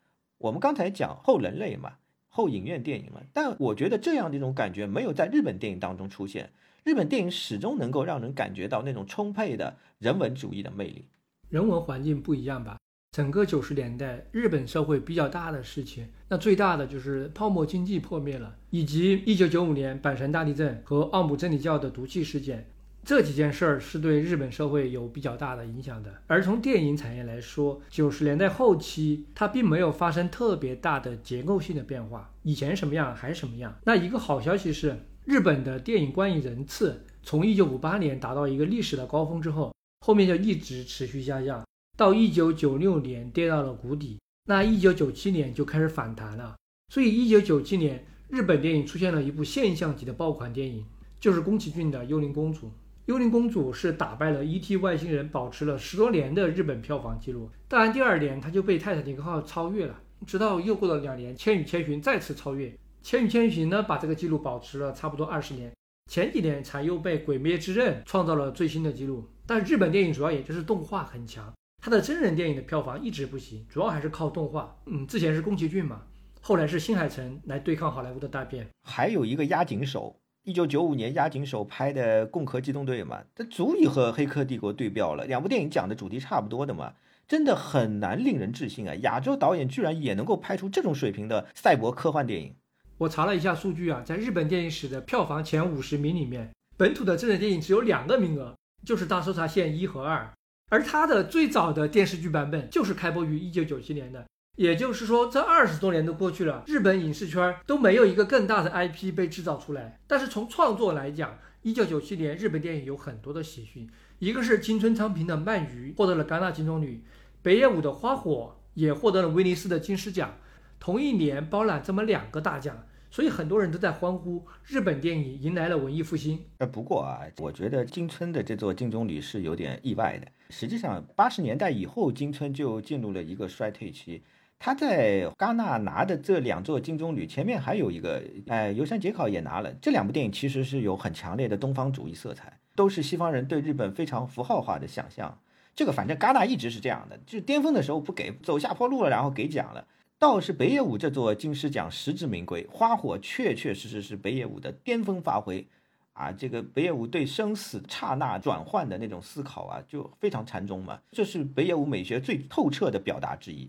[0.42, 1.92] 我们刚才讲后人类嘛，
[2.28, 6.50] 后影院电影嘛，但我觉得这样的一种感觉没有在日本电影当中出现。
[6.82, 11.04] 日本电影始终能够让人感觉到那种充沛的人文主义的魅力。
[11.48, 12.76] 人文环境不一样吧？
[13.12, 22.66] 整个九十年代日本社会比较大的事情，那最大的就是泡沫经济破灭了，以及一九九五年阪神大地震和奥姆真理教的毒气事件。
[23.04, 26.22] 这几件事儿是对日本社会有比较大的影响的。
[26.28, 33.76] 而从电影产业来说，九十年代后期它并没有发生特别大的结构性的变化，以前什么样还是什么样。
[33.84, 39.74] 那一个好消息是，日本的电影观影人次从一九五八年达到一个历史的高峰之后，
[40.06, 41.66] 后面就一直持续下降，
[41.98, 44.18] 到一九九六年跌到了谷底。
[44.48, 46.54] 那一九九七年就开始反弹了。
[46.92, 50.84] 所以一九九七年日本电影出现了一部现象级的爆款电影，
[51.18, 52.66] 就是宫崎骏的《幽灵公主》。
[53.06, 54.76] 幽灵公主是打败了 E.T.
[54.76, 57.50] 外星人，保持了十多年的日本票房记录。
[57.66, 60.00] 当然，第二年它就被泰坦尼克号超越了。
[60.24, 62.72] 直到又过了两年，千与千寻再次超越。
[63.02, 65.72] 千与千寻呢，把这个记录保持了差不多二十年。
[66.08, 69.28] 前几年才又被鬼灭之刃创造了最新的记录。
[69.44, 71.52] 但日本电影主要也就是动画很强，
[71.82, 74.76] 它的真人电影的票房一直不行，主要还是靠动画。
[74.86, 76.02] 嗯，之前是宫崎骏嘛，
[76.40, 78.68] 后来是新海诚来对抗好莱坞的大片。
[78.84, 80.16] 还有一个押井守。
[80.44, 85.24] 一九九五年，押井守拍的《攻壳机动队》嘛，这足以和《黑客帝国》对标了。
[85.24, 86.94] 两部电影讲的主题差不多的嘛，
[87.28, 88.94] 真的很难令人置信啊！
[88.96, 92.56] 亚洲导演居然也能够拍出这种水平的赛博科幻电影。
[92.98, 98.52] 我查了一下数据啊，在日本电影史的票房前五十名里面，本土的真人电影只有两个名额，
[98.84, 100.24] 就是《大搜查线一》和《二》，
[100.70, 104.26] 而它的最早的电视剧版本就是开播于一九九七年的。
[104.56, 109.98] 也就是说，这二十多年都过去了，日本影视圈都没有一个更大的 IP 被制造出来。
[110.06, 113.88] 但是从创作来讲，一九九七年日本电影有很多的喜讯，
[114.18, 116.98] 一个是金村昌平的《鳗鱼》获得了戛纳金棕榈，
[117.40, 120.36] 北野武的《花火》也获得了威尼斯的金狮奖，
[120.78, 126.38] 同一年包揽这么两个大奖，所以很多人都在欢呼日本电影迎来了文艺复兴。
[126.58, 130.28] 呃，不过啊，我觉得金村的这座金棕榈是有点意外的。
[130.50, 134.22] 实际上，八十年代以后，金村就进入了一个衰退期。
[134.64, 139.72] 他在戛纳拿的这两座金棕榈，前面还有一个，哎，游山杰考也拿了。
[139.82, 145.36] 这两部电影其实是有很强烈的东方主义色彩，都是西方人对日本非常符号化的想象。
[145.74, 149.84] 这个反正戛纳一直是这样的，就是巅峰的时候不给，走下坡路了，然后给奖了。
[150.20, 155.66] 倒是北野武这座金狮奖实至名归，《花火》确确实实是北野武的巅峰发挥，
[156.12, 163.68] 啊，这个北野武对生死刹那转换的那种思考啊，就非常禅宗嘛，这是北野武美学最透彻的表达之一。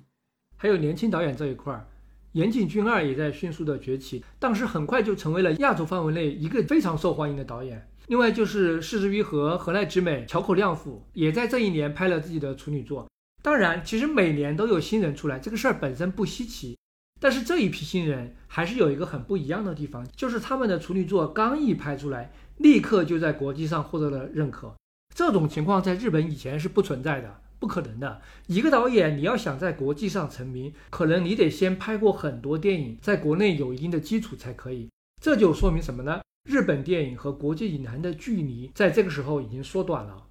[0.64, 1.85] 还有年轻导演这一块儿，
[2.31, 7.85] 岩井俊二也在迅速的崛起，当时很快就成为了亚洲范围内一个非常受欢迎的导演。
[8.07, 13.10] 另外就是柿之愈和河濑直美、桥口亮辅也在这一年拍了自己的处女作。
[13.41, 16.77] 当然，其实每年都有新人出来，这个事儿本身不稀奇。
[17.19, 24.73] 但是这一批新人还是有一个很不一样的地方，就是他们的处女作刚一拍出来，立刻就在国际上获得了认可。
[25.14, 27.41] 这种情况在日本以前是不存在的。
[27.64, 34.90] 不可能的，一个导演你要想在国际上成名，可能你得先拍过很多电影，在国内有一定的基础才可以。
[35.22, 36.22] 这就说明什么呢？
[36.44, 40.27] 日本电影和国际影坛的距离在这个时候已经缩短了。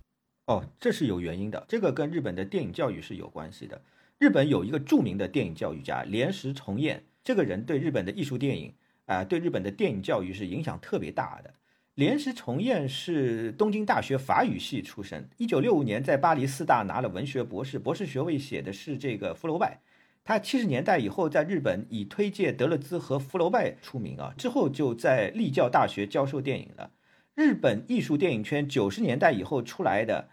[0.48, 3.80] 哦，这是有原因的，这个跟日本的电影教育是有关系的。
[4.18, 8.74] 日本有一个著名的电影教育家连石重彦，这个人对日本的艺术电影
[9.06, 11.54] 啊，对日本的电影教育是影响特别大的。
[11.94, 19.82] 连石重彦是东京大学法语系出身，一九六五年在巴黎四大拿了文学博士，博士学位写的是这个福楼拜。
[20.24, 26.92] 他七十年代以后在日本以推介德勒兹和福楼拜出名啊，之后就在立教大学教授电影了。
[27.34, 30.30] 日本艺术电影圈九十年代以后出来的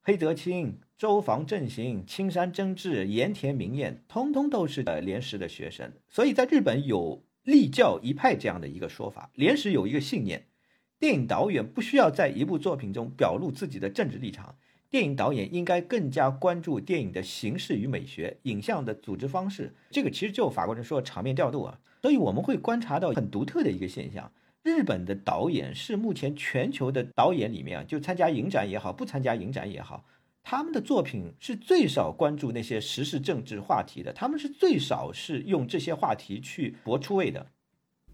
[0.00, 7.22] 黑泽清、周防正行、青山真治、盐田明彦，通通都是呃连石的学生，所以在日本有。
[7.46, 9.30] 立教一派这样的一个说法。
[9.34, 10.48] 连时有一个信念：
[10.98, 14.56] 电影导演不需要在一部作品中表露自己的政治立场，
[14.88, 19.74] 电影导演应该更加关注电影的形式与美学、影像的组织方式。
[19.90, 21.78] 这个其实就法国人说场面调度啊。
[22.00, 24.32] 所以我们会观察到很独特的一个现象：
[24.62, 30.04] 日本的导演是目前全球的导演里面啊，就参加影展也好，不参加影展也好。
[30.42, 37.48] 他们的作品是最少关注那些时事政治话题的，他们是最少是用这些话题去博出位的。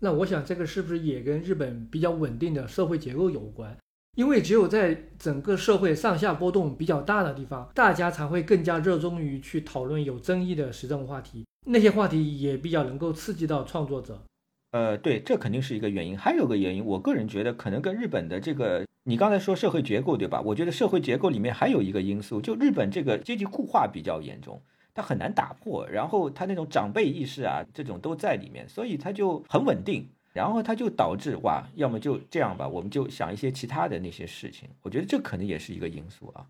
[0.04, 3.76] 那我想，这个是不是也跟日本比较稳定的社会结构有关？
[4.16, 14.20] 因为只有在整个社会上下波动比较大的地方，大家才会更加热衷于去讨论有争议的时政话题，那些话题也比较能够刺激到创作者。
[14.72, 16.18] 呃，对，这肯定是一个原因。
[16.18, 18.84] 还有个原因，我个人觉得可能跟日本的这个。
[19.04, 20.40] 你刚才说社会结构对吧？
[20.40, 24.62] 我觉得社会结构里面还有一个因素，就日本这个阶级固化比较严重，
[24.94, 25.86] 他很难打破。
[25.88, 30.08] 然后他那种长辈意识啊，这种都在里面，所以他就很稳定。
[30.32, 34.68] 然后他就导致哇，要么就这样吧，我们就想一些其他的那些事情。
[34.80, 36.46] 我觉得这可能也是一个因素啊。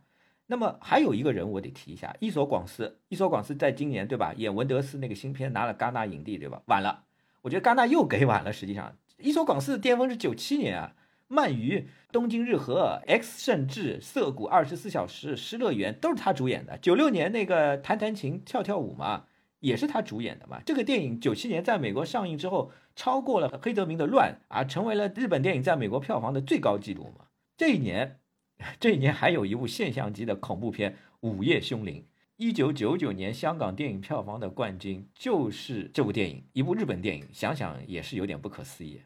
[0.46, 2.98] 那么还有一个人我得提一下，伊索广司。
[3.08, 6.62] 伊索广司在今年对吧，演文德斯那个新片拿了戛纳影帝对吧？
[6.66, 7.02] 晚了，
[7.40, 8.52] 我觉得戛纳又给晚了。
[8.52, 10.94] 实际上，伊索广司的巅峰是九七年啊。
[11.32, 16.76] 鳗鱼、东京日和、X 甚至涩谷二十四小时、失乐园都是他主演的。
[16.76, 19.24] 九六年那个弹弹琴、跳跳舞嘛，
[19.60, 20.60] 也是他主演的嘛。
[20.66, 27.24] 这个电影九七年在美国上映之后，超过了黑泽明的《乱》啊，成为了日本电影在美国票房的最高纪录嘛。
[27.56, 28.20] 这一年，
[28.78, 32.02] 这一年还有一部现象级的恐怖片《午夜凶铃》。
[32.36, 39.00] 一九九九年香港电影票房的冠军就是这部电影，一部日本电影，想想也是有点不可思议。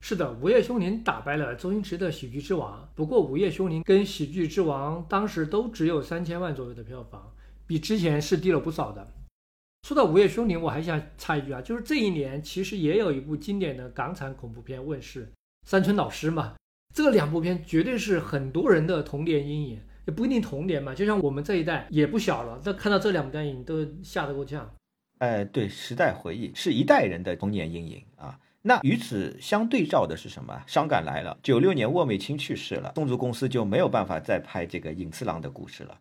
[0.00, 7.34] 是的，《午夜凶铃》打败了周星驰的《喜剧之王》，不过《午夜凶铃》跟《喜剧之王》当时都只有三千万左右的票房，
[7.66, 9.06] 比之前是低了不少的。
[9.82, 15.26] 说到《午夜凶铃》，我还想插一句啊，就是这一年其实也有一部经典的港产恐怖片问世，
[15.70, 16.54] 《山村老师》嘛。
[16.94, 24.74] 这两部片绝对是很多人的童年阴影，也不一定童年嘛，就像我们这一代也不小了，但看到这两部电影都吓得够呛。
[25.18, 28.38] 哎，对，时代回忆是一代人的童年阴影啊。
[28.62, 30.62] 那与此相对照的是什么？
[30.66, 35.98] 伤感来了，九六年沃美清去世了，松竹公司就没有办法再拍这个影次郎的故事了。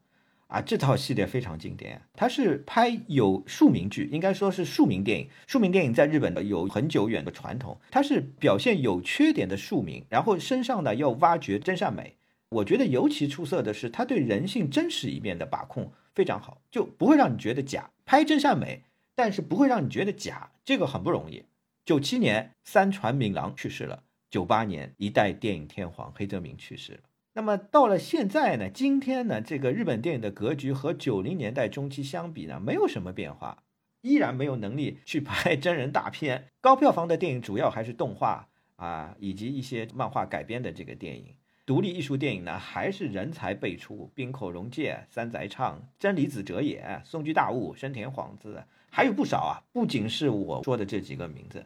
[0.47, 5.29] 啊，这套系列非常经典，它是拍有庶民剧，应该说是庶民电影。
[5.45, 12.15] 庶民电影在日本有很久远的传统，它是表现有缺点的庶民，然后身上呢要挖掘真善美。
[12.49, 17.91] 我觉得尤其出色的是他对人性真实一面的把控非常好，就不会让你觉得假。
[18.05, 18.83] 拍真善美，
[19.15, 21.43] 但是不会让你觉得假，这个很不容易。
[21.87, 24.03] 九七年，三船敏郎去世了。
[24.29, 26.99] 九八年，一代电影天皇黑泽明去世了。
[27.31, 28.69] 那么到了现在呢？
[28.69, 29.39] 今天呢？
[29.39, 33.63] 这个日本电影的格局和九零年代中期相比呢，没有什么变化，
[34.01, 36.49] 依然没有能力去拍真人大片。
[36.59, 41.35] 高票房的电影主要还是动画啊，以及一些漫画改编的这个电影。
[41.65, 49.63] 独立艺术电影呢，还是人才辈出，滨口荣介、三宅唱、真理子哲也、松居大悟、生田晃子，还有不少啊。
[49.71, 51.65] 不仅是我说的这几个名字。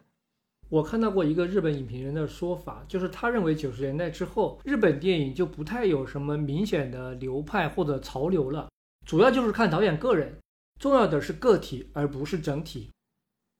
[0.72, 8.70] 我看到过一个日本影评人的说法，就是他认为九十年代之后，日本电影就不太有什么明显的流派或者潮流了，
[9.06, 10.38] 主要就是看导演个人，
[10.80, 12.88] 重要的是个体而不是整体。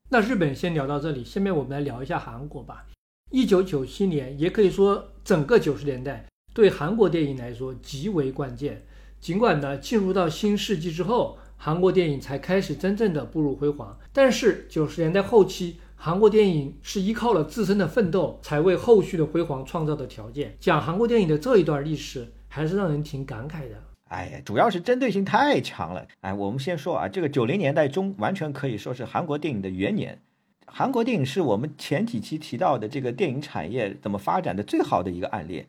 [0.08, 2.86] 那日本先聊到这里，下面我们来聊一下韩国吧。
[3.30, 8.86] 一九九七年，也可以说整个九十年代对韩国电影来说极为关键。
[9.20, 15.76] 尽管呢，进入到新世纪之后，韩国电影才开始真正的步入辉煌，但是九十年代后期。
[16.04, 20.56] 韩国电影是依靠了自身的奋斗，才为后续的辉煌创造的条件。
[20.58, 23.76] 讲韩国电影的这一段历史，还是让人挺感慨的。
[24.08, 26.04] 哎呀，主要是针对性太强了。
[26.22, 30.20] 哎，我们先说啊，这个九零年代中完全可以说是韩国电影的元年。
[30.66, 35.66] 韩国电影是我们前几期提到的这个电影产业怎么发展的最好的一个案例。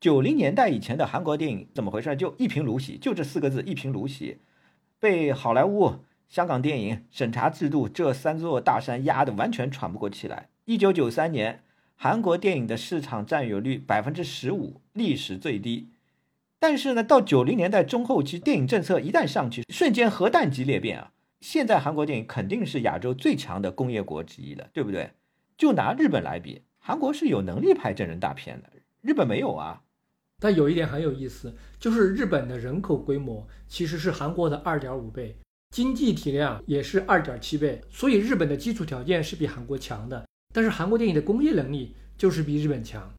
[0.00, 2.16] 九零年代以前的韩国电影怎么回事？
[2.16, 4.38] 就一贫如洗，就这四个字，一贫如洗，
[4.98, 5.96] 被好莱坞。
[6.28, 10.50] 香港电影审查制度这三座大山压得完全喘不过气来。
[10.66, 11.62] 一九九三年，
[11.96, 15.88] 韩国电影的市场占有率百分之十五，历史最低。
[16.58, 21.12] 但是呢，到九零年代中后期，电影政策一旦上去，瞬间核弹级裂变啊！
[21.40, 25.12] 现在韩国电影肯定是亚洲最强的工业国之一了，对不对？
[25.56, 29.82] 就拿日本来比，韩国是有能力拍真人大片的，日本没有啊。
[30.40, 35.36] 但有一点很有意思，就是日本的人口规模其实是韩国的二点五倍。
[35.70, 40.26] 经济体量也是二点七倍，所以日本的基础条件是比韩国强的。
[40.54, 43.12] 但是韩国电影的工业能力就是比日本强，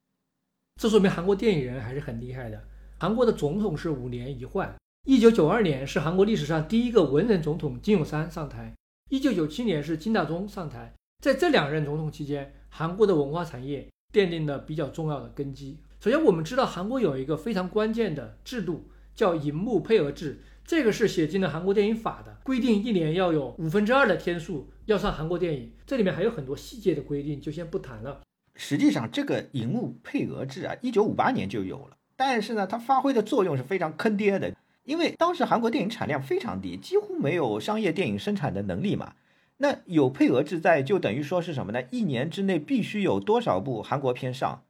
[0.81, 2.61] 这说明韩国电影人还是很厉害的。
[2.97, 8.75] 韩国的总统是五年一换，一九九二年是韩国历史上第一个文人总统金泳三上台，
[9.09, 10.93] 一九九七年是金大中上台，
[11.23, 15.79] 在这两任总统期间，韩国的文化产业奠定了比较重要的根基。
[16.01, 25.71] 首先，我们知道韩国有一个非常关键的制度，叫银幕配额制，这个是写进了韩国电影法的，规定一年要有五分之二的天数要上韩国电影。
[25.83, 28.21] 这里面还有很多细节的规定，就先不谈了。
[28.53, 39.13] 实际上，这个银幕配额制啊，一九五八年就有了，但是呢，它发挥的作用是非常坑爹的，因为当时韩国电影产量非常低，几乎没有商业电影生产的能力嘛。
[39.57, 41.81] 那有配额制在，就等于说是什么呢？
[41.89, 44.61] 一年之内必须有多少部韩国片上？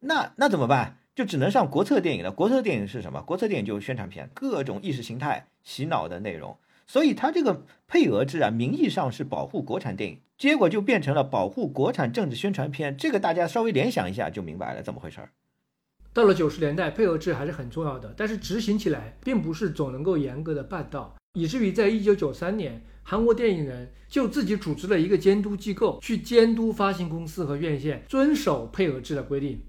[0.00, 1.00] 那那怎么办？
[1.14, 2.30] 就只能上国策电影了。
[2.30, 3.22] 国策电影是什么？
[3.22, 6.56] 国策电影就是宣传片，各种意识形态洗脑的内容。
[6.86, 12.96] 所以它这个配额制啊，名义上是保护国产电影，结果就变成了保护国产政治宣传片。
[12.96, 15.30] 这个大家稍微联想一下就明白了怎么回事儿。
[16.12, 22.82] 到了九十年代，配额制还是很重要的，但是执行起来并不是总能够严格的办到，以至于在一九九三年。
[23.06, 29.60] 韩国电影人就自己组织了一个监督机构，去监督发行公司和院线遵守配额制的规定。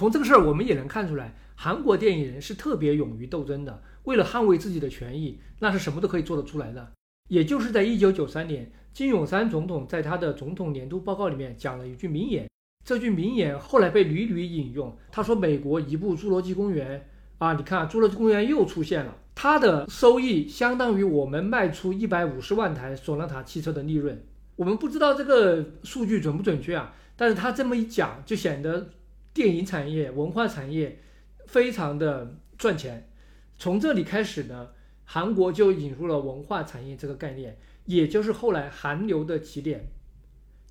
[0.00, 3.82] 从这个事儿，我们也能看出来，韩国电影人是特别勇于斗争的。
[4.04, 6.90] 为了捍卫自己的权益，那是什么都可以做得出来的。
[7.28, 12.48] 也就是在一九九三年，金泳三总统在他的总统年度报告里面讲了一句名言，
[12.82, 14.96] 这句名言后来被屡屡引用。
[15.12, 16.98] 他说：“美国一部《侏罗纪公园》
[17.44, 24.18] 啊，你看《侏罗纪公园》又出现了。”它的收益相当于我们卖出一百五十万台索纳塔汽车的利润。
[24.56, 28.88] 我们不知道这个数据准不准确啊，但是他这么一讲，就显得
[29.32, 31.00] 电影产业、文化产业
[31.46, 33.08] 非常的赚钱。
[33.56, 34.70] 从这里开始呢，
[35.04, 39.88] 韩国就引入了文化产业这个概念，也就是后来韩流的起点。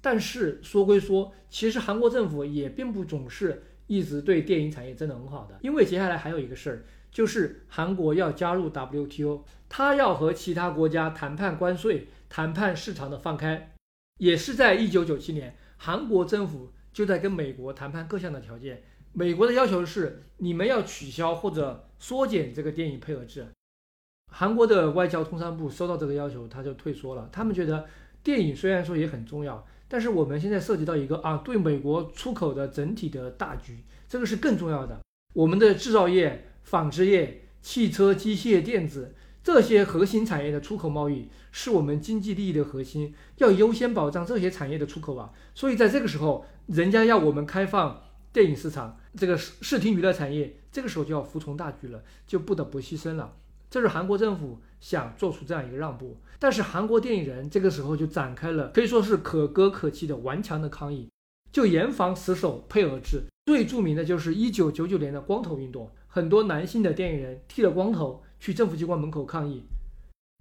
[0.02, 6.86] 但是说归说，其实韩国政府也并不总是一直对电影产业真的很好的，因为接下来还有一个事儿。
[7.11, 13.73] 就是韩国要加入 WTO，他要和其他国家谈判关税、谈判市场的放开，
[14.19, 18.84] 也是在一九九七年，韩国政府就在跟美国谈判各项的条件。
[19.14, 23.48] 美国的要求是你们要取消或者缩减这个电影配额制。
[24.34, 27.30] 韩国的外交通商部收到这个要求，他就退缩了。
[27.32, 27.86] 他们觉得
[28.22, 35.00] 电影虽然说也很重要，但是我们现在涉及到一个啊，对美国出口的整体的大局，这个是更重要的。
[35.36, 36.48] 我们的制造业。
[36.62, 39.16] 纺织业、汽车、机械、电子
[39.52, 45.32] 这些核心产业的出口贸易是我们经济利益的核心，要优先保障这些产业的出口啊。
[45.56, 48.00] 所以在这个时候，人家要我们开放
[48.32, 53.38] 电影市场，这个视视听娱乐产业，这个时候就要服从大局了，就不得不牺牲了。
[53.72, 61.10] 这是韩国政府想做出这样一个让步，但是韩国电影人这个时候就展开了可以说是可歌可泣的顽强的抗议，
[61.52, 63.24] 就严防死守配额制。
[63.48, 65.90] 最著名的就是一九九九年的光头运动。
[66.08, 69.66] 很多男性的电影人剃了光头去政府机关门口抗议，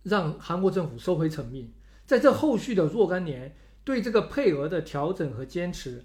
[0.03, 1.73] 让韩国政府收回成命。
[2.07, 3.55] 在这后续的若干年，
[3.85, 6.05] 对这个配额的调整和坚持，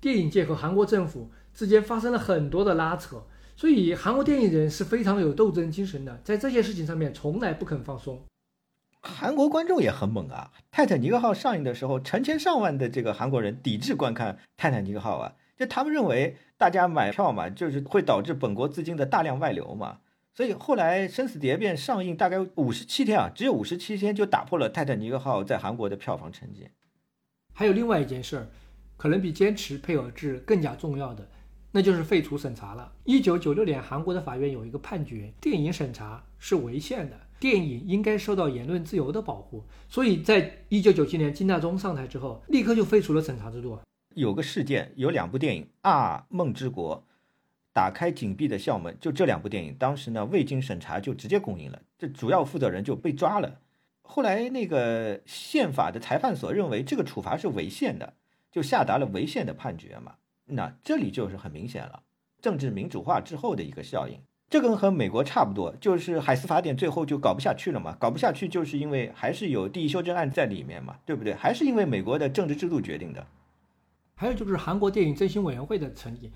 [0.00, 3.24] 电影界和韩国政府之间发生了很多的拉扯。
[3.56, 8.22] 所以，韩国电影人是非常有斗争精神的，在这些事情上面从来不肯放松。
[9.00, 10.50] 韩国观众也很猛啊！
[10.70, 15.34] 《泰坦尼克号》上映的时候，成千上万的这个韩国人抵制观看《泰坦尼克号》啊。
[15.56, 20.00] 就他们认为，大家买票嘛，就是会导致本国资金的大量外流嘛，
[20.36, 26.68] 所以后来《生死蝶变》上映大概五十七天啊，只有五十七天就打破了《泰坦尼克号》在韩国的票房成绩。
[27.54, 28.48] 还有另外一件事儿，
[28.98, 31.26] 可能比坚持配偶制更加重要的，
[31.72, 32.92] 那就是废除审查了。
[33.04, 39.64] 一九九六年，韩国的法院有一个判决，电影审查是违宪的，电影应该受到言论自由的保护。
[39.88, 43.78] 所以在一九九七年金大中上台之后，立刻就废除了审查制度。
[44.14, 47.02] 有个事件，有两部电影啊，《梦之国》，
[47.76, 53.60] 打开紧闭的校门，就这两部电影，当时呢未经审查就直接公映了，这主要负责人就被抓了。
[54.00, 58.14] 后来那个宪法的裁判所认为这个处罚是违宪的，
[58.50, 60.14] 就下达了违宪的判决嘛。
[60.46, 62.00] 那这里就是很明显了，
[62.40, 64.18] 政治民主化之后的一个效应。
[64.48, 71.34] 这跟和美国差不多，就是海斯法典最后就搞不下去了嘛，搞不下去就是因为还是有第一修正案在里面嘛，对不对？
[71.34, 73.26] 还是因为美国的政治制度决定的。
[74.14, 76.32] 还有就是韩国电影振兴委员会的成立，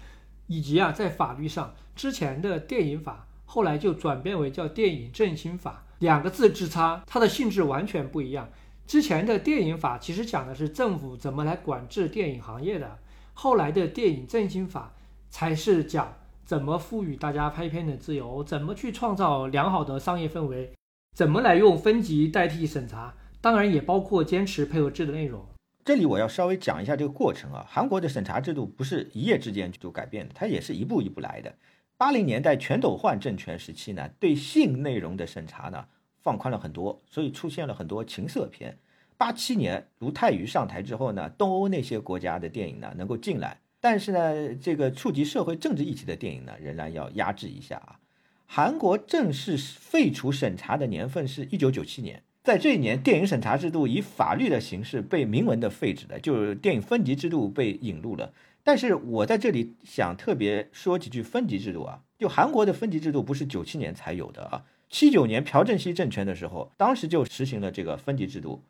[0.51, 8.49] 以及啊，在法律上之前的电影法后来就转变为叫电影振兴法，两个字之差，它的性质完全不一样。
[8.85, 12.99] 之前的电影法其实讲的是政府怎么来管制电影行业的，
[13.33, 14.93] 后来的电影振兴法
[15.29, 16.15] 才是讲
[16.45, 20.73] 怎么赋予大家拍片的自由，怎么去创造良好的商业氛围，
[21.15, 25.47] 怎么来用分级代替审查，当然也包括坚持配合制的内容。
[25.91, 31.53] 这里我要稍微讲一下这个过程啊，韩国的审查制度不是一夜之间就改变的，它也是一步一步来的。
[31.97, 35.85] 八零年代全斗焕政权时期呢，对性内容的审查呢
[36.23, 38.79] 放宽了很多，所以出现了很多情色片。
[39.19, 47.99] 八七年卢泰愚上台之后呢，东欧那些国家的电影呢能够进来，但是呢，这个触及社会政治议题的电影呢，仍然要压制一下啊。
[48.47, 58.33] 韩国正式废除审查的年份是一九九七年，在这一年，电影审查制度以法律的形式被明文的废止的，就是电影分级制度被引入了。
[58.63, 68.63] 但是我在这里想特别说几句分级制度啊，就韩国的分级制度不是九七年才有的啊，七九年朴正熙政权的时候，当时就实行了这个分级制度，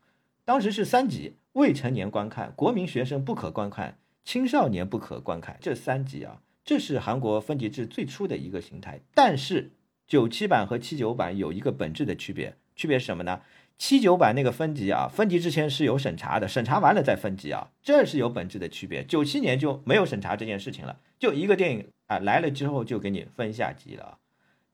[0.44, 9.00] 当时是三级：未成年观看、国民学生不可观看、青少年不可观看，这三级啊，这是韩国分级制最初的一个形态。
[9.14, 9.70] 但是
[10.08, 13.40] 九七版和七九版有一个本质的区别，区别是什么呢？
[13.80, 19.02] 七九版那个分级啊，分级之前是有审查的，审查完了再分级啊，这是有本质的区别。
[19.02, 24.18] 九七年就没有审查这件事情了，就一个电影啊来了之后就给你分下级了，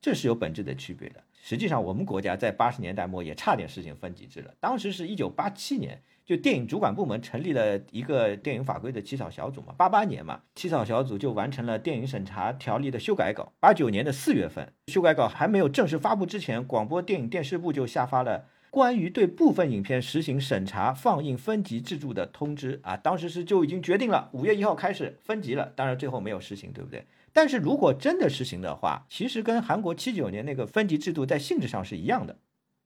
[0.01, 1.23] 这是有本质的区别的。
[1.41, 13.53] 实际上我们国家在八十年代末也差点实行分级制了，当时是一九八七年，就电影主管部门成立了一个电影法规的起草小组嘛，八八年嘛，起草小组就完成了电影审查条例的修改稿。
[13.61, 18.47] 八九年的四月份，修改稿还没有正式发布之前，广播电影电视部就下发了。
[18.77, 25.73] 关于对部分影片实行审查放映分级制度的通知啊，当时是就已经决定了，五月一号开始分级了。
[25.75, 27.07] 当然最后没有实行，对不对？
[27.33, 32.37] 但是如果真的实行的话，其实跟韩国七九年那个分级制度在性质上是一样的。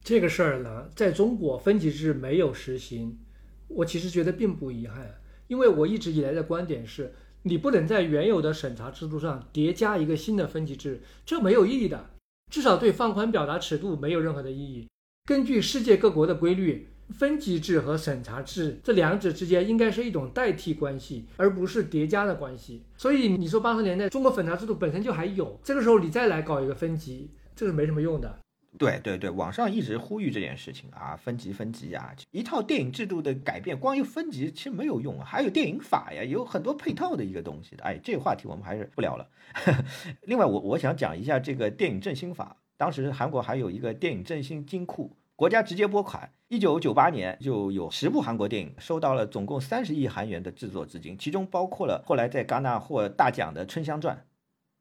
[0.04, 3.18] 这个事儿呢，在中国分级制没有实行，
[3.66, 5.16] 我其实觉得并不遗憾，
[5.48, 7.12] 因为我一直以来的观点是，
[7.42, 12.10] 你不能在原有的审查制度上叠加一个新的分级制，这没有意义的，
[12.48, 14.86] 至少对放宽表达尺度没有任何的意义。
[15.26, 22.82] 根据世界各国的规律，分级制和审查制这两者之间应该是一种代替关系，而不是叠加的关系。
[22.96, 28.38] 所以你说八十年代中国审查制度本身就还有，这个时候你再来搞一个分级，这是没什么用的。
[28.78, 37.82] 对对对，网上一直呼吁这件事情啊，分级分级啊，一套电影制度的改变，光有分级其实没有用啊，还有电影法呀，有很多配套的一个东西的。
[37.82, 39.28] 哎，这个话题我们还是不聊了。
[40.22, 45.14] 另外，我我想讲一下这个电影振兴法，当时韩国还有一个电影振兴金库。
[45.36, 54.16] 国家直接拨款，一九九八年就有十部韩国电影收到了总共三十亿韩元的制作资金，其中包括了后来在戛纳获大奖的《春香传》。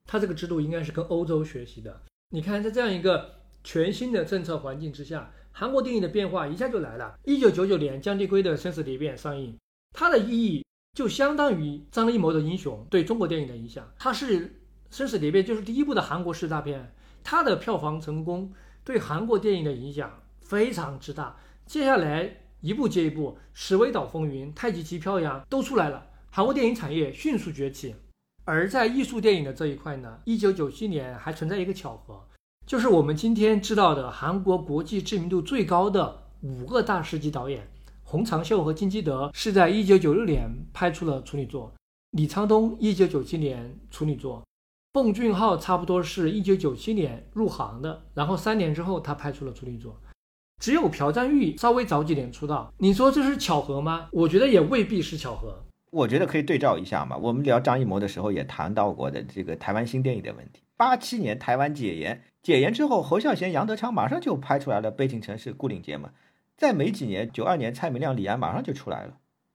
[0.06, 2.02] 他这个制度应该是跟欧洲学习的。
[2.30, 7.20] 你看，在这样一个全新的政策环境之下，韩国电影的变化一下就来了。
[7.26, 9.58] 一九九九年，姜帝圭的《生死蝶变》上映，
[9.94, 13.86] 它的意义就相当于张艺谋的《英雄》对中国电影的影响。
[13.98, 14.48] 它是
[14.90, 16.94] 《生死蝶变》就是第一部的韩国式大片，
[17.24, 20.12] 它的票房成功对韩国电影的影响。
[20.42, 21.38] 非常之大，
[21.68, 27.94] 接下来一部接一部，《史威岛风云》《太极旗飘扬》都出来了，韩国电影产业迅速崛起。
[28.46, 32.26] 而在艺术电影的这一块呢，一九九七年还存在一个巧合，
[32.66, 37.70] 就是我们今天知道的韩国国际知名度最高的五个大师级导演，
[38.04, 41.72] 洪长秀和金基德是在一九九六年拍出了处女作，
[42.18, 44.44] 李沧东一九九七年处女作，
[45.00, 49.98] 奉俊昊差不多是一九九七年入行的，然后三年之后他拍出了处女作。
[50.60, 54.10] 只有朴赞玉稍微早几年出道，你说这是巧合吗？
[54.12, 55.64] 我觉得也未必是巧合。
[55.92, 57.16] 我觉得可以对照一下嘛。
[57.16, 60.62] 我们聊张艺谋的时候也谈到过的这个台湾新电影的问题。
[60.76, 66.10] 八七年台湾解严，解严之后，侯孝贤、杨德昌马上就拍出来了《悲情城市》《牯岭街》嘛。
[66.58, 69.14] 再没几年，九二年蔡明亮、李安马上就出来了。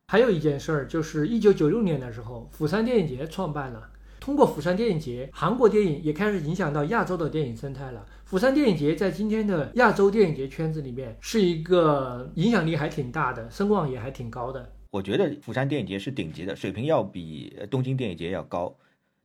[0.08, 3.90] 还有一件事儿，就是一九九六年的时候，釜山电影节创办了。
[4.20, 8.06] 通过釜山电影节，韩国电影也开始影响到亚洲的电影生态了。
[8.24, 14.72] 釜山电影节在今天的亚洲电影节圈子里面是一个影响力还挺大的，声望也还挺高的。
[14.90, 18.76] 我觉得釜山电影节是顶级的，水平要比东京电影节要高，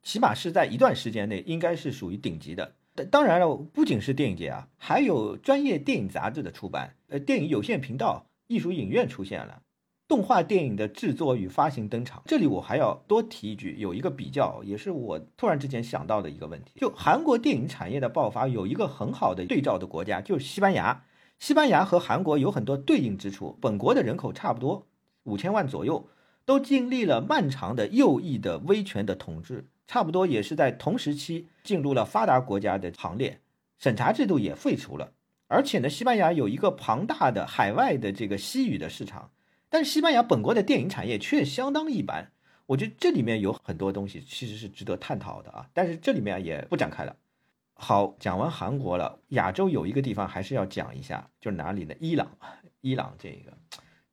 [0.03, 2.73] 起码是在一段时间内应该是属于顶级的。
[3.09, 9.61] 当然了，不仅是电影节啊，还有专业电影杂志的出版，呃，电影有线频道、艺术影院出现了。
[10.09, 16.79] 动画电影的制作与发行登场，这里我还要多提一句，有一个比较，也是我突然之间想到的一个问题。
[16.79, 21.03] 就韩国电影产业的爆发，有一个很好的对照的国家，就是西班牙。
[21.37, 24.87] 西班牙和韩国有很多对应之处，本国的人口差不多
[25.25, 26.09] 五千万左右，
[26.43, 33.41] 都经历了漫长的右翼的威权的统治，差不多也是在同时期进入了发达国家的行列，
[33.77, 35.11] 审查制度也废除了，
[35.47, 39.29] 而且呢，西班牙有一个庞大的海外的这个西语的市场。
[39.69, 42.31] 但是西班牙本国的电影产业却相当一般，
[42.65, 45.69] 我觉得这里面有很多东西其实是值得探讨的啊。
[45.73, 47.15] 但是这里面也不展开了。
[47.73, 51.95] 好，讲完韩国了，亚洲有一个地方还是要讲一下，就是哪里呢？
[51.99, 52.27] 伊朗，
[52.81, 53.53] 伊朗这个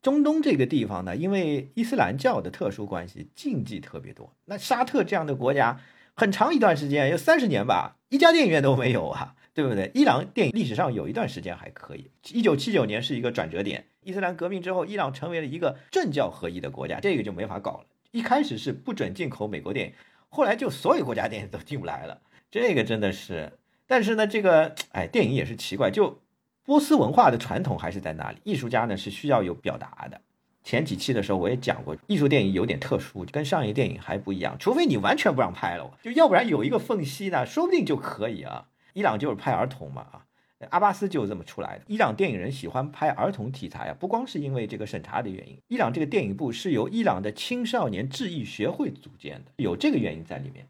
[0.02, 4.36] 中东这个地方呢，因为伊斯兰教的特殊关系，禁忌特别多。
[4.44, 5.80] 那沙特这样的国家，
[6.14, 9.90] 很长一段时间有三十年吧，一家电影院都没有啊，对不对？
[9.94, 13.86] 伊朗电影历史上有一段时间还可以，一九七九年是一个转折点。
[14.06, 17.86] 伊斯兰革命之后，伊朗成为了一个政教合一的国家，这个就没法搞了。
[18.12, 19.92] 一开始是不准进口美国电影，
[20.28, 23.58] 后来就所有国家电影都进不来了，这个真的是。
[23.84, 26.20] 但是呢，这个哎，电影也是奇怪，就
[26.64, 30.20] 波斯文化的传统还是在那里，艺术家呢是需要有表达的。
[30.62, 38.68] 前几期的时候我也讲过，艺术电影有点特殊，跟商业电影还不一样，除非你完全不让拍了，就要不然有一个缝隙呢，说不定就可以啊。
[38.92, 40.25] 伊朗就是拍儿童嘛啊，
[40.70, 41.84] 阿巴斯就是这么出来的。
[41.86, 50.66] 伊朗电影人喜欢拍儿童题材啊，不光是因为这个审查的原因，伊朗这个电影部是由伊朗的青少年制艺学会组建的，有这个原因在里面。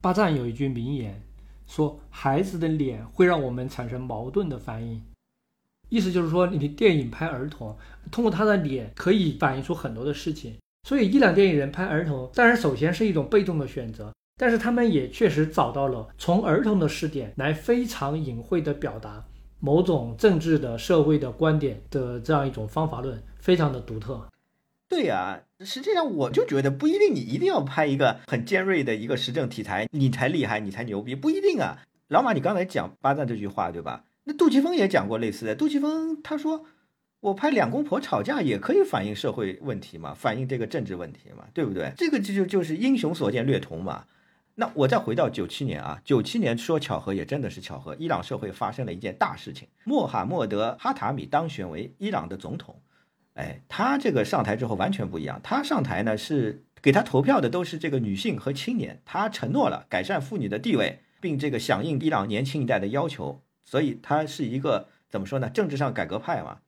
[0.00, 1.22] 巴赞有一句名言。
[1.66, 5.00] 说孩子的脸会让我们产生矛盾的反应，
[5.88, 7.78] 意思就是说，你的电影拍儿童，
[8.10, 10.56] 通过他的脸可以反映出很多的事情。
[10.82, 19.22] 所以，伊朗电影人拍儿童，当然首先是一种被动的选择，但是他们也确实找到了从儿童的视点来非常隐晦的表达
[19.58, 24.26] 某种政治的、社会的观点的这样一种方法论，非常的独特。
[24.88, 31.76] 对呀，实际上我就觉得不一定，你一定要拍一个很尖锐的一个时政题材，你才厉害，你才牛逼，不一定啊。
[32.08, 34.04] 老马，你刚才讲巴赞这句话，对吧？
[34.24, 35.54] 那杜琪峰也讲过类似的。
[35.54, 36.64] 杜琪峰他说，
[37.20, 41.92] 我拍两公婆吵架也可以反映社会问题嘛，反映这个政治问题嘛，对不对？
[41.98, 44.06] 这个就就就是英雄所见略同嘛。
[44.60, 52.78] 那我再回到九七年啊，九七年说巧合也真的是巧合，伊朗社会发生了一件大事情，穆罕默德哈塔米当选为伊朗的总统。
[53.32, 55.40] 哎，他这个上台之后完全不一样。
[55.42, 65.48] 他上台呢是给他投票的都是这个女性和青年，他承诺了改善妇女的地位，并这个响应伊朗年轻一代的要求，所以他是一个怎么说呢？
[65.48, 66.58] 政治上改革派嘛。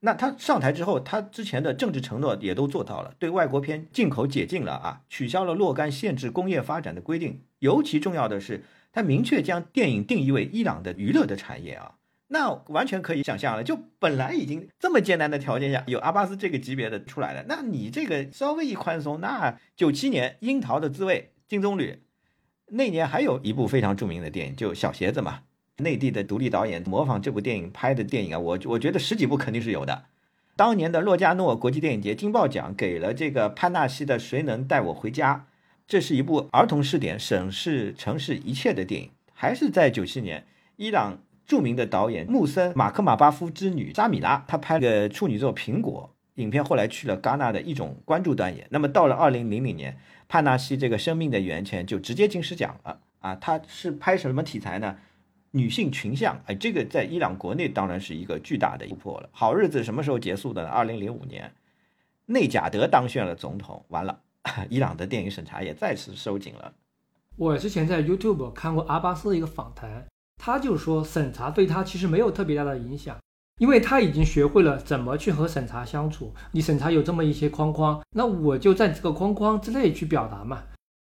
[0.00, 7.42] 那他上台之后，他之前的政治承诺也都做到了，对外国片进口解禁了啊，取消了若干限制工业发展的规定。
[7.58, 8.62] 尤其重要的是，
[8.92, 11.96] 他明确将电影定义为伊朗的娱乐的产业啊。
[12.28, 22.00] 那完全可以想象了，就本来已经这么艰难的条件下，有阿巴斯这个级别的出来了，那你这个稍微一宽松，那九七年《樱桃的滋味》金棕榈，
[22.66, 25.40] 那年还有一部非常著名的电影，就小鞋子嘛，
[25.78, 30.04] 内地的独立导演模仿这部电影拍的电影啊，我我觉得十几部肯定是有的。
[30.54, 35.34] 当年的洛迦诺国际电影节金豹奖给了这个潘纳西的《谁能带我回家》，
[35.86, 40.46] 这是一部儿童视点审视城市一切的电影，还是在九七年，
[40.76, 41.18] 伊朗。
[41.48, 46.10] 著名的导演穆森马克马巴夫之女扎米拉，她拍了处女作《苹果》
[46.42, 48.66] 影片，后来去了戛纳的一种关注端演。
[48.68, 49.96] 那么到了二零零零年，
[50.28, 53.34] 帕纳西这个《生命的源泉》就直接金狮奖了啊！
[53.36, 54.98] 他是拍什么题材呢？
[55.50, 59.28] 女性群像，哎，这个在伊朗国内当然是一个巨大的突破了。
[59.32, 60.68] 好日子什么时候结束的呢？
[60.68, 61.52] 二零零五年，
[62.26, 64.20] 内贾德当选了总统，完了，
[64.68, 66.72] 伊朗的电影审查也再次收紧了。
[67.36, 70.06] 我之前在 YouTube 看过阿巴斯的一个访谈。
[70.40, 73.18] 他就说，审查对他其实没有特别大的影响，
[73.58, 76.32] 因为他已经学会了怎么去和审查相处。
[76.52, 80.62] 你审查有这么一些框框，那我就在这个框框之内去表达嘛。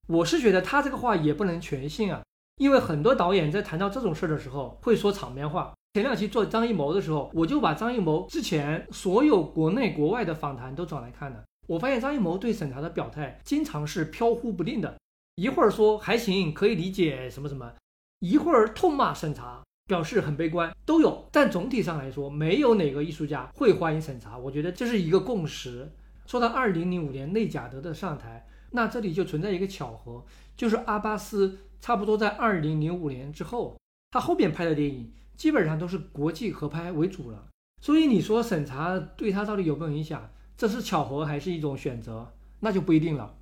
[0.08, 2.22] 我是觉得他这个话也不能全信啊，
[2.58, 5.74] 因为很多导演在谈到这种事儿的时候会说场面话。
[5.94, 11.44] 前两期做张艺谋的时候，我就把张艺谋之前所有国内国外的访谈都找来看了。
[11.68, 14.98] 我发现张艺谋对审查的表态经常是飘忽不定的，
[15.36, 17.72] 一会儿说还行，可以理解什么什么。
[18.20, 21.28] 一会儿痛骂审查，表示很悲观，都有。
[21.32, 24.38] 但总体上来说，没有哪个艺术家会欢迎审查。
[24.38, 25.92] 我觉得这是一个共识。
[26.26, 30.26] 说到二零零五年内贾德的上台，那这里就存在一个巧合，
[30.56, 33.76] 就是阿巴斯差不多在二零零五年之后，
[34.10, 37.50] 他后面拍的电影基本上都是国际合拍为主了。
[37.82, 40.32] 所以你说审查对他到底有没有影响？
[40.56, 42.32] 这是巧合还是一种选择？
[42.62, 43.36] 那就不一定了。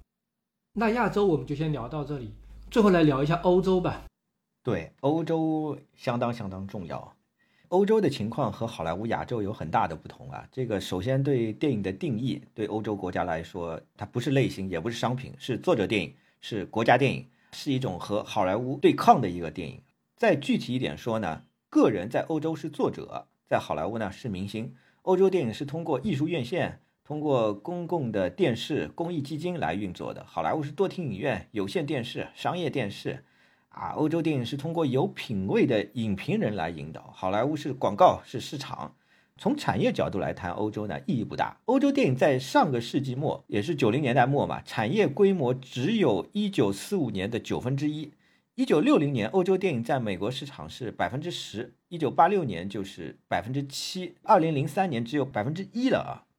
[0.74, 2.34] 那亚洲我们就先聊到这里，
[2.72, 4.06] 最后来聊一下欧洲吧。
[4.64, 7.14] 对，欧洲相当相当重要。
[7.68, 10.48] 欧洲的情况和好莱坞、亚洲有很大的不同啊。
[10.52, 16.12] 这个首先对电影的定义，对欧洲国家来说，它不是类型，也不是商品，是作者电影，
[16.42, 19.82] 是国家电影，是一种和好莱坞对抗的一个电影。
[20.16, 24.76] 再具体一点说呢，个人在欧洲是作者，在好莱坞呢是明星。
[25.04, 33.26] 欧洲电影是通过艺术院线、通过公共的电视、公益基金来运作的，好莱坞是多厅影院、有线电视、商业电视。
[33.70, 38.96] 啊，欧洲电影是通过有品位的影评人来引导，好莱坞是广告是市场。
[39.42, 41.60] 从产业角度来谈，欧洲呢意义不大。
[41.66, 48.12] 欧洲电影在上个世纪末，也是九零年代末嘛，产业规模只有一九四五年的九分之一。
[48.54, 56.30] 一九六零年，欧洲电影在美国市场是百分之十，一九八六年就是百分之七，二零零三年只有百分之一了啊。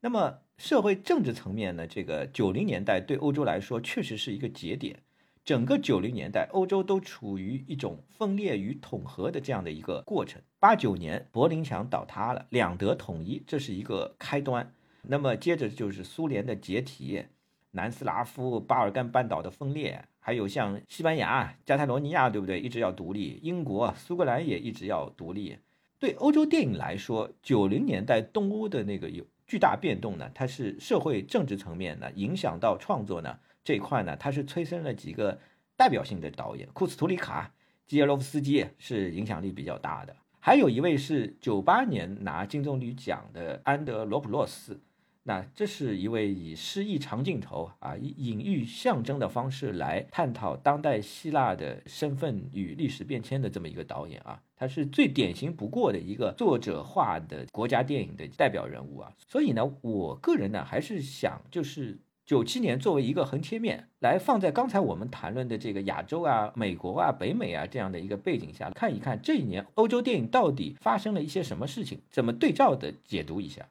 [0.00, 5.03] 那么社会政治层面呢，这个九零年代对欧洲来说确实是一个节点。
[5.44, 10.40] 整个九零年代，欧洲都处于一种分裂与统合的这样的一个过程。
[10.58, 14.72] 八九年，柏林墙倒塌了，两德统一，这是一个开端。
[15.02, 17.26] 那么接着就是苏联的解体，
[17.72, 22.58] 南斯拉夫、巴尔干半岛的分裂，还有像西班牙、加泰罗尼亚，对不对？
[22.58, 23.38] 一直要独立。
[23.42, 25.58] 英国、苏格兰也一直要独立。
[25.98, 35.40] 对欧洲电影来说，九零年代东欧的那个有巨大变动呢，它是社会政治层面呢，影响到创作呢这一块呢，它是催生了几个
[35.76, 37.52] 代表性的导演，库斯图里卡、
[37.86, 44.80] 基耶洛夫斯基是影响力比较大的，还有一位是九八年拿金棕榈奖的安德罗普洛斯。
[45.26, 59.10] 那这是一位以诗意长镜头啊，以隐喻象征的方式来探讨当代希腊的身份与历史变迁的这么一个导演啊，他是最典型不过的一个作者化的国家电影的代表人物啊。
[59.26, 73.68] 所以呢，我个人呢还是想，就是九七年作为一个横切面来放在刚才我们谈论的这个亚洲啊、美国啊、北美啊这样的一个背景下，看一看这一年欧洲电影到底发生了一些什么事情，怎么对照的解读一下。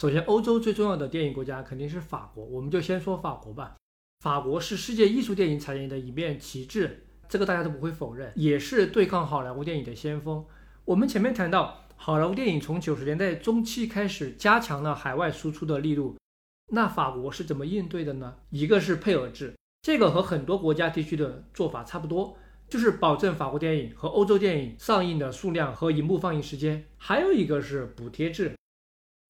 [0.00, 3.76] 首先，欧洲最重要的电影国家肯定是法国，我们就先说法国吧。
[4.20, 10.42] 法国是世界艺术电影产业的一面旗帜，这个大家都不会否认，也是对抗好莱坞电影的先锋。
[10.86, 16.16] 我们前面谈到，好莱坞电影从九十年代中期开始加强了海外输出的力度，
[16.72, 18.36] 那法国是怎么应对的呢？
[18.50, 22.36] 一个是配额制，这个和很多国家地区的做法差不多，
[22.68, 26.84] 就是保证法国电影和欧洲电影上映的数量和银幕放映时间。
[26.96, 28.54] 还有一个是补贴制。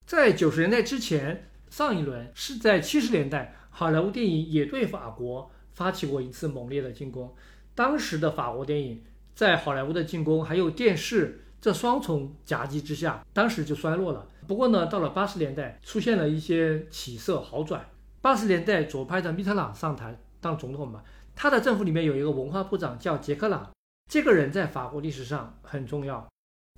[0.06, 7.34] 在九十年代之前，上一轮是在七十年代，好莱坞电影也对法国发起过一次猛烈的进攻。
[7.74, 9.02] 当时的法国电影
[9.34, 14.28] 在好莱坞的进攻还有电视这双重夹击之下，当时就衰落了。
[14.46, 17.88] 不过呢，到了八十年代出现了一些起色好转。
[18.20, 21.02] 八十年代左派的密特朗上台当总统嘛，
[21.34, 23.70] 他的政府里面有一个文化部长叫杰克朗，
[24.10, 26.26] 这个人在法国历史上很重要，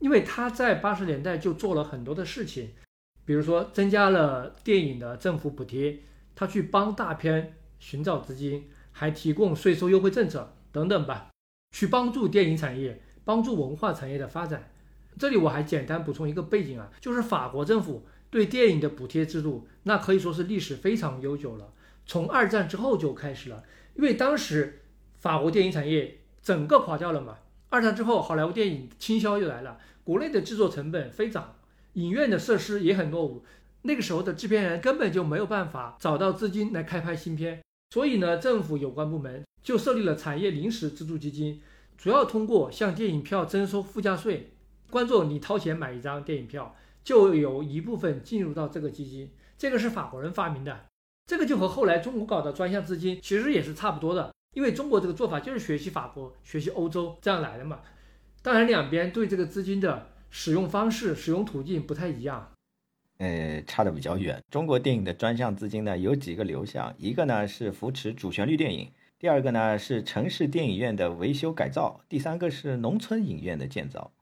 [0.01, 2.73] 因为他在八十年代就做了很多的事情。
[3.25, 6.01] 比如说，增加了电影的政府补贴，
[6.35, 11.31] 他去帮大片寻找资金，还提供税收优惠政策等等吧，
[11.73, 14.71] 去帮助电影产业、帮助文化产业的发展。
[15.19, 21.73] 这里我还简单补充一个背景啊，就是法国政府对电影的补贴制度，那可以说是历史非常悠久了，
[22.05, 23.65] 从二战之后就开始了。
[23.95, 24.83] 因为当时
[25.17, 27.39] 法国电影产业整个垮掉了嘛，
[27.71, 31.55] 二战之后好莱坞电影倾销又来了，国内的制作成本飞涨。
[31.95, 33.43] 影院的设施也很落伍，
[33.83, 37.63] 那个时候的制片人根本就没有办法找到资金来开拍新片，
[37.95, 41.63] 所以呢，政府有关部门就设立了产业临时资助基金，
[41.97, 44.51] 主要通过向电影票征收附加税，
[44.91, 50.87] 观众你掏钱买一张电影票，就有一部分进入到这个基金，这个是法国人发明的，
[51.27, 57.81] 这个就和后来中国搞的专项资金其实也是差不多的，因为中国这个做法就是学习法国、学习欧洲这样来的嘛，
[58.43, 60.09] 当然两边对这个资金的。
[60.29, 62.53] 使用方式、使用途径不太一样，
[63.19, 64.43] 呃，差的比较远。
[64.51, 74.13] 中国电影的专项资金呢，有几个流向，一个呢是扶持主旋律电影，第二个呢是城市电影院的维修改造，第三个是农村影院的建造，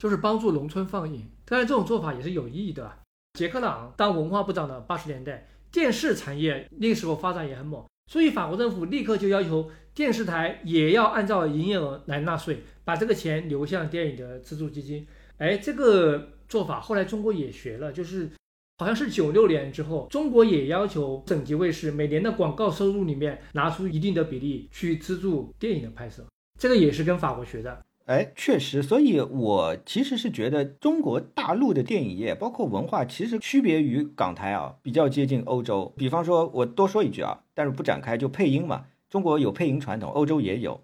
[0.00, 1.30] 就是帮助农村放映。
[1.44, 2.90] 当然，这种做法也是有意义的。
[3.34, 15.06] 杰克朗当文化部长的八十年代，电视产业那个时候发展也很猛，所以法国政府立刻就要求电视台也要按照营业额来纳税，把这个钱流向电影的资助基金。
[15.36, 18.30] 哎，这个做法后来中国也学了，就是
[18.78, 26.24] 好像是九六年之后，中国也要求省级卫视每年的广告收入里面拿出一定的比例去资助电影的拍摄，
[26.58, 27.80] 这个也是跟法国学的。
[28.10, 35.94] 哎，确实，所以我其实是觉得中国大陆的电影业，包括文化，其实区别于港台啊，比较接近欧洲。
[35.96, 40.82] 比方说，我多说一句啊，但是不展开，就配音嘛，中国有配音传统，欧洲也有。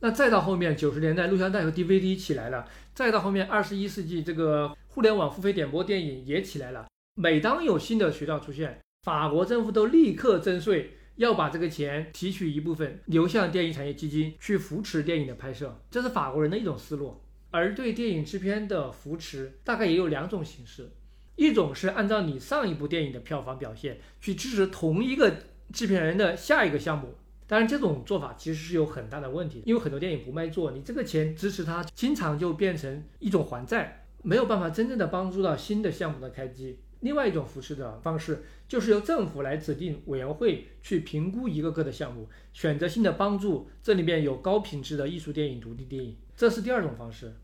[0.00, 6.86] 那再到后面九十年代，录像带和 DVD 起来了，再到后面二十一世纪，这个互联网付费点播电影也起来了。
[7.16, 17.20] 每当有新的渠道出现，法国政府都立刻征税，要把这个钱提取一部分流向电影产业基金去扶持电影的拍摄，这是法国人的一种思路。
[17.50, 20.90] 而对电影制片的扶持，大概也有两种形式，
[21.36, 25.34] 一种是按照你上一部电影的票房表现去支持同一个
[25.72, 27.14] 制片人的下一个项目。
[27.48, 36.80] 当然，这种做法其实是有很大的问题，因为很多电影不卖座，你这个钱支持它，经常就变成一种还债，没有办法真正的帮助到新的项目的开机。
[37.00, 47.34] 另外一种扶持的方式，就是由政府来指定委员会去评估一个个的项目，选择性的帮助这里面有高品质的艺术电影、独立电影，这是第二种方式。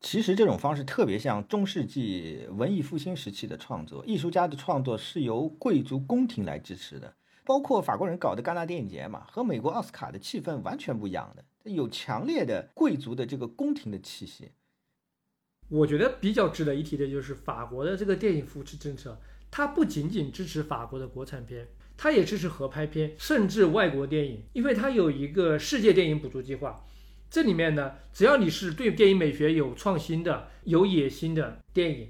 [0.00, 7.16] 其实这种方式特别像中世纪文艺复兴时期的创作，艺术家的创作是由贵族宫廷来支持的。
[7.44, 14.50] 包括法国人搞的戛纳电影节嘛，和美国奥斯卡的气氛完全不一样的，有强烈的贵族的这个宫廷的气息。
[15.68, 19.18] 我觉得比较值得一提的就是法国的这个电影扶持政策，
[19.50, 26.84] 它不仅仅支持法国的国产片，它也支持合拍片，甚至外国电影，因为它有一个世界电影补助计划。
[27.28, 32.08] 这里面呢，只要你是对电影美学有创新的、有野心的电影，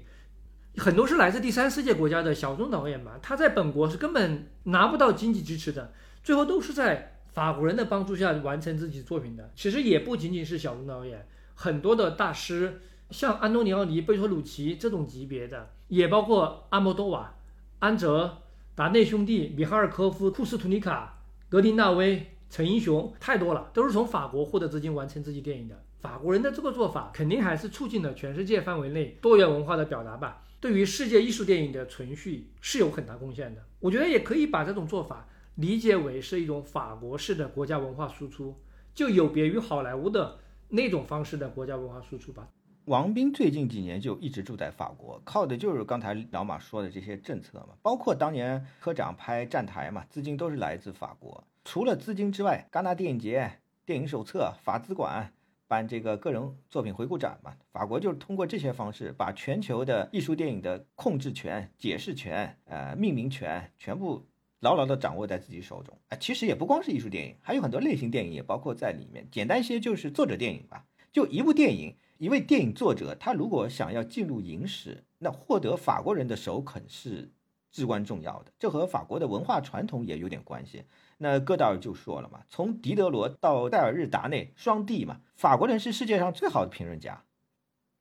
[0.77, 5.93] 很多是来自第三世界国家的小众导演嘛，他在本国是根本拿不到经济支持的，
[6.23, 9.51] 最后都是在法国人的帮助下完成自己作品的。
[9.55, 17.35] 其实也不仅仅是小众导演，很多的大师，像安东尼奥尼、贝托鲁奇这种级别的，也包括阿莫多瓦、
[17.79, 18.37] 安哲、
[18.75, 22.27] 达内兄弟、米哈尔科夫、库斯图尼卡、格林纳威。
[22.49, 25.83] 陈英雄太多了，都是从法国获得资金完成自己电影的。
[25.99, 30.41] 法国人的这个做法，肯定还是促进了全世界范围内多元文化的表达吧。
[30.61, 33.61] 对于世界艺术电影的存续是有很大贡献的。
[33.81, 38.55] 我觉得也可以把这种做法理解为是一种法国式的国家文化输出，
[38.95, 40.39] 就有别于好莱坞的
[40.69, 42.47] 那种方式的国家文化输出吧。
[42.87, 51.43] 王斌最近几年就一直住在法国，靠的就是刚才老马说的这些政策嘛，包括当年科长拍《站台》嘛，资金都是来自法国。
[51.65, 55.33] 除了资金之外，戛纳电影节、电影手册、法资馆
[55.67, 64.25] 办这个个人作品回顾展嘛，法国就是通过这些方式，把全球的艺术电影的控制权、解释权、呃命名权全部
[64.61, 65.93] 牢牢地掌握在自己手中。
[66.07, 69.27] 啊，其实也不光是艺术电影，还有很多类型电影也包括在里面。
[69.29, 77.31] 简单一些就是作者电影吧，就一部电影，一位电影作者，他如果想要进入影史，那获得法国人的首肯是
[77.71, 78.51] 至关重要的。
[78.57, 80.83] 这和法国的文化传统也有点关系。
[81.19, 87.23] 那戈达尔就说了嘛，从狄德罗到戴尔日达内双帝嘛，法国人是世界上最好的评论家。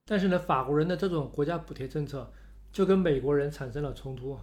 [0.07, 2.33] 但是呢，法国人的这种国家补贴政策
[2.73, 4.39] 就跟美国人产生了冲突。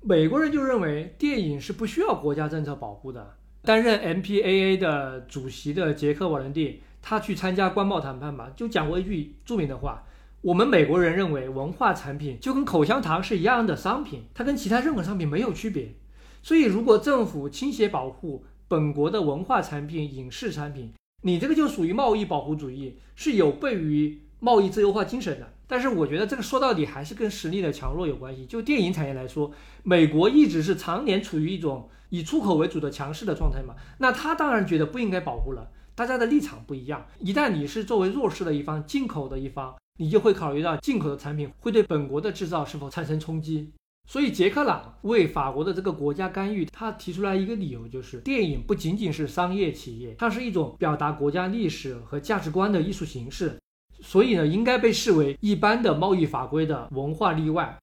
[0.00, 3.38] 美国人就认为电影是不需要国家政策保护的。
[3.62, 10.04] 担任 MPAA 的主席的杰克瓦伦蒂，他去参加官贸谈判嘛，就讲过一句著名的话：
[10.40, 15.96] 我们美国人认为文化产品就跟口香糖是一样的商品，它跟其他任何商品没有区别。
[16.42, 20.92] 所以，如果政府倾斜保护本国的文化产品、影视产品，
[21.22, 25.52] 你这个就属于贸易保护主义，是有悖于贸易自由化精神的。
[25.66, 28.44] 但是，我觉得这个说到底还是跟实力的强弱有关系。
[28.46, 29.52] 就电影产业来说，
[29.82, 35.70] 美国一直是常年处于一种以出口为主的强势的状态嘛，那他当然觉得不应该保护了。
[35.94, 43.70] 大家的立场不一样，一旦你是作为弱势的一方、进口的一方，你就会考虑到进口的产品会对本国的制造是否产生冲击。
[44.08, 53.60] 所以，杰克朗为法国的这个国家干预，他提出来一个理由，就是电影不仅仅是商业企业，它是一种表达国家历史和价值观的艺术形式，
[54.00, 57.78] 所以呢，应该被视为一般的贸易法规的文化例外。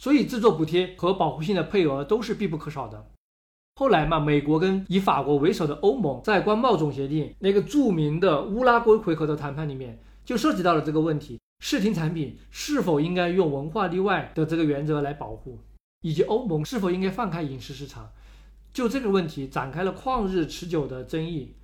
[0.00, 3.10] 所以，制作补贴和保护性的配额都是必不可少的。
[3.76, 11.40] 后来嘛，美国跟以法国为首的欧盟在关贸总协定那个著名的乌拉圭回合的谈判里面，就涉及到了这个问题。
[11.58, 15.58] 视听产品是否应该用文化例外的这个原则来保护，
[16.02, 18.10] 以及欧盟是否应该放开影视市场，
[18.72, 21.54] 就这个问题展开了旷日持久的争议。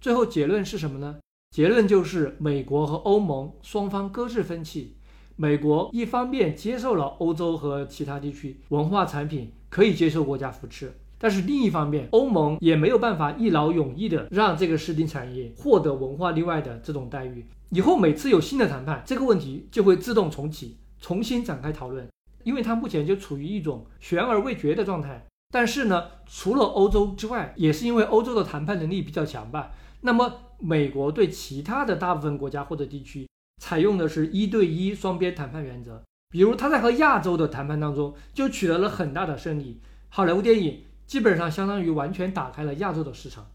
[0.00, 1.20] 最后结论是什么呢？
[1.50, 4.96] 结论就是美国和欧盟双方搁置分歧。
[5.36, 17.46] 美国一方面接受了欧洲和其他地区文化产品可以接受国家扶持，但是另一方面，欧盟也没有办法一劳永逸的让这个视听产业获得文化例外的这种待遇。
[17.70, 22.06] 以后每次有新的谈判，这个问题就会自动重启，重新展开讨论，
[22.44, 25.26] 因为它目前就处于一种悬而未决的状态。
[25.50, 29.70] 但是呢，除了欧洲之外，也是因为欧洲的谈判能力比较强吧。
[30.02, 33.26] 那么，美国对其他的大部分国家或者地区
[33.62, 43.46] 采用的是一对一双边谈判原则，比如他在和亚洲的谈判当中就取得了很大的胜利，好莱坞电影基本上相当于完全打开了亚洲的市场。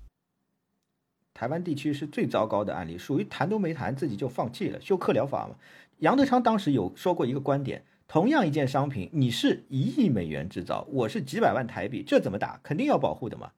[1.33, 5.55] 台湾地区是最糟糕的案例，属于谈都没谈，自己就放弃了，休克疗法嘛。
[5.99, 12.59] 杨德昌当时有说过一个观点：同样一件商品，你是一亿美元制造，我是几百万台币，这怎么打？
[12.61, 13.51] 肯定要保护的嘛。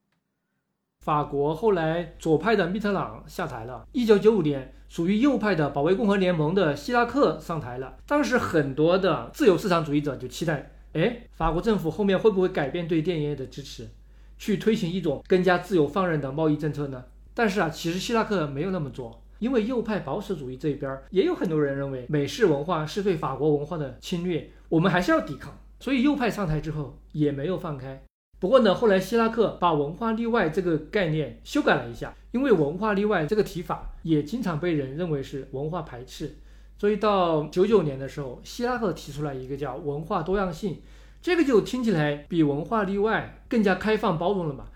[0.99, 7.97] 法国后来左派的密特朗下台了，一九九五年，属于右派的保卫共和联盟的希拉克上台了。
[8.07, 13.89] 当时很多的自由市场主义者就期待，哎，法国政府后面会不会改变对电影业的支持，
[14.37, 17.05] 去推行一种更加自由放任的贸易政策呢？
[17.33, 25.57] 但是啊，其实希拉克没有那么做，因为右派保守主义这一边也有很多人认为美式文化是对法国文化的侵略，我们还是要抵抗。
[25.79, 28.01] 所以右派上台之后也没有放开。
[28.39, 36.35] 不过呢，后来希拉克把文化例外这个概念修改了一下，因为文化例外这个提法也经常被人认为是文化排斥，
[36.77, 40.81] 所以到九九年的时候，希拉克提出来一个叫文化多样性，
[41.21, 44.67] 这个就听起来比文化例外更加开放包容了嘛。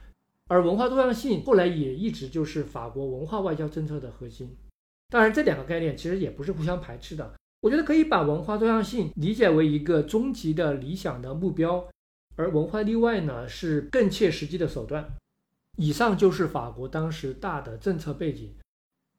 [0.47, 4.55] 而文化多样性后来也一直就是法国文化外交政策的核心。
[5.09, 7.33] 当然，这两个概念其实也不是互相排斥的。
[7.61, 11.85] 我觉得可以把文化多样性理解为一个终极的理想的目标，
[12.37, 15.15] 而文化例外呢是更切实际的手段。
[15.77, 18.53] 以上就是法国当时大的政策背景。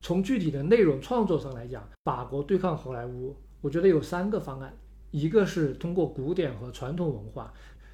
[0.01, 4.77] 从具体的内容创作上来讲，法国对抗好莱坞，我觉得有三个方案。
[5.11, 7.53] 一个是通过古典和传统文化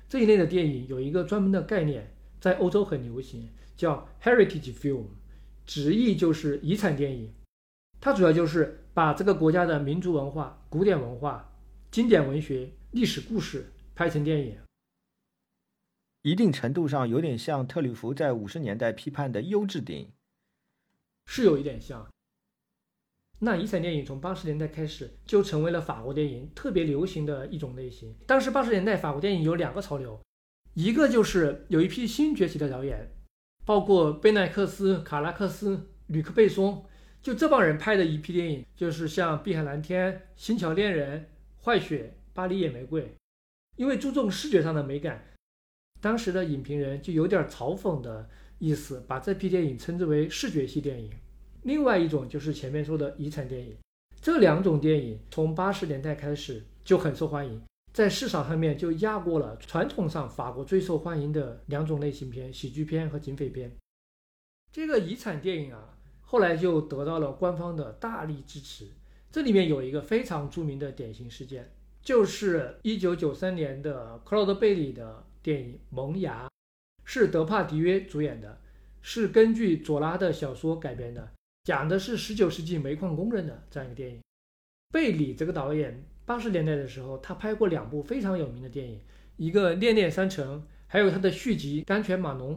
[0.08, 5.04] 这一类的电影，有一个专门的概念，在欧洲很流行，叫 heritage film，
[5.64, 7.32] 直译就是遗产电影。
[8.00, 11.52] 它主要就是把这个国家的民族文化、古典文化、
[11.90, 14.58] 经典文学、历史故事拍成电影。
[16.22, 20.08] 一定程度上有点像特吕弗在五十年代批判的优质电影。
[21.26, 22.06] 是有一点像。
[23.40, 28.14] 那遗产电影从八十年代开始就成为了法国电影特别流行的一种类型。
[28.26, 30.18] 当时八十年代法国电影有两个潮流，
[30.74, 33.10] 一个就是有一批新崛起的导演，
[33.66, 36.86] 包括贝奈克斯、卡拉克斯、吕克贝松，
[37.20, 41.20] 就这帮人拍的一批电影，就是像《碧海蓝天》《星桥恋人》
[41.64, 42.02] 《坏血》
[42.32, 43.02] 《巴黎野玫瑰》，
[43.76, 45.34] 因为注重视觉上的美感，
[46.00, 48.30] 当时的影评人就有点嘲讽的。
[48.66, 51.10] 意思把这批电影称之为视觉系电影，
[51.64, 53.76] 另外一种就是前面说的遗产电影。
[54.22, 57.60] 这两种电影从八十年代开始就很受欢迎，
[57.92, 63.70] 在市场上面就压过了传统上法国最受欢迎的两种类型片——喜剧片和警匪片。
[64.72, 68.88] 这个遗产电影啊，后来就得到了官方的大力支持。
[69.30, 71.70] 这里面有一个非常著名的典型事件，
[72.02, 76.46] 就是一九九三年的克劳德·贝里的电影《萌芽》。
[77.04, 78.60] 是德帕迪约主演的，
[79.02, 81.32] 是根据左拉的小说改编的，
[81.64, 84.20] 讲的是十九世纪煤矿工人的这样一个电影。
[84.92, 89.00] 贝里这个导演，八十年代的时候，他拍过两部非常有名的电影，
[89.36, 92.56] 一个《恋恋山城》，还有他的续集《甘泉马农》，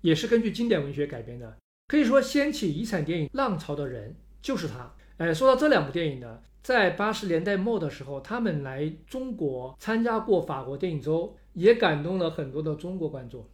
[0.00, 1.56] 也是根据经典文学改编的。
[1.86, 4.94] 可以说，掀起遗产电影浪潮的人就是他。
[5.18, 13.46] 哎，说到这两部电影呢，在八十年代末的时候，他们来中国参加过法国电影周，也感动了很多的中国观众。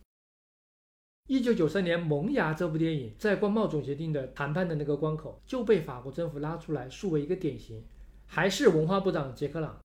[1.30, 7.84] 一九九三年，《萌芽》这部电影在关贸总协定的谈判的那个关口就被法国政府拉出来，树为一个典型。
[8.26, 9.78] 还是文化部长杰克朗，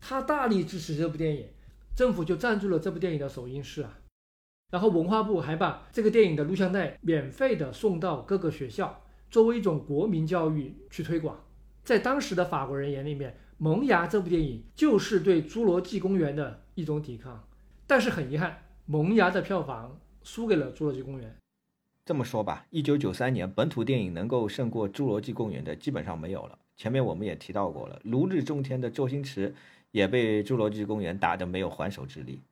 [0.00, 1.48] 他大力支持这部电影，
[1.96, 3.98] 政府就赞助了这部电影的首映式啊。
[4.70, 11.44] 然后文化部还把这个电影的录像带免费的送到各个学校，作为一种国民教育去推广。
[11.82, 17.48] 在当时的法国人眼里面，《萌芽》这部电影就是对《侏罗纪公园》的一种抵抗。
[17.88, 18.50] 但是很遗憾，
[18.86, 19.98] 《萌芽》的票房。
[20.24, 21.30] 输给了《侏罗纪公园》。
[22.04, 26.58] 这么说吧，一九九三年本土电影能够胜过《侏罗纪公园》的基本上没有了。
[26.76, 29.54] 前面我们也提到过了，如日中天的周星驰
[29.92, 32.42] 也被《侏罗纪公园》打得没有还手之力。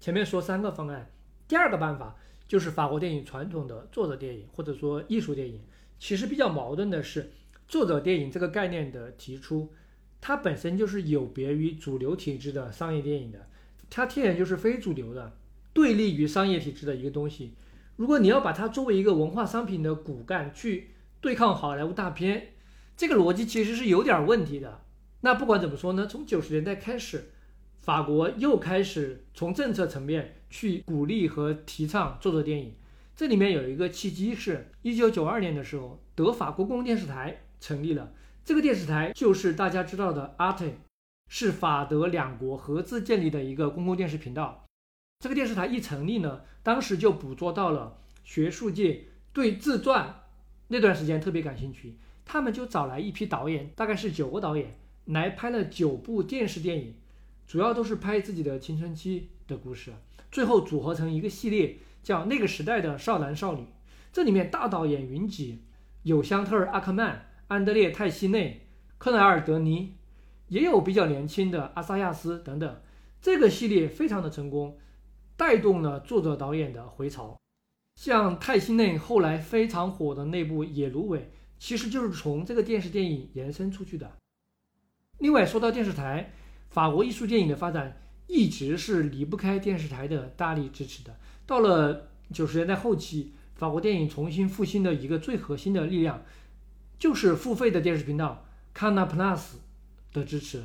[0.00, 1.08] 前面说三个方案，
[1.46, 2.16] 第二个办法
[2.48, 5.62] 就是法国电影传统的作者电影或者说艺术电影。
[5.98, 7.30] 其实比较矛盾的是，
[7.68, 9.72] 作者电影这个概念的提出，
[10.20, 13.48] 它本身就是有别于主流体制的商业电影的，
[13.88, 15.38] 它天然就是非主流的。
[15.76, 17.52] 对立于商业体制的一个东西，
[17.96, 22.54] 如果你要把它作为一个文化商品的骨干去对抗好莱坞大片，
[22.96, 24.80] 这个逻辑其实是有点问题的。
[25.20, 27.30] 那不管怎么说呢，从九十年代开始，
[27.78, 32.72] 法国又开始从政策层面去鼓励和提倡作者电影。
[33.14, 38.14] 这里面有一个契机是，一九九二年的时候，德法国公共电视台成立了。
[38.42, 40.70] 这个电视台就是大家知道的 Arte，
[41.28, 44.65] 是法德两国合资建立的一个公共电视频道。
[45.18, 50.22] 这个电视台一成立呢，当时就捕捉到了学术界对自传
[50.68, 56.94] 那段时间特别感兴趣，他们就找来一批导演，大概是九个导演，来拍了九部电视电影，
[57.46, 59.92] 主要都是拍自己的青春期的故事，
[60.30, 63.62] 最后组合成一个系列，叫《那个时代的少男少女》。
[64.12, 65.62] 这里面大导演云集，
[66.02, 68.66] 有香特尔·阿克曼、安德烈·泰西内、
[68.98, 69.96] 克莱尔·德尼，
[70.48, 72.80] 也有比较年轻的阿萨亚斯等等。
[73.20, 74.78] 这个系列非常的成功。
[75.36, 77.38] 带动了作者导演的回潮，
[77.94, 81.20] 像泰西内后来非常火的那部《野芦苇》，
[81.58, 84.10] 其实就是从这个电视电影延伸出去的。
[85.18, 86.32] 另外说到电视台，
[86.70, 91.18] 法国艺术电影的发展一直是离不开电视台的大力支持的。
[91.46, 96.22] 到了九十年代后期，法国电影重新复兴的一个最核心的力量，
[96.98, 98.44] 就是付费的电视频道
[98.74, 99.56] Canal Plus
[100.12, 100.64] 的支持。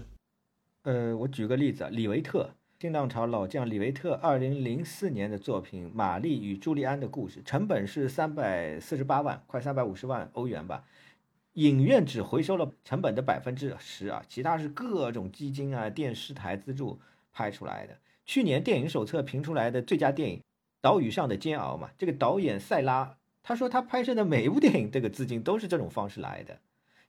[0.83, 2.55] 呃，我举个例子，李维特。
[2.81, 10.83] 新浪潮老将李维特二零零四年的作品《玛丽与朱利安的故事》，成本是三百四十八万，快三百五十万欧元吧。
[11.53, 16.99] 影院只回收了成本的百分之十啊，其他是各种基金啊、电视台资助，
[17.31, 17.95] 拍出来的。
[18.25, 20.39] 去年电影手册评出来的最佳电影
[20.81, 26.57] 《岛屿上的煎熬》嘛，这个导演塞拉他说他拍摄的每一部电影，这个资金都是这种方式来的，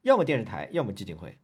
[0.03, 1.39] 要么电视台，要么基金会。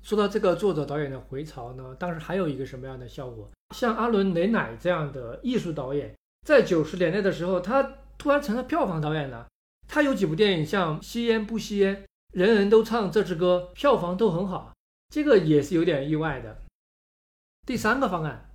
[0.00, 3.46] 说到这个作者导演的回潮呢，当时还有一个什么样的效果？
[3.74, 6.14] 像阿伦·雷乃这样的艺术导演，
[6.46, 7.82] 在九十年代的时候，他
[8.16, 9.46] 突然成了票房导演了。
[9.88, 11.96] 他有几部电影，像《吸烟不吸烟》，
[12.32, 14.72] 人人都唱这支歌，票房都很好，
[15.08, 16.62] 这个也是有点意外的。
[17.66, 18.50] 第三个方案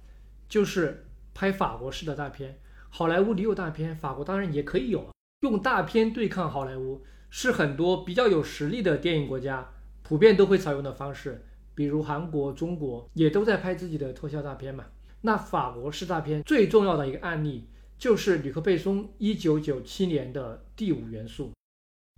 [0.47, 2.59] 就是拍法国式的大片，
[2.89, 5.09] 好莱坞里有大片，法国当然也可以有，
[5.41, 9.69] 用大片对抗好莱坞，是很多比较有实力的电影国家
[10.03, 14.85] 普遍都会采用的方式，比如韩国、中国也都在拍自己的特效大片嘛。
[15.21, 17.67] 那法国式大片最重要的一个案例。
[17.97, 21.49] 就是吕克贝松一九九七年的《第五元素》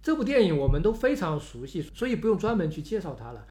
[0.01, 3.47] 这部电影，我们都非常熟悉，所以不用专门去介绍它了。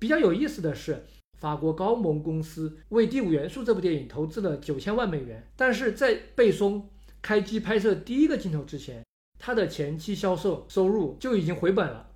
[0.00, 1.04] 比较有意思的是，
[1.38, 6.88] 法国高蒙公司为《第五元素》这部电影投资了九千万美元，但是在贝松
[7.20, 9.04] 开机拍摄第一个镜头之前，
[9.38, 12.12] 他的前期销售收入就已经回本了。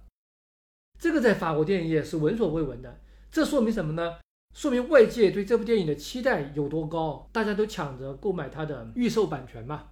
[0.99, 3.03] 这个在法国电影业是闻所未闻的。
[3.31, 4.17] 这说明什么呢？
[4.55, 9.91] 说明外界对这部电影的期待有多高，大家都抢着购买它的预售版权嘛。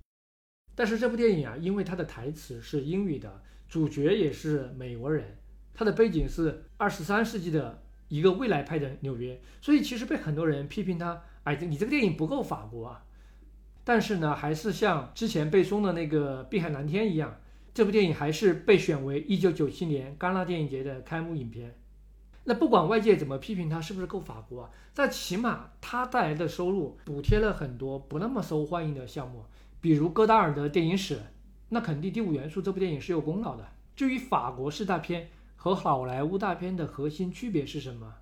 [0.74, 5.39] 但是这部电影啊，因为它的台词是英语的，主角也是美国人，
[5.73, 13.05] 它的背景是二十三世纪的一个未来派的纽约，所以其实被很多人批评它，哎，你这个电影不够法国啊。
[13.85, 17.41] 但是呢，还是像之前背诵的那个《碧海蓝天》一样，
[17.73, 21.78] 这部电影还是被选为一九九七年戛纳电影节的开幕影片。
[22.48, 29.44] 那不管外界怎么批评他是不是够法国啊，但起码他带来的收入补贴了很多不那么受欢迎的项目，
[29.81, 31.20] 比如戈达尔的电影史，
[31.70, 33.66] 那肯定《第五元素》这部电影是有功劳的。
[33.97, 38.14] 至于法国式大片和好莱坞大片的核心区别是什么？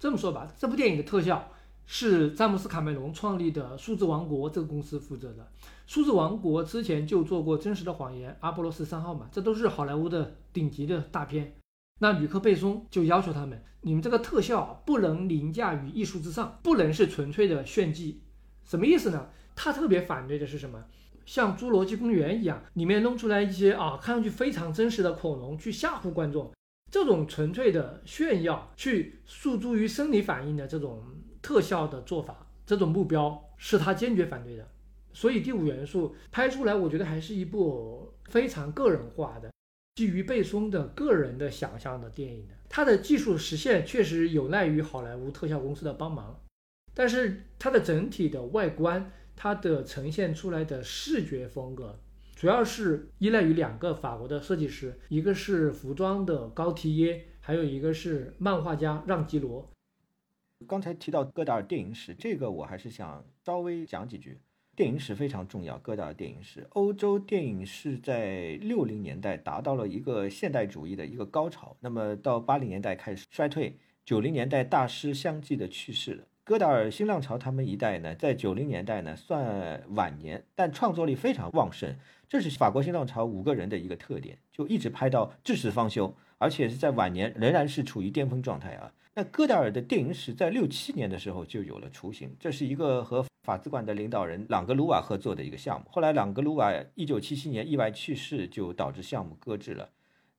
[0.00, 1.50] 这么说吧，这部电影的特效
[1.86, 5.48] 是詹姆斯·卡梅隆创立的数字王国这个公司负责的。
[5.86, 11.54] 数字王国之前就做过《真实的谎言》《阿波罗十三号》嘛，这都是好莱坞的顶级的大片。
[12.02, 18.22] 那吕克·贝松就要求他们，你们这个特效不能凌驾于艺术之上，不能是纯粹的炫技。
[18.64, 19.28] 什么意思呢？
[19.54, 20.84] 他特别反对的是什么？
[21.26, 26.50] 像《侏罗纪公园》一样，里面弄出来一些啊，看上去非常真实的恐龙去吓唬观众，
[26.90, 31.02] 这种纯粹的炫耀，去诉诸于生理反应的这种
[31.42, 34.66] 特效的做法，这种目标是他坚决反对的。
[35.12, 39.50] 所以《第五元素》拍出来，我觉得还是一部非常个人化的。
[39.94, 46.40] 基于贝松的个人的想象的电影的，它的技术实现确实有赖于好莱坞特效公司的帮忙，
[46.94, 51.98] 但是它的整体的外观，它的呈现出来的视觉风格，
[52.34, 59.70] 主要是依赖于两个法国的设计师，一个是服装的高提耶，还有一个是漫画家让吉罗。
[60.66, 64.38] 刚才提到戈达尔电影史，这个我还是想稍微讲几句。
[64.80, 66.66] 电影史非常重要，戈达尔电影史。
[66.70, 73.76] 欧洲电影是在六零年代达到了一个现代主义的一个高潮，那么到八零年代开始衰退，
[74.06, 76.24] 九零年代大师相继的去世了。
[76.44, 81.94] 戈达尔新浪潮他们一代呢，在九零年代呢算晚年，但创作力非常旺盛，
[82.26, 88.90] 这是法国新浪潮五个人的一个特点，就一直拍到至死方休，而且是在晚年仍然是处于巅峰状态啊。
[89.12, 95.86] 那戈达尔的电影史在六七年的时候就有了雏形，这是一个和法资馆的领导人朗格鲁瓦合作的一个项目。
[95.90, 99.90] 后来朗格鲁瓦一九七七年意外去世，就导致项目搁置了。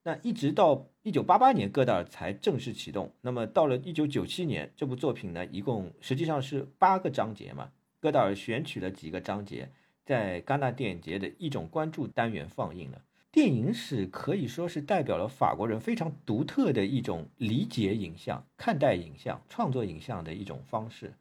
[0.04, 3.12] 那一直到一九八八年，戈达尔才正式启动。
[3.20, 7.70] 那么到了一九九七年，这部作品呢，一共实际上是八个章节嘛。
[8.00, 9.70] 戈达尔选取了几个章节，
[10.04, 13.00] 在戛纳电影节的一种关注单元放映了。
[13.30, 21.14] 电影史可以说是代表了法国人非常独特的一种理解影像、看待影像、创作影像的一种方式。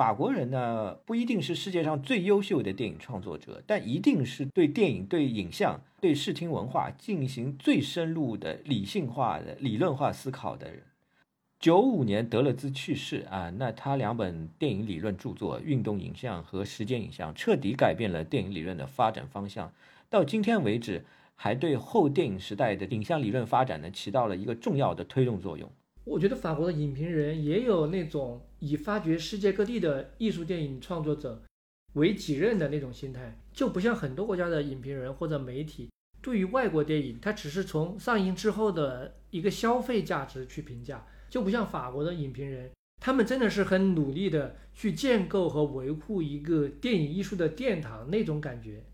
[0.00, 10.84] 法国人呢，不一定是世界上最优秀的电影创作者，但一定是对电影、对影像、对视听文化进行最深入的理性化的理论化思考的人。
[11.58, 19.70] 九五年德勒兹去世啊，那他两本电影理论著作《运动影像》和《时间影像》彻底改变了电影理论的发展方向。
[20.08, 21.04] 到今天为止，
[21.36, 25.70] 还对后电影时代的影像理论发展呢起到了一个重要的推动作用。
[26.04, 31.42] 我觉得法国的影评人也有那种以发掘世界各地的艺术电影创作者
[31.92, 35.90] 为己任的那种心态，就不像很多国家的影评人或者媒体
[36.22, 42.70] 对于外国电影，他只是从上映之后的一个消费价值去评价，就不像法国的影评人，
[43.00, 48.84] 他们真的是很努力的去建构和维护一个电影艺术的殿堂那种感觉，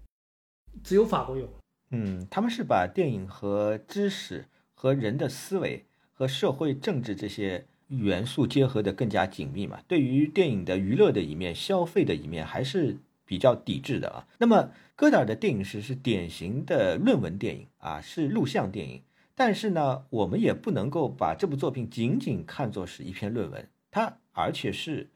[0.82, 1.48] 只有法国有。
[1.90, 5.86] 嗯，他们是把电影和知识和人的思维。
[6.18, 12.96] 和社会政治这些元素结合的更加紧密嘛，对于电影的娱乐的一面、消费的一面还是
[13.26, 14.26] 比较抵制的啊。
[14.38, 19.02] 那么戈达尔的电影史是典型的论文电影啊，是录像电影。
[19.34, 25.10] 但是呢，我们也不能够把这部作品仅仅看作是一篇论文，它而且是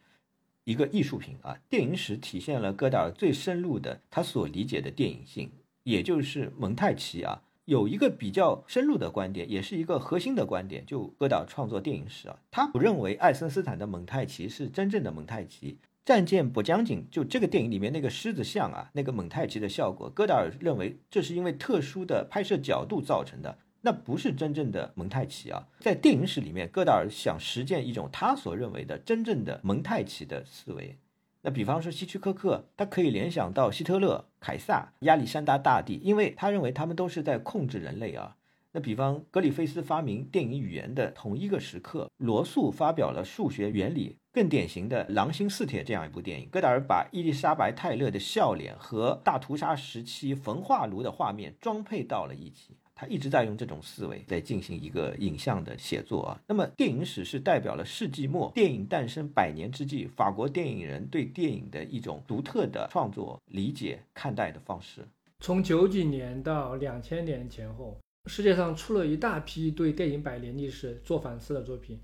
[0.65, 1.57] 一个艺术品啊。
[1.71, 5.51] 电影史体现了戈达尔最深入的他所理解的电影性，
[5.85, 7.41] 也就是蒙太奇啊。
[7.65, 15.79] 有一个比较深入的观点，也是一个核心的观点，就戈达尔创作电影史啊，他不认为爱森斯坦的蒙太奇是真正的蒙太奇。
[16.05, 23.59] 战舰不将军就这个电影里面那个狮子像啊，那个蒙太奇的效果，戈达尔认为这是因为特殊的拍摄角度造成的。
[23.83, 25.67] 那不是真正的蒙太奇啊！
[25.79, 30.99] 在电影史里面，戈达尔想实践一种他所认为的真正的蒙太奇的思维。
[31.43, 38.37] 那比方说希区柯克，他可以联想到希特勒、凯撒、亚历山大大帝，因为他认为他们都是在控制人类啊。
[38.73, 44.17] 那比方格里菲斯发明电影语言的同一个时刻，罗素发表了数学原理。
[44.33, 52.77] 更典型的《狼心似铁》这样一部电影，戈达尔把伊丽莎白泰勒的笑脸和大屠杀时期焚化炉的画面装配到了一起。
[53.01, 56.39] 他一直在用这种思维在进行一个影像的写作啊。
[56.47, 65.01] 那么，电影史是代表了世纪末电影诞生百年之际，法国电影人对电影的一种独特的创作理解、看待的方式。
[65.39, 71.99] 从九几年到两千年前后，世界上出了一大批对电影百年历史做反思的作品。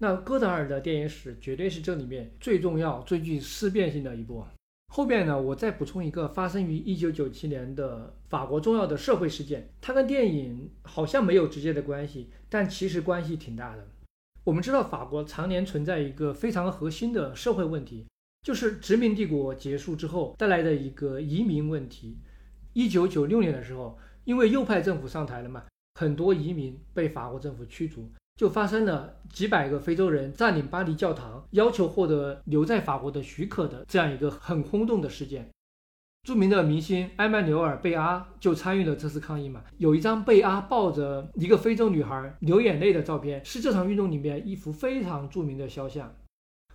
[0.00, 4.44] 那戈达尔的电影史绝对是这里面最重要、最具思辨性的一部。
[4.92, 13.88] 后边呢，我再补充一个发生于一九九七年的法国重要的社会事件，它跟电影好像没有直接的关系，但其实关系挺大的。
[14.44, 18.06] 我们知道，法国常年存在一个非常核心的社会问题，
[18.42, 22.18] 就是殖民帝国结束之后带来的一个移民问题。
[22.72, 25.64] 一九九六年的时候，因为右派政府上台了嘛，
[25.96, 28.08] 很多移民被法国政府驱逐。
[28.36, 35.50] 就发生了几百个非洲人占领巴黎教堂，要求获得留在法国的许可的这样一个很轰动的事件。
[36.22, 39.64] 著名的明星埃曼纽尔·贝阿就参与了这次抗议嘛。
[39.78, 46.14] 有一张贝阿抱着一个非洲女孩流眼泪的照片，是这场运动里面一幅非常著名的肖像。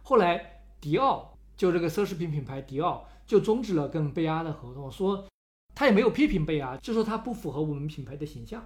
[0.02, 5.28] 后来，迪奥就这个奢侈品品牌迪奥就终止了跟贝阿的合同，说
[5.74, 8.66] 他也没有批评贝阿，就说他不符合我们品牌的形象。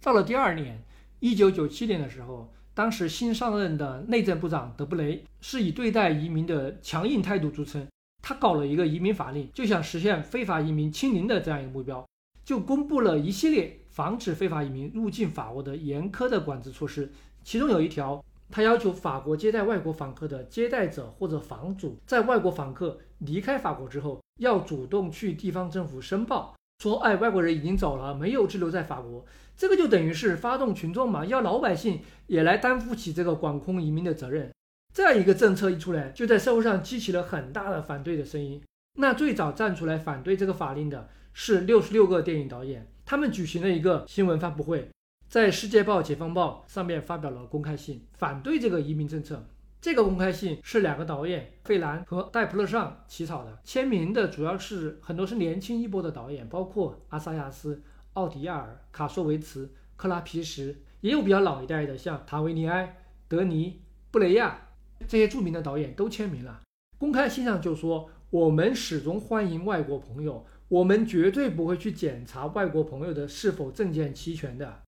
[0.00, 0.82] 到了第二年。
[1.22, 7.86] 一九九七年的时候，当时新上任的内政部长德布雷是以对待移民的强硬态度著称。
[8.22, 12.06] 他搞了一个移民法令，就想实现非法移民清零的这样一个目标，
[12.44, 17.10] 就公布了一系列防止非法移民入境法国的严苛的管制措施。
[17.42, 29.24] 其中有一条，他要求法国接待外国访客的接待者或者房主，在外国访客离开法国之后，要主动去地方政府申报，说哎，外国人已经走了，没有滞留在法国。
[29.56, 34.50] 这个就等于是发动群众嘛，要老百姓也来担负起这个管控移民的责任。
[34.92, 38.62] 这样一个政策一出来，就在社会上激起了很大的反对的声音。
[38.98, 44.88] 那最早站出来反对这个法令的是六十六个电影导演，他们举行了一个新闻发布会，
[45.28, 49.46] 在《世界报》《解放报》上面发表了公开信，反对这个移民政策。
[49.80, 57.82] 这个公开信是两个导演费兰和戴普勒尚起草的，签名的主要是很多是年轻一波的导演，包括阿萨亚斯。
[58.14, 62.96] 奥迪亚尔、卡索维茨、克拉皮什，也有比较老一代的，像塔维尼埃、
[63.28, 64.66] 德尼、布雷亚
[65.08, 66.62] 这些著名的导演都签名了。
[66.98, 74.82] 公开信上就说：“我们始终欢迎外国朋友，我们绝对不会去检查外国朋友的是否证件齐全的。”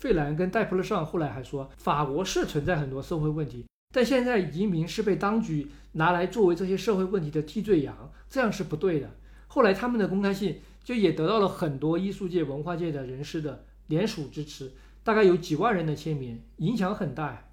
[0.00, 9.10] 费兰跟戴普勒尚后来还说：“法国是存在很多社会问题，但现在移民是被当局拿来作为这些社会问题的替罪羊，这样是不对的。”
[9.48, 10.60] 后来他们的公开信。
[10.84, 14.72] 就也得到了很多艺术界、文化界的人士的联署支持，
[15.04, 17.47] 大概有几万人的签名，影响很大。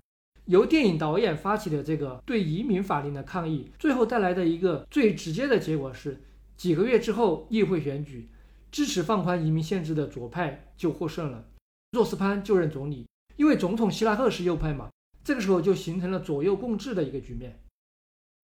[0.45, 6.21] 由电影导演发起的这个对移民法令的抗议，最后带来的一个最直接的结果是，
[6.55, 8.29] 几个月之后议会选举，
[8.71, 11.47] 支持放宽移民限制的左派就获胜了，
[11.91, 13.07] 若斯潘就任总理。
[13.37, 14.89] 因为总统希拉克是右派嘛，
[15.23, 17.59] 这个时候就形成了左右共治的一个局面。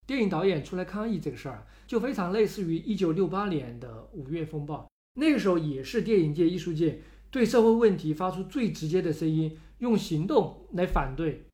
[0.07, 4.89] 电影导演出来抗议这个事儿，就非常类似于一九六八年的五月风暴。
[5.13, 11.45] 那个时候也是电影界、艺术界对社会问题发出最直接的声音，用行动来反对。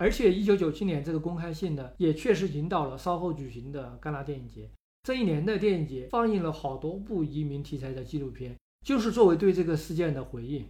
[0.00, 4.70] 而且一九九七年这个公开信呢，也确实引导了稍后举行的戛纳电影节。
[5.02, 10.66] 这一年的电影节放映了好多部移民题材的纪录片，就是作为对这个事件的回应。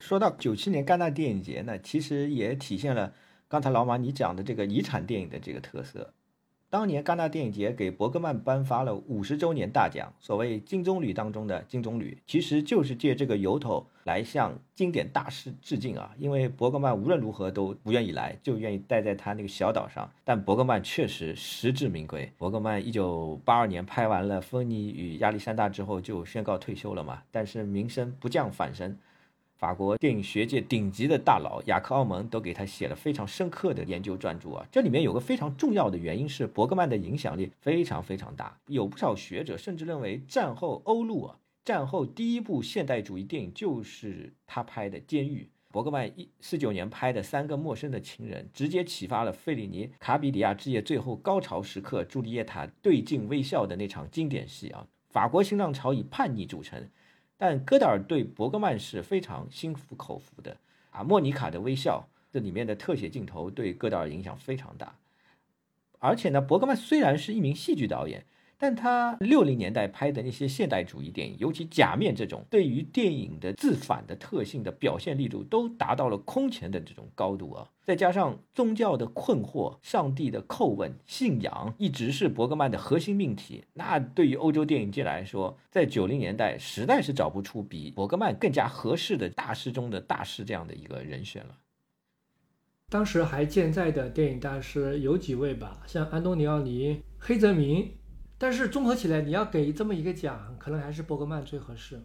[0.00, 3.14] 说到九七年戛纳电影节呢，其实也体现了
[3.46, 6.12] 刚才老马你讲的这个遗产电影的这个特色。
[6.72, 16.14] 当年戛纳电影节给伯格曼颁发了五十周年大奖，所谓金棕榈当中的金棕榈，其实就是借这个由头来向经典大师致敬啊。
[16.16, 20.10] 因为伯格曼无论如何都不愿意来，就愿意待在他那个小岛上。
[20.24, 22.32] 但伯格曼确实实至名归。
[22.38, 28.96] 伯格曼一九八二年拍完了《芬妮与亚历山大》之后就宣告退休了嘛，但是名声不降反升。
[29.62, 34.66] 法国电影学界顶级的大佬雅克·奥蒙都给他写了非常深刻的研究专著啊。
[34.72, 45.42] 这里面有个非常重要的原因是伯格曼的影响力非常非常大，有不少学者甚至认为战后欧陆啊，战后第一部现代主义电影就是他拍的《监狱》。
[45.70, 54.88] 伯格曼一四九年拍的《三个陌生的情人》，直接启发了费里尼《卡比里亚之夜》最后高潮时刻，朱丽叶塔对镜微笑的那场经典戏啊。
[55.08, 56.90] 法国新浪潮以叛逆著称。
[57.44, 60.56] 但戈达尔对伯格曼是非常心服口服的
[60.90, 61.02] 啊！
[61.02, 64.96] 莫妮卡的微笑，这里面的特写镜头对戈达尔影响非常大。
[65.98, 68.24] 而且呢，伯格曼虽然是一名戏剧导演。
[68.62, 77.68] 但他六零年代拍的那些现代主义电影，尤其《假面》这种，对于电影的自反的特性的表现力度，都达到了空前的这种高度啊！
[77.82, 83.64] 再加上宗教的困惑、上帝的叩问、信仰，一直是伯格曼的核心命题。
[83.74, 91.58] 那对于欧洲电影界来说，在九零年代，实在是找不出比伯格曼更加合适的大师中的大师这样的一个人选了。
[92.88, 97.90] 当时还健在的电影大师有几位吧，像安东尼奥尼、黑泽明。
[98.42, 102.00] 但是综合起来，你要给这么一个奖，可能还是伯格曼最合适。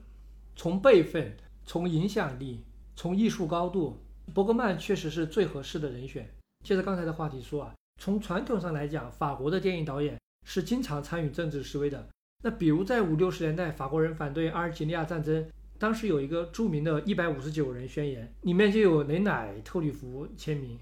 [0.55, 1.35] 从辈分、
[1.65, 2.63] 从影响力、
[2.95, 3.97] 从艺术高度，
[4.35, 6.29] 伯格曼确实是最合适的人选。
[6.63, 12.07] 接着刚才的话题说啊，从传统上来讲，法国的电影导演是经常参与政治示威的。
[12.43, 15.43] 那比如在五六十年代，法国人反对阿尔及利亚战争，
[15.79, 20.77] 当时有一个著名的一百五十九人宣言，里面就有雷乃特吕弗签名。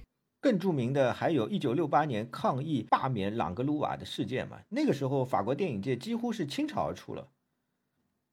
[0.46, 4.60] 更著名的还有一九六八年抗议罢免朗格鲁瓦的事件嘛？
[4.70, 7.28] 那个时候法国电影界几乎是倾巢而出了。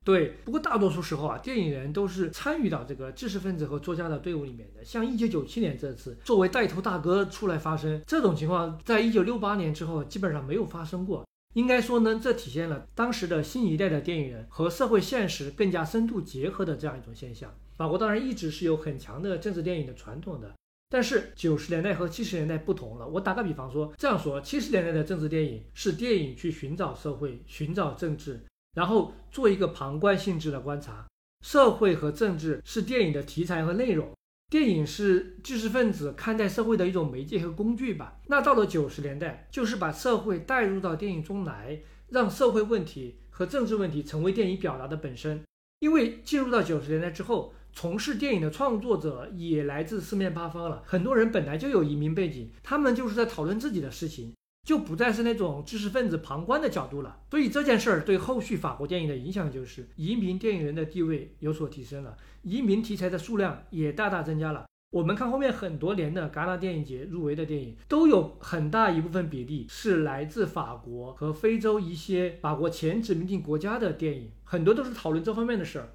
[0.05, 4.85] 对，不过大多数时候啊，电影人都是参与到这个知识分子和作家的队伍里面的。
[4.85, 11.27] 像一九九七年这次，作为带头大哥出来发声，这种情况在一九六八年之后基本上没有发生过。
[11.55, 17.51] 应该说呢，这体现了当时的新一代的电影人和社会现实更加深度结合的这样一种现象。
[17.75, 20.53] 法国当然一直是有很强的政治电影的传统的。
[20.93, 23.09] 但是九十年代和七十年代不同了。
[23.09, 31.07] 我打个比方说，这样说，七十年代的政治电影是电影去寻找社会、寻找政治，然后做一个旁观性质的观察。
[31.43, 34.15] 社会和政治是电影的题材和内容，
[34.51, 38.21] 电影是知识分子看待社会的一种媒介和工具吧。
[38.27, 41.81] 那到了九十年代，就是把社会带入到电影中来，
[42.11, 45.43] 让社会问题和政治问题成为电影表达的本身。
[45.79, 47.55] 因为进入到九十年代之后。
[47.73, 54.34] 从事电影的创作者也来自四面八方了，很多人本来就有移民背景，他们就是在讨论自己的事情，
[54.67, 57.20] 就不再是那种知识分子旁观的角度了。
[57.31, 64.67] 所以这件事儿对后续法国电影的影响就是移民电影人的地位有所提升了，移民题材的数量也大大增加了。
[64.91, 75.89] 我们看后面很多年的戛纳电影节入围的电影，都有很大一部分比例是来自法国和非洲一些法国前殖民地国家的电影，很多都是讨论这方面的事儿。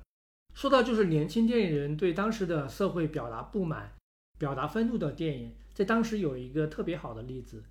[0.57, 3.93] 说到就是年轻电影人对当时的社会表达不满、
[4.39, 7.63] 表达愤怒的电影，在当时有一个特别好的例子，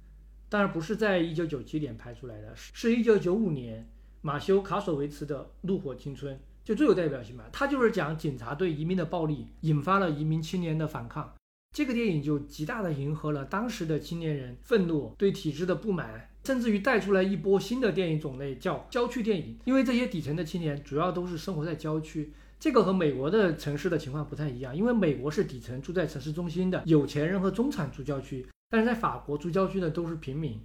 [0.49, 3.91] 当然不是在一九九七年拍出来的，是一九九五年
[4.21, 7.43] 马修卡索维茨的《怒火青春》，就最有代表性嘛。
[7.51, 11.35] 他就是讲警察对移民的暴力，引发了移民青年的反抗。
[11.75, 19.59] 这个电影就极大的迎合了当时的青年人愤怒、对体制的不满，甚至于带出来一波新的电影种类，叫郊区电影。
[19.65, 22.33] 因为这些底层的青年主要都是生活在郊区。
[22.59, 30.59] 这个和美国的城市的情况不太一样，因为美国是底层住在城市中心的有钱人和中产住郊区，但是在法国住郊区的都是平民。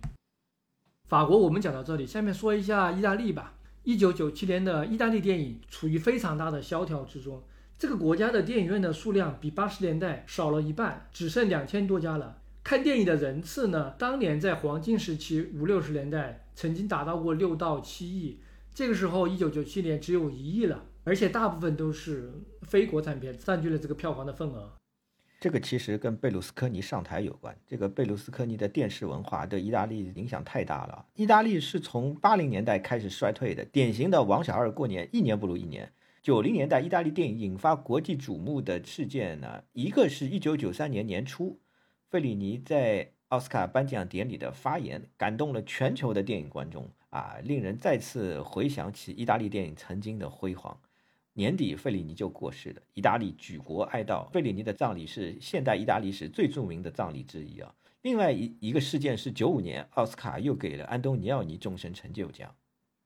[1.09, 3.55] 法国我们讲到这里，下面说一下意大利吧。
[3.83, 7.43] 一九九七年的意大利电影处于非常大的萧条之中，
[7.77, 12.37] 这个国家的电影院的数量比八十年代少了一半，只剩两千多家了。
[12.63, 18.39] 看电影的人次呢，当年在黄金时期五六十年代曾经达到过六到七亿，
[18.73, 20.85] 这个时候一九九七年只有一亿了。
[21.03, 22.31] 而且大部分都是
[22.61, 24.71] 非国产片，占据了这个票房的份额。
[25.39, 27.57] 这个其实跟贝鲁斯科尼上台有关。
[27.65, 31.03] 这个贝鲁斯科尼的电视文化对意大利影响太大了。
[31.15, 35.91] 意大利是从八零年代开始衰退的，典型的王小二过年，一年不如一年。
[36.21, 41.59] 九零年代意大利电影引发国际瞩目的事件呢，一个是一九九三年年初，
[42.11, 50.79] 费里尼在奥斯卡颁奖典礼的发言，感动了全球的电影观众啊，令人再次回想起意大利电影曾经的辉煌。
[51.33, 52.81] 年底，费里尼就过世了。
[52.93, 57.73] 意大利举国哀悼，费里尼的葬礼是现代意大利史最著名的葬礼之一啊。
[58.01, 62.53] 另外一一个事件是九五年奥斯卡又给了安东尼奥尼终身成就奖。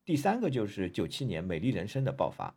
[0.04, 2.56] 第三个就是九七年《美丽人生》的爆发。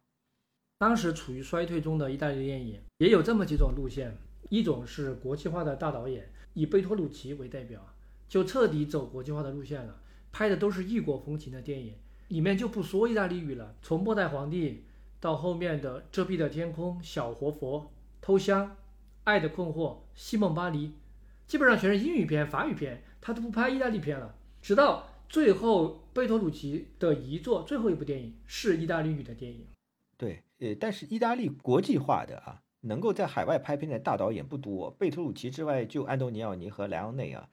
[0.79, 4.17] 当时处于衰退中的意大利电影也有这么几种路线：
[4.49, 7.85] 一种是国际化的大导演，以贝托鲁奇为代表，
[8.29, 11.95] 就彻底走国际化的路线了，拍的都是异国风情的电影，
[12.29, 13.75] 里面就不说意大利语了。
[13.83, 14.71] 从《末代皇帝》
[15.21, 17.81] 到后面的《遮蔽的天空》《小活佛》
[18.21, 18.67] 《偷香》
[19.25, 19.73] 《爱的困惑》
[20.15, 20.89] 《西蒙巴黎》，
[21.47, 24.35] 基本上全是英语片、法语片，他都不拍意大利片了。
[24.63, 29.67] 直到最后，贝托鲁奇的遗作最后一部电影是意大利语的电影。
[30.17, 34.91] 对，呃，但是意大利国际化的啊，能够在海外拍片的大导演不多。
[34.93, 37.49] 贝托鲁奇之外，就安东尼奥尼和莱昂内啊。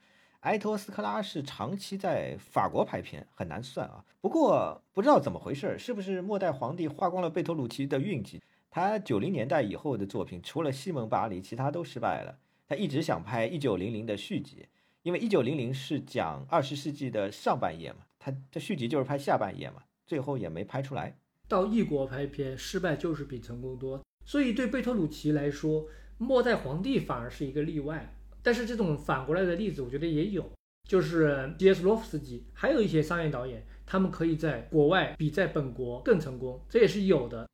[0.46, 4.04] 埃托斯克拉是长期在法国拍片，很难算啊。
[4.20, 8.40] 不过不知道怎么回事，是不是末代皇帝花光了贝托鲁奇的运气？
[8.70, 12.38] 他九零年代以后的作品，除了西蒙巴黎，其他都失败了。
[12.68, 14.68] 他一直想拍一九零零的续集，
[15.02, 21.18] 因为一九零零是讲二十世纪的上半叶嘛，他这续集就是拍下半叶嘛，最后也没拍出来。
[21.48, 25.82] 到异国拍片，失败就是比成功多，所以对贝托鲁奇来说，
[26.18, 28.12] 《末代皇帝》反而是一个例外。
[28.46, 30.48] 但是这种反过来的例子，我觉得也有，
[30.88, 37.48] 就是杰斯洛夫斯基，还有一些商业导演，他们可以在国外比在本国更成功，这也是有的。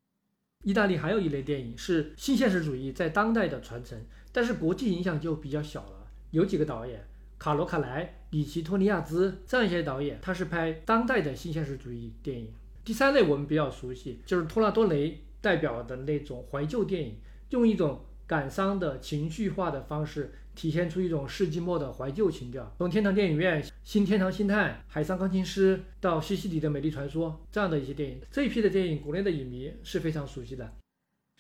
[0.65, 6.09] 意大利还有一类电影是新现实主义在当代的传承，但是国际影响就比较小了。
[6.31, 12.53] 有几个导演，卡罗卡莱、里奇托尼亚兹这样一些导演，他是拍当代的新现实主义电影。
[12.85, 17.17] 第三类我们比较熟悉，就是托纳多雷代表的那种怀旧电影，
[17.49, 22.73] 用一种感伤的情绪化的方式，体现出一种世纪末的怀旧情调。
[22.79, 30.73] 从天堂电影院、新天堂星探、海上钢琴师到西西里的美丽传说这样的一些电影，这一批的电影，国内的影迷是非常熟悉的。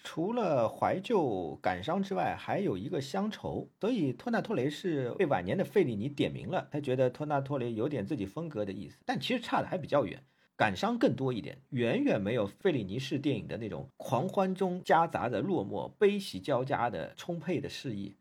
[0.04, 10.24] 除了怀旧感伤之外，还有一个乡愁，所以托纳托雷是被晚年的费里尼点名了，他觉得托纳托雷有点自己风格的意思，但其实差的还比较远。
[10.56, 18.16] 感伤更多一点，远远没有费里尼式电影的那种狂欢中夹杂的落寞、悲喜交加的充沛的诗意。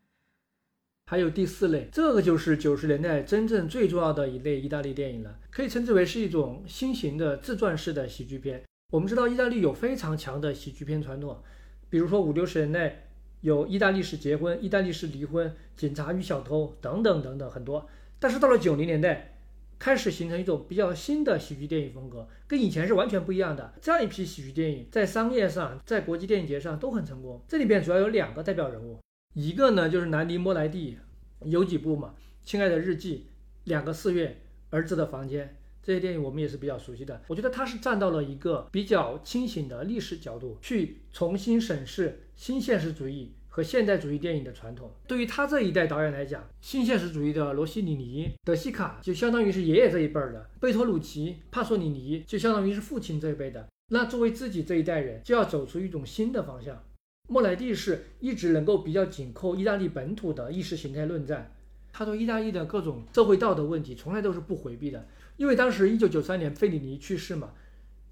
[1.12, 8.62] 还有第四类，这个就是九十年代真正最重要的一类意大利电影了，可以称之为是一种新型的自传式的喜剧片。
[8.90, 11.42] 我们知道意大利有非常强的喜剧片传统，
[11.90, 13.08] 比如说五六十年代
[13.42, 17.86] 有意大利式结婚、意大利式离婚、警察与小偷等等等等很多，
[18.18, 19.28] 但是到了九零年代。
[19.78, 23.74] 开始形成一种比较新的喜剧电影风格，跟以前是完全不一样的。
[23.82, 27.42] 这样一批喜剧电影在商业上、在国际电影节上都很成功。
[27.48, 29.00] 这里边主要有两个代表人物，
[29.34, 30.98] 一个呢就是南迪·莫莱蒂，
[31.44, 33.16] 有几部嘛，《亲爱的日记》、
[33.64, 34.26] 《两个四月》、
[34.70, 35.46] 《儿子的房间》
[35.82, 37.22] 这些电影我们也是比较熟悉的。
[37.28, 43.32] 我觉得他是站到了一个比较清醒的历史角度去重新审视新现实主义。
[43.54, 53.68] 和现代主义电影的传统，对于他这一代导演来讲，新现实主义的罗西里尼、德西卡就相当于是爷爷这一辈儿的，贝托鲁奇、帕索里尼就相当于是父亲这一辈的。
[53.90, 56.82] 那作为自己这一代人，就要走出一种新的方向。
[57.32, 61.50] 莫莱蒂是一直能够比较紧扣意大利本土的意识形态论战，
[61.90, 65.08] 他对意大利的各种社会道德问题从来都是不回避的。
[65.38, 67.52] 因为当时一九九三年费里尼去世嘛。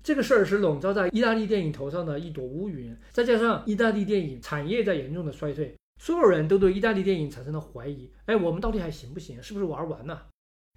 [0.02, 8.08] 这个事儿是笼罩在意大利电影头上的一朵乌云，再加上意大利电影产业在严重的衰退，所有人都对意大利电影产生了怀疑。
[8.24, 9.42] 哎，我们到底还行不行？
[9.42, 10.28] 是不是玩完了？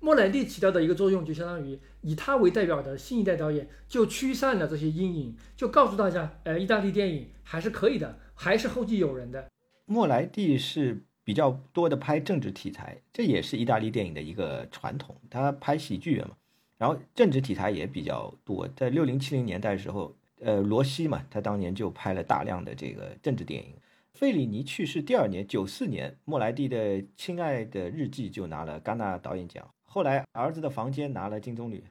[0.02, 9.50] 莫莱蒂起到的一个作用，就相当于以他为代表的新一代导演，就驱散了这些阴影，就告诉大家，呃，意大利电影还是可以的，还是后继有人的。
[9.86, 15.16] 莫莱蒂是比较多的拍政治题材，这也是意大利电影的一个传统。
[15.30, 16.32] 他拍喜剧嘛。
[16.78, 23.74] 然后政治题材也比较多，在六零七零年代的时候，呃，罗西嘛，他当年就拍了大量的这个政治电影。
[24.14, 29.66] 费里尼去世第二年，九四年，莫莱蒂的《亲爱的日记》就拿了戛纳导演奖。
[29.86, 31.82] 后来，《儿子的房间》拿了金棕榈。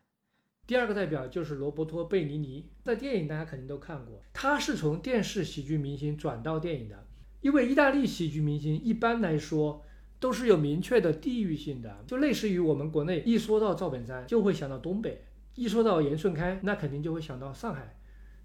[0.66, 7.06] 第二个代表就是罗伯托·贝尼尼，在电影大家肯定都看过，他是从电视喜剧明星转到电影的，
[7.40, 9.82] 因为意大利喜剧明星一般来说。
[10.22, 15.24] 都是有明确的地域性的，就类似于我们国内一说到赵本山就会想到东北，
[15.56, 17.96] 一说到严顺开那肯定就会想到上海，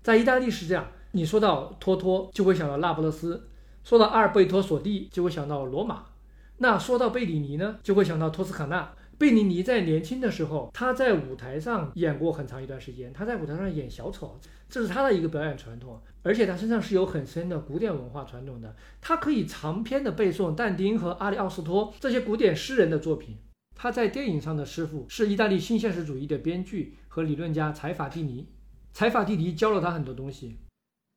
[0.02, 3.48] 在意大利是这样，你说到托托就会想到那不勒斯，
[3.84, 6.06] 说到阿尔贝托索蒂就会想到罗马，
[6.58, 8.96] 那说到贝里尼呢就会想到托斯卡纳。
[9.20, 14.40] 贝尼尼在年轻的时候，他在舞台上演过很长一段时间，他在舞台上演小丑，
[14.70, 23.38] 这是他的一个表演传统，而且他身上是有很深的古典文化传统的，他可以长篇的背诵但丁和阿里奥斯托这些古典诗人的作品。
[23.74, 28.48] 他在电影上的师傅是意大利新现实主义的编剧和理论家采法蒂尼，
[28.92, 30.60] 采法蒂尼教了他很多东西。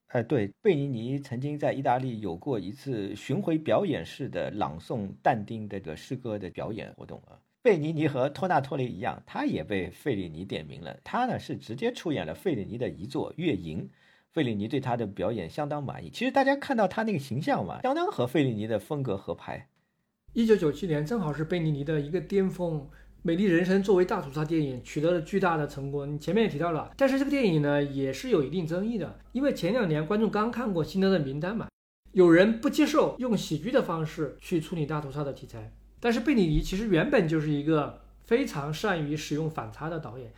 [0.06, 7.36] 哎，对，贝尼尼曾经在意大利有过一次巡回表演式的朗诵但丁这个诗歌的表演活动啊。
[7.62, 10.96] 贝尼尼和托纳托雷一样，他也被费里尼点名了。
[11.04, 13.82] 他呢是直接出演了费里尼的遗作《月吟》，
[14.30, 16.08] 费里尼对他的表演相当满意。
[16.08, 19.68] 其实大家看到他那个形象嘛，相当和费里尼的风格合拍。
[20.32, 22.80] 一九九七年正好是贝尼尼的一个巅峰。
[23.22, 31.68] 《美丽人生》作为大屠杀电影取得了巨大的成功，你前面也提到了，但是这个电影呢也是有一定争议的，因为前两年观众刚看过《辛德勒名单》嘛，
[32.12, 40.32] 有人不接受用喜剧的方式去处理大屠杀的题材，但是贝里尼其实原本就是一个非常善于使用反差的导演，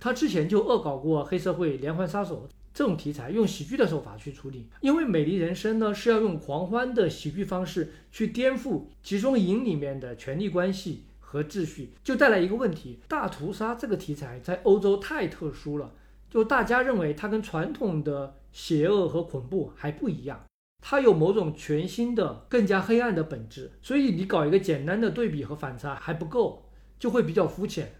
[0.00, 11.04] 他之前就恶搞过黑社会、连环杀手这种题材，用喜剧的手法去处理，因为《美丽人生》呢是要用狂欢的喜剧方式去颠覆集中营里面的权力关系。
[11.28, 15.92] 和秩序就带来一个问题：大屠杀这个题材在欧洲太特殊了，
[16.30, 20.46] 就大家认为它跟传统的邪恶和恐怖还不一样，
[20.88, 23.72] 它有某种全新的、更加黑暗的本质。
[23.82, 26.62] 所以你搞一个简单的对比和反差还不够，
[26.96, 27.90] 就会比较肤浅。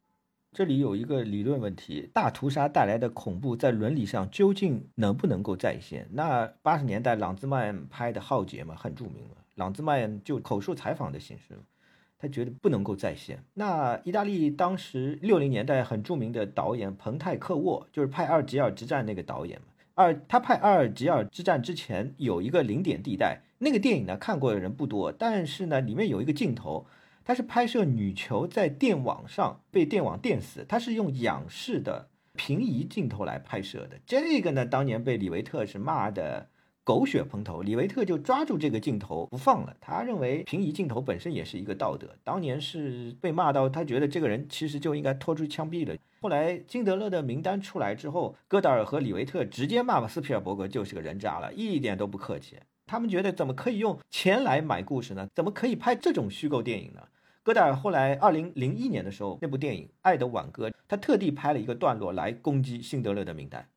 [0.53, 6.07] 这里有一个理论问题：大屠杀带来的恐怖在伦理上究竟能不能够再现？
[6.13, 9.37] 那八十年代朗兹曼拍的《浩劫》嘛，很著名了。
[9.57, 11.59] 朗兹曼就口述采访的形式。
[12.19, 13.43] 他觉得不能够再现。
[13.55, 19.67] 那意大利当时六零年代很著名的导演彭泰克沃，就是拍《阿尔及尔之战》那个导演嘛。
[19.97, 26.87] 二他拍《阿尔及尔之战》之前有一个零点地带，那个电影呢看过的人不多，但是呢里面有一个镜头，
[27.25, 33.99] 它是拍摄女囚在电网上被电网电死，它是用仰视的平移镜头来拍摄的。
[34.05, 36.51] 这个呢当年被李维特是骂的。
[36.87, 39.77] 狗血喷头，李维特就抓住这个镜头不放了。
[39.81, 45.97] 他认为平移镜头本身也是一个道德，当年是被骂到他觉得这个人其实就应该拖出枪毙了。
[46.21, 52.57] 后来金德勒的名单出来之后，戈达尔和李维特直接骂斯皮尔伯格就是个人渣了，一点都不客气。
[52.87, 55.29] 他们觉得怎么可以用钱来买故事呢？
[55.35, 57.03] 怎么可以拍这种虚构电影呢？
[57.43, 63.69] 戈达尔后来二零零一年的时候，那部电影《爱的挽歌》，他特地拍了一个段落来攻击辛德勒的名单。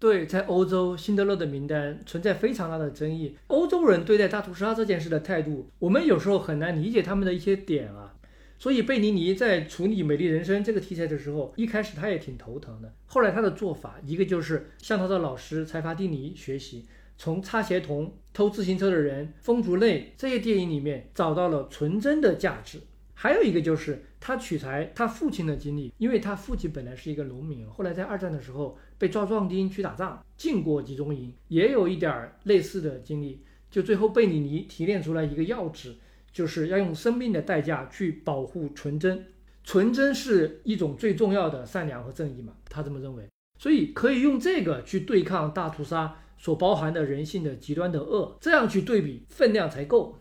[0.00, 3.36] 对，在欧洲，辛德勒的名单存在非常大的争议。
[3.48, 8.14] 欧洲人对待大屠杀这件事的态度，我们有时候很难理解他们的一些点啊。
[8.60, 12.92] 所以，贝尼尼在处理《美丽人生》这个题材的时候，一开始他也挺头疼的。
[13.06, 16.86] 后来他的做法，一个就是向他的老师柴法蒂尼学习，
[17.16, 22.80] 从擦鞋童、偷自行车的人、风烛泪这些电影里面找到了纯真的价值。
[23.14, 33.42] 还有一个就是他取材他父亲的经历，因为他父亲本来是一个农民，后来在二战的时候被抓壮丁去打仗，进过集中营，也有一点类似的经历。
[33.70, 35.96] 就最后贝里尼提炼出来一个要旨，
[36.32, 39.26] 就是要用生命的代价去保护纯真，
[39.62, 43.28] 纯真是一种最重要的善良和正义嘛，他这么认为。
[43.58, 50.18] 所以可以用这个去对抗大屠杀所包含的人性的极端的恶，这样去对比分量才够。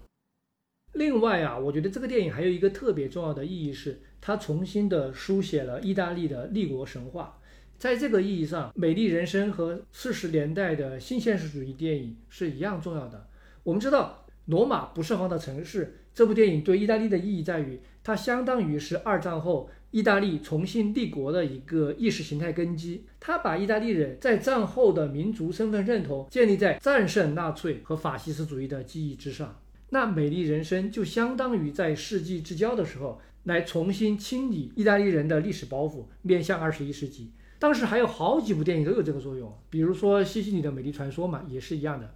[0.93, 7.36] 另外啊，我觉得这个电影还有一个特别重要的意义是，它重新的书写了意大利的立国神话。
[7.77, 13.27] 在这个意义上，《美丽人生》和四十年代的新现实主义电影是一样重要的。
[13.61, 23.05] 我们知道，《罗马不设防的城市》这部电影对意大利的意义在于，它相当于是二战后意大利重新立国的一个意识形态根基。
[23.19, 29.61] 它把意大利人在战后的民族身份认同建立在战胜纳粹和法西斯主义的记忆之上。
[29.91, 37.33] 那《美丽人生》就相当于在世纪之交的时候，来重新清理意大利人的历史包袱，面向二十一世纪。
[37.59, 42.15] 当时还有好几部电影都有这个作用，比如说西西里的美丽传说嘛，也是一样的。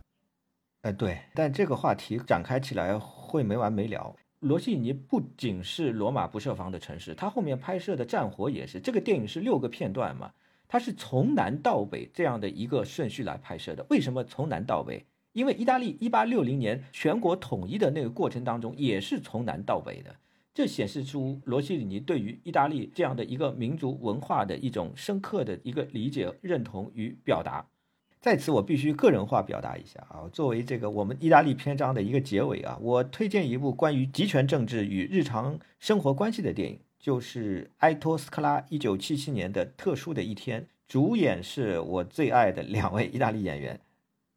[0.84, 4.16] 哎，对，但这个话题展开起来会没完没了。
[4.40, 8.80] 罗西尼不仅是罗马不设防的城市，他后面拍摄的战火也是。
[8.80, 10.32] 这个电影是六个片段嘛，
[10.68, 13.86] 它是从南到北这样的一个顺序来拍摄的。
[13.90, 15.06] 为什么从南到北？
[15.34, 20.16] 因为意大利一八六零年全国统一的那个过程当中，也是从南到北的，
[20.54, 27.66] 这显示出罗西里尼对于意大利这样的一个民族文化的一种深刻的一个理解、认同与表达。
[28.20, 43.80] 在此，我必须个人化表达一下啊，作为这个我们意大利篇章的一个结尾啊，我推荐一部关于集权政治与日常生活关系的电影，就是埃托斯克拉一九七七年的《特殊的一天》，主演是我最爱的两位意大利演员。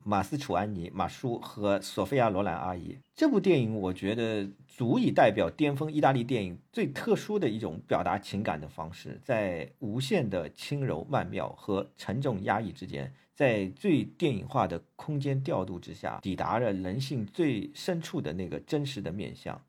[0.04, 19.60] 马斯楚安尼、马叔和索菲亚·罗兰阿姨，这部电影我觉得足以代表巅峰意大利电影最特殊的一种表达情感的方式，在无限的轻柔曼妙和沉重压抑之间，在最电影化的空间调度之下，抵达了人性最深处的那个真实的面相。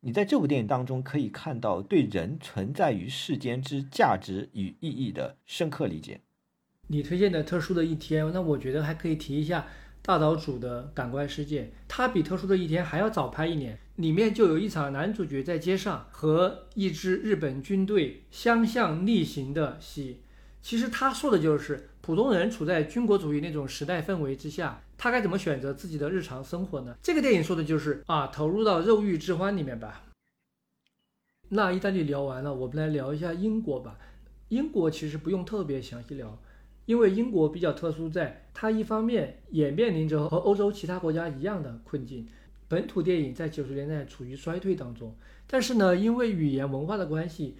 [0.00, 6.20] 你在这部电影当中可以看到对人存在于世间之价值与意义的深刻理解。
[6.88, 9.66] 你推荐的特殊的一天，那我觉得还可以提一下
[10.02, 13.78] 大岛主的《感官世界》，它比特殊的一天还要早拍一年。
[13.96, 20.22] 里面就有一场男主角在街上和一支日本军队相向逆行的戏。
[20.62, 26.96] 其实他说的就是普通人处在军国主义那种时代氛围之下，他该怎么选择自己的日常生活呢？
[27.02, 30.04] 这个电影说的就是啊，投入到肉欲之欢里面吧。
[31.50, 33.98] 那意大利聊完了，我们来聊一下英国吧。
[34.48, 36.38] 英国其实不用特别详细聊。
[36.88, 42.26] 因为英国比较特殊，在它一方面也面临着和欧洲其他国家一样的困境，
[42.66, 45.14] 本土电影在九十年代处于衰退当中。
[45.46, 47.58] 但是呢，因为语言文化的关系，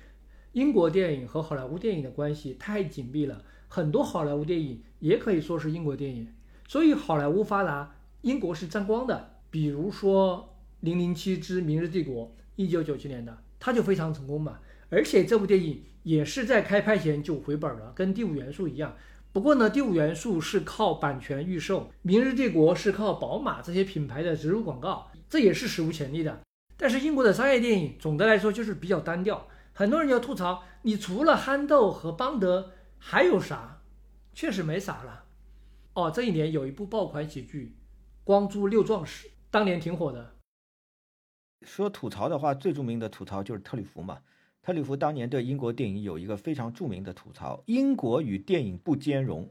[0.52, 6.28] 英国电影和好莱坞电影的关系太紧密了，很多好莱坞电影也可以说是英国电影。
[6.66, 9.32] 所以好莱坞发达，英国是沾光的。
[9.50, 12.24] 比如说《零零七之明日帝国》，
[12.56, 14.60] 一九九七年的，它就非常成功嘛。
[14.88, 18.96] 而且这部电影也是在开拍前就回本了，跟《第五元素》一样。
[19.32, 26.40] 不过呢，第五元素是靠版权预售，明日帝国是靠宝马这些品牌的植入广告，这也是史无前例的。
[26.76, 33.82] 但是英国的商业电影总的来说就是比较单调，很多人就吐槽，你除了憨豆和邦德还有啥？
[34.32, 35.24] 确实没啥了。
[35.94, 37.76] 哦，这一年有一部爆款喜剧
[38.24, 40.34] 《光珠六壮士》，当年挺火的。
[41.62, 44.18] 说吐槽的话，最著名的吐槽就是特里弗嘛。
[44.68, 49.48] 特里弗当年对英国电影有一个非常著名的吐槽：英国与电影不兼容，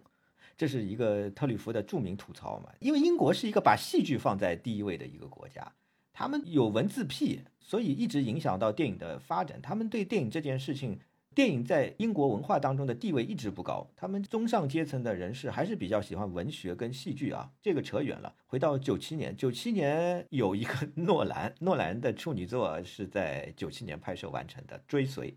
[0.55, 2.69] 这是一个特里弗的著名吐槽嘛？
[2.79, 5.73] 因为英国是一个把戏剧放在第一位的一个国家，
[6.13, 9.59] 他们有文字癖，所以一直影响到电影的发展。
[9.59, 10.99] 他们对电影这件事情。
[11.37, 17.51] 电影在英国文化当中的地位一直不高，他们中上阶层的人士还是比较喜欢文学跟戏剧啊。
[17.61, 20.73] 这个扯远了，回到九七年，九七年有一个
[21.05, 25.31] 诺兰，诺兰的处女作是在九七年拍摄完成的《追随》。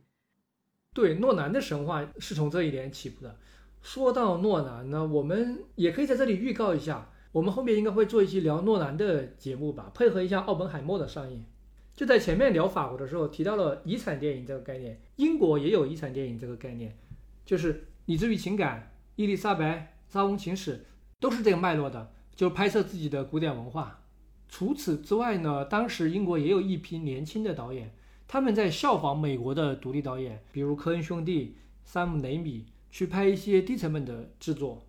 [0.94, 3.36] 对，诺兰的神话是从这一点起步的。
[3.82, 11.44] 说到诺兰呢，我们也可以在这里预告一下，我们后面应该会做一期聊诺兰的节目吧，配合一下《奥本海默》的上映。
[12.00, 16.96] 就在前面聊法国的时候提到了遗产电影这个概念，英国也有遗产电影这个概念，
[17.44, 17.74] 就是
[18.06, 18.80] 《你至于情感》
[19.16, 19.76] 《伊丽莎白》
[20.10, 20.76] 《莎翁情史》
[21.20, 24.02] 都是这个脉络的，就拍摄自己的古典文化。
[24.48, 27.94] 除此之外呢，当时英国也有一批年轻的导演，
[28.26, 34.86] 他们在效仿美国的独立导演，比如科恩兄弟、山姆雷米，去拍一些低成本的制作。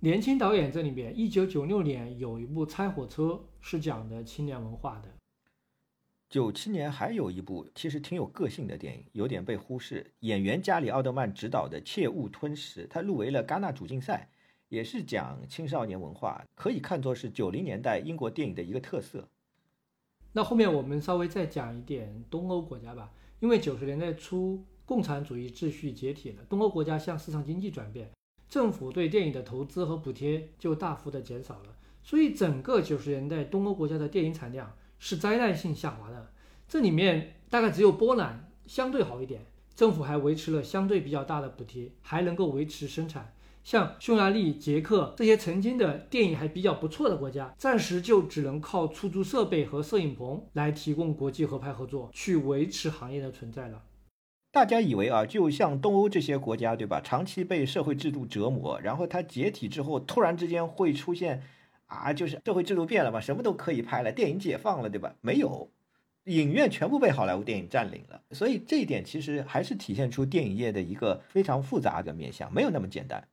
[0.00, 3.22] 年轻导演这里边，一九九六年有一部《拆火车》，
[3.62, 5.08] 是讲的青年文化的。
[6.34, 10.04] 九七年还有一部其实挺有个性的电影，有点被忽视。
[10.18, 14.28] 演员加里奥德曼执导的《切勿吞食》，他入围了戛纳主竞赛，
[14.68, 19.28] 也是讲青少年文化，可以看作是九零年代英国电影的一个特色。
[20.32, 28.10] 那后面我们稍微再讲一点东欧国家吧，因为九十年代初共产主义秩序解体了，东欧国家向市场经济转变，
[28.48, 34.74] 政府对电影的投资和补贴就大幅的减少了，所以整个九十年代东欧国家的电影产量。
[35.06, 36.30] 是灾难性下滑的，
[36.66, 43.34] 这里面大概只有波兰相对好一点，政府还维持了相对比较大的补贴，还能够维持生产。
[43.62, 53.82] 像匈牙利、捷克这些曾经的电影还比较不错的国家，暂时就只能靠出租设备和摄影棚来提供国际合拍合作，去维持行业的存在了。
[54.52, 57.02] 大家以为啊，就像东欧这些国家，对吧？
[57.02, 61.42] 长期被社会制度折磨，然后它解体之后，突然之间会出现。
[61.86, 65.14] 啊，就是社会制度变了嘛，什么都可以拍了，电影解放了，对吧？
[65.20, 65.70] 没有，
[66.24, 73.28] 影院全部被好莱坞电影占领了，所以这一点其实还是体现出电影业的一个非常复杂的面向，没有那么简单。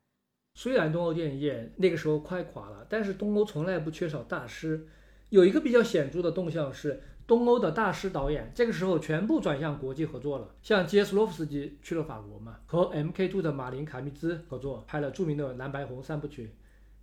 [0.53, 4.87] 虽然东欧电影业那个时候快垮了，但是东欧从来不缺少大师。
[5.29, 16.53] 有一个比较显著的动向是，东欧的大师导演这个时候全部转向国际合作了，像基斯洛夫斯基去了法国嘛，和 M.K.Two 的马林卡密兹合作拍了著名的蓝白红三部曲。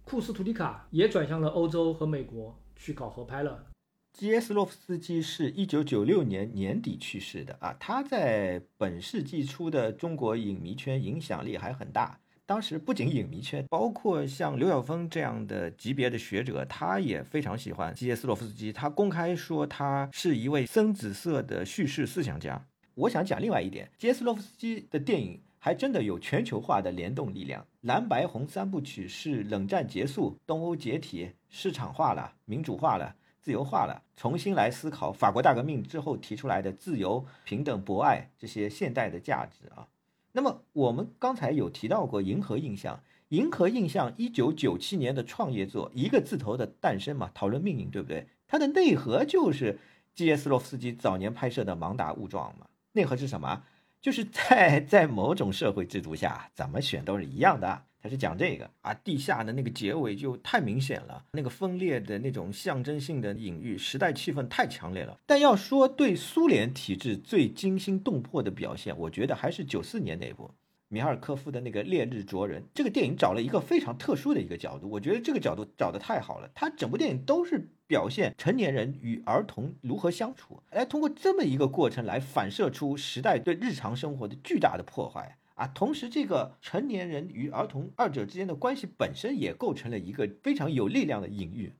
[0.08, 3.66] 库斯图里卡也转向了欧洲和美国去搞合拍了。
[4.14, 12.18] 基耶斯洛夫斯基是一九九六年年底去世的啊，他在本世纪初的中国影迷圈影响力还很大。
[12.46, 18.72] 当时不仅影迷圈，包括像刘晓峰这样的级别的学者，他也非常喜欢基耶斯洛夫斯基。
[18.72, 22.66] 他公开说他是一位深紫色的叙事思想家。
[22.94, 25.42] 我想讲另外一点，基耶斯洛夫斯基的电影。
[25.58, 27.66] 还真的有全球化的联动力量。
[27.82, 39.88] 蓝白红三部曲是冷战结束、东欧解体、市场化了、民主化了、自由化了，重新来思考法国大革命之后提出来的自由、平等、博爱这些现代的价值啊。
[40.32, 42.94] 那么我们刚才有提到过《银河印象》，
[43.28, 48.28] 《银河印象》一九九七年的创业作，一个字头的诞生嘛，讨论命运，对不对？
[48.46, 49.78] 它的内核就是
[50.14, 52.66] 基耶斯洛夫斯基早年拍摄的《盲打误撞》嘛。
[52.92, 53.64] 内核是什么？
[54.00, 57.84] 就是在在某种社会制度下，怎么选都是一样的。
[58.00, 65.18] 他是讲这个啊，地下的那个结尾就太明显了，那个分裂的那种象征性的隐喻，时代气氛太强烈了。
[65.26, 70.48] 但要说对苏联体制最惊心动魄的表现，我觉得还是九四年那部
[70.88, 72.62] 米哈尔科夫的那个《烈日灼人》。
[72.74, 76.50] 这个电影找了一个非常特殊的一个角度，我觉得这个角度找的太好了。
[76.54, 85.38] 他整部电影都是表现成年人与儿童如何相处，来通过这么一个过程来反射出时代对日常生活的巨大的破坏。
[85.54, 91.72] 啊，同时，这个成年人与儿童二者之间的关系本身也构成了一个非常有力量的隐喻。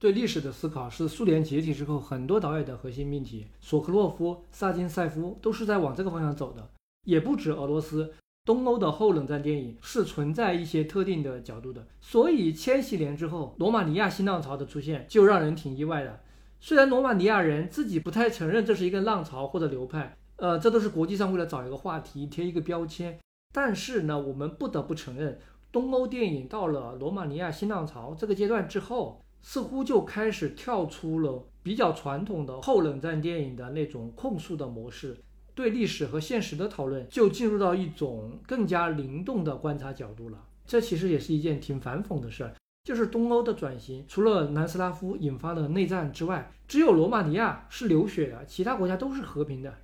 [0.00, 3.46] 对历史的思考是苏联解体之后很多导演的核心命题。
[3.60, 6.70] 索科洛夫、萨金塞夫都是在往这个方向走的，
[7.04, 8.12] 也不止俄罗斯，
[8.44, 11.86] 东欧的后冷战电影是存在一些特定的角度的。
[12.00, 16.20] 所以，千禧年之后，罗马尼亚新浪潮的出现就让人挺意外的。
[16.60, 20.16] 虽然罗马尼亚人自己不太承认这是一个浪潮或者流派。
[20.36, 23.18] 呃，这都是国际上为了找一个话题贴一个标签，
[23.52, 25.36] 但是呢，我们不得不承认，
[25.72, 35.18] 东欧电影到了罗马尼亚新浪潮这个阶段之后，似乎就开始跳出了比较传统的后冷战电影的那种控诉的模式，
[35.58, 40.46] 对历史和现实的讨论就进入到一种更加灵动的观察角度了。
[40.64, 42.54] 这其实也是一件挺反讽的事儿，
[42.84, 49.74] 就是东欧的转型，除了南斯拉夫引发的内战之外，只有罗马尼亚是流血的，其他国家都是和平的。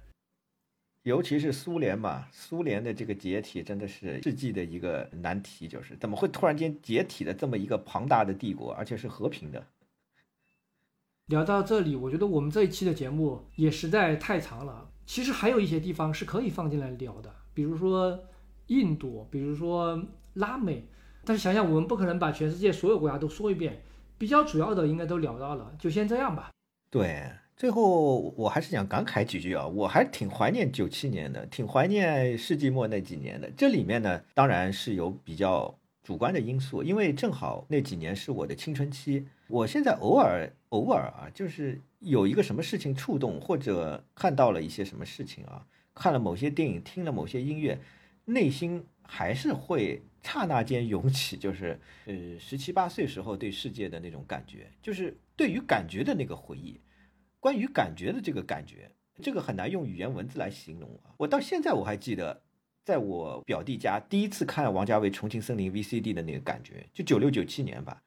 [1.02, 9.66] 尤其是苏联嘛，苏联的这个解体真的是世纪的一个难题，就是怎么会突然间解体的这么一个庞大的帝国，而且是和平的。
[11.26, 14.90] 聊到这里，我觉得我们这一期的节目也实在太长了。
[15.06, 18.18] 其实还有一些地方是可以放进来聊的，比如说
[18.66, 20.02] 印度，比如说
[20.34, 20.84] 拉美。
[21.24, 23.82] 但是想想我们不可能把全世界所有国家都说一遍，
[24.18, 26.50] 比较主要的应该都聊到了，就先这样吧。
[26.90, 27.30] 对。
[27.56, 33.48] 最后，我还是想感慨几句啊，我还挺怀念九七年的，挺怀念世纪末那几年的。
[33.56, 39.28] 这里面呢，当然是有比较主观的因素，因为正好那几年是我的青春期。
[39.48, 47.78] 我现在偶尔偶尔啊，就是有一个什么事情触动，或者看到了一些什么事情啊，看了某些电影，听了某些音乐，
[48.24, 56.80] 内心还是会刹那间涌起，就是呃十七八岁时候对世界的那种感觉，就是对于感觉的那个回忆。
[57.38, 58.90] 关于感觉的这个感觉，
[59.20, 61.12] 这个很难用语言文字来形容啊！
[61.18, 62.40] 我到现在我还记得，
[62.82, 68.02] 在我表弟家第一次看王家卫《重庆森林》VCD 的那个感觉，就九六九七年吧，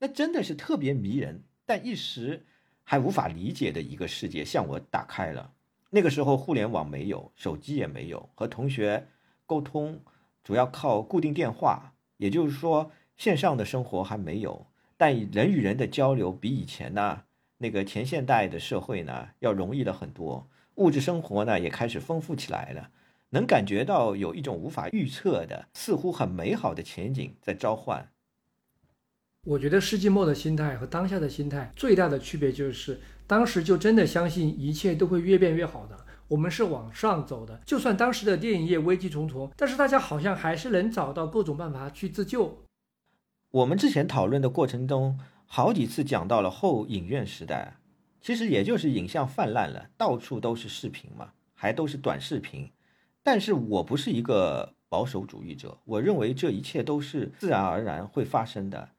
[0.00, 2.46] 那真的是特别迷人，但一时
[2.84, 5.52] 还无法理解的一个世界向我打开了。
[5.90, 9.08] 那个时候互联网没有，手机也没有，和同学
[9.46, 10.00] 沟通
[10.44, 17.24] 主要靠固定电话，也就是说线上的生活还没有，但人与人的交流比以前呢。
[17.60, 22.90] 那个前现代的社会呢，要容易了很多，物质生活呢也开始丰富起来了，
[23.30, 28.12] 能感觉到有一种无法预测的、似乎很美好的前景在召唤。
[29.44, 35.96] 我觉得世纪末的心态和当下的心态最大的区别就是，当时就真的相信一切都会越变越好的，
[36.28, 37.60] 我们是往上走的。
[37.64, 42.64] 就算当时的电影业危机重重，但是大家好像还是能找到各种办法去自救。
[43.50, 45.18] 我们之前讨论的过程中。
[45.50, 47.78] 好几次讲到了后影院时代，
[48.20, 52.70] 其实也就是影像泛滥了，到处都是视频嘛，还都是短视频。
[53.22, 58.90] 但是我不是一个保守主义者，我认为这一切都是自然而然会发生的。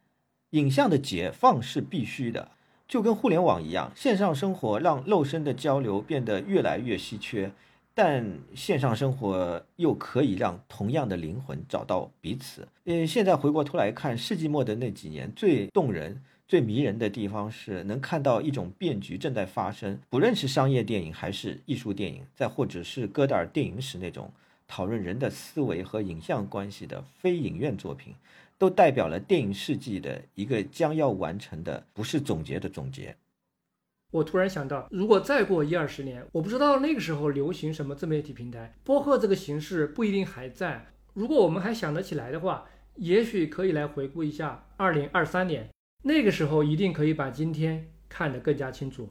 [0.52, 2.52] 影像的解放是必须的，
[2.88, 7.52] 就跟互联网一样，线上生活让肉身的交流变得越来越稀缺，
[7.94, 12.68] 但线上生活又可以让同样的灵魂找到彼此。
[12.86, 16.22] 嗯，现在回过头来看世纪末的那几年，最动人。
[16.48, 24.32] 最迷人的地方是能看到一种变局正在发生，不论是商业电影还是艺术电影，再或者是戈达尔电影史那种
[24.68, 28.16] 讨论人的思维和影像关系的非影院作品，
[28.60, 33.16] 都代表了电影世纪的一个将要完成的，不是总结的总结。
[34.12, 40.88] 我突然想到，如果再过一二十年，我不知道那个时候流行什么自媒体平台，播客这个形式不一定还在。
[41.14, 42.66] 如果我们还想得起来的话，
[42.96, 45.70] 也许可以来回顾一下二零二三年。
[46.04, 49.10] 那个时候一定可以把今天看得更加清楚。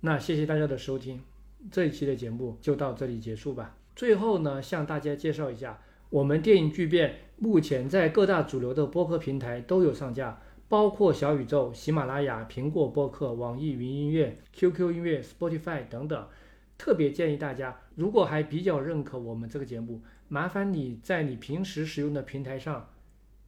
[0.00, 1.22] 那谢谢大家的收听，
[1.70, 3.76] 这一期的节目就到这里结束吧。
[3.94, 5.80] 最后呢，向大家介绍一下，
[6.10, 16.26] 我们电影巨变目前在各大主流的播客平台都有上架，包括小宇宙、喜马拉雅、苹果播客、网易云音乐、QQ 音乐、Spotify 等等。
[16.78, 22.88] 特别建议大家，如果还比较认可我们这个节目，麻烦你在你平时使用的平台上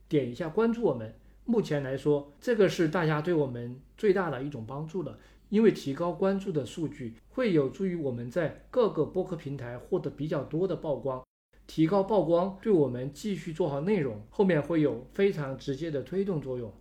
[0.09, 1.15] 点一下关注我们。
[1.45, 5.19] 目前来说，这个是大家对我们最大的一种帮助了，
[5.49, 11.23] 因为提高关注的数据会有助于我们在各个播客平台获得比较多的曝光，
[11.69, 16.73] 提高曝光，对我们继续做好内容，后面会有非常直接的推动作用。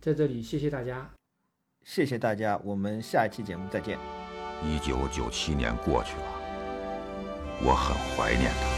[0.00, 1.08] 在这里，谢谢大家，
[1.86, 3.96] 谢谢大家，我们下一期节目再见。
[4.62, 6.24] 一九九七年过去了，
[7.62, 8.69] 我很怀念他。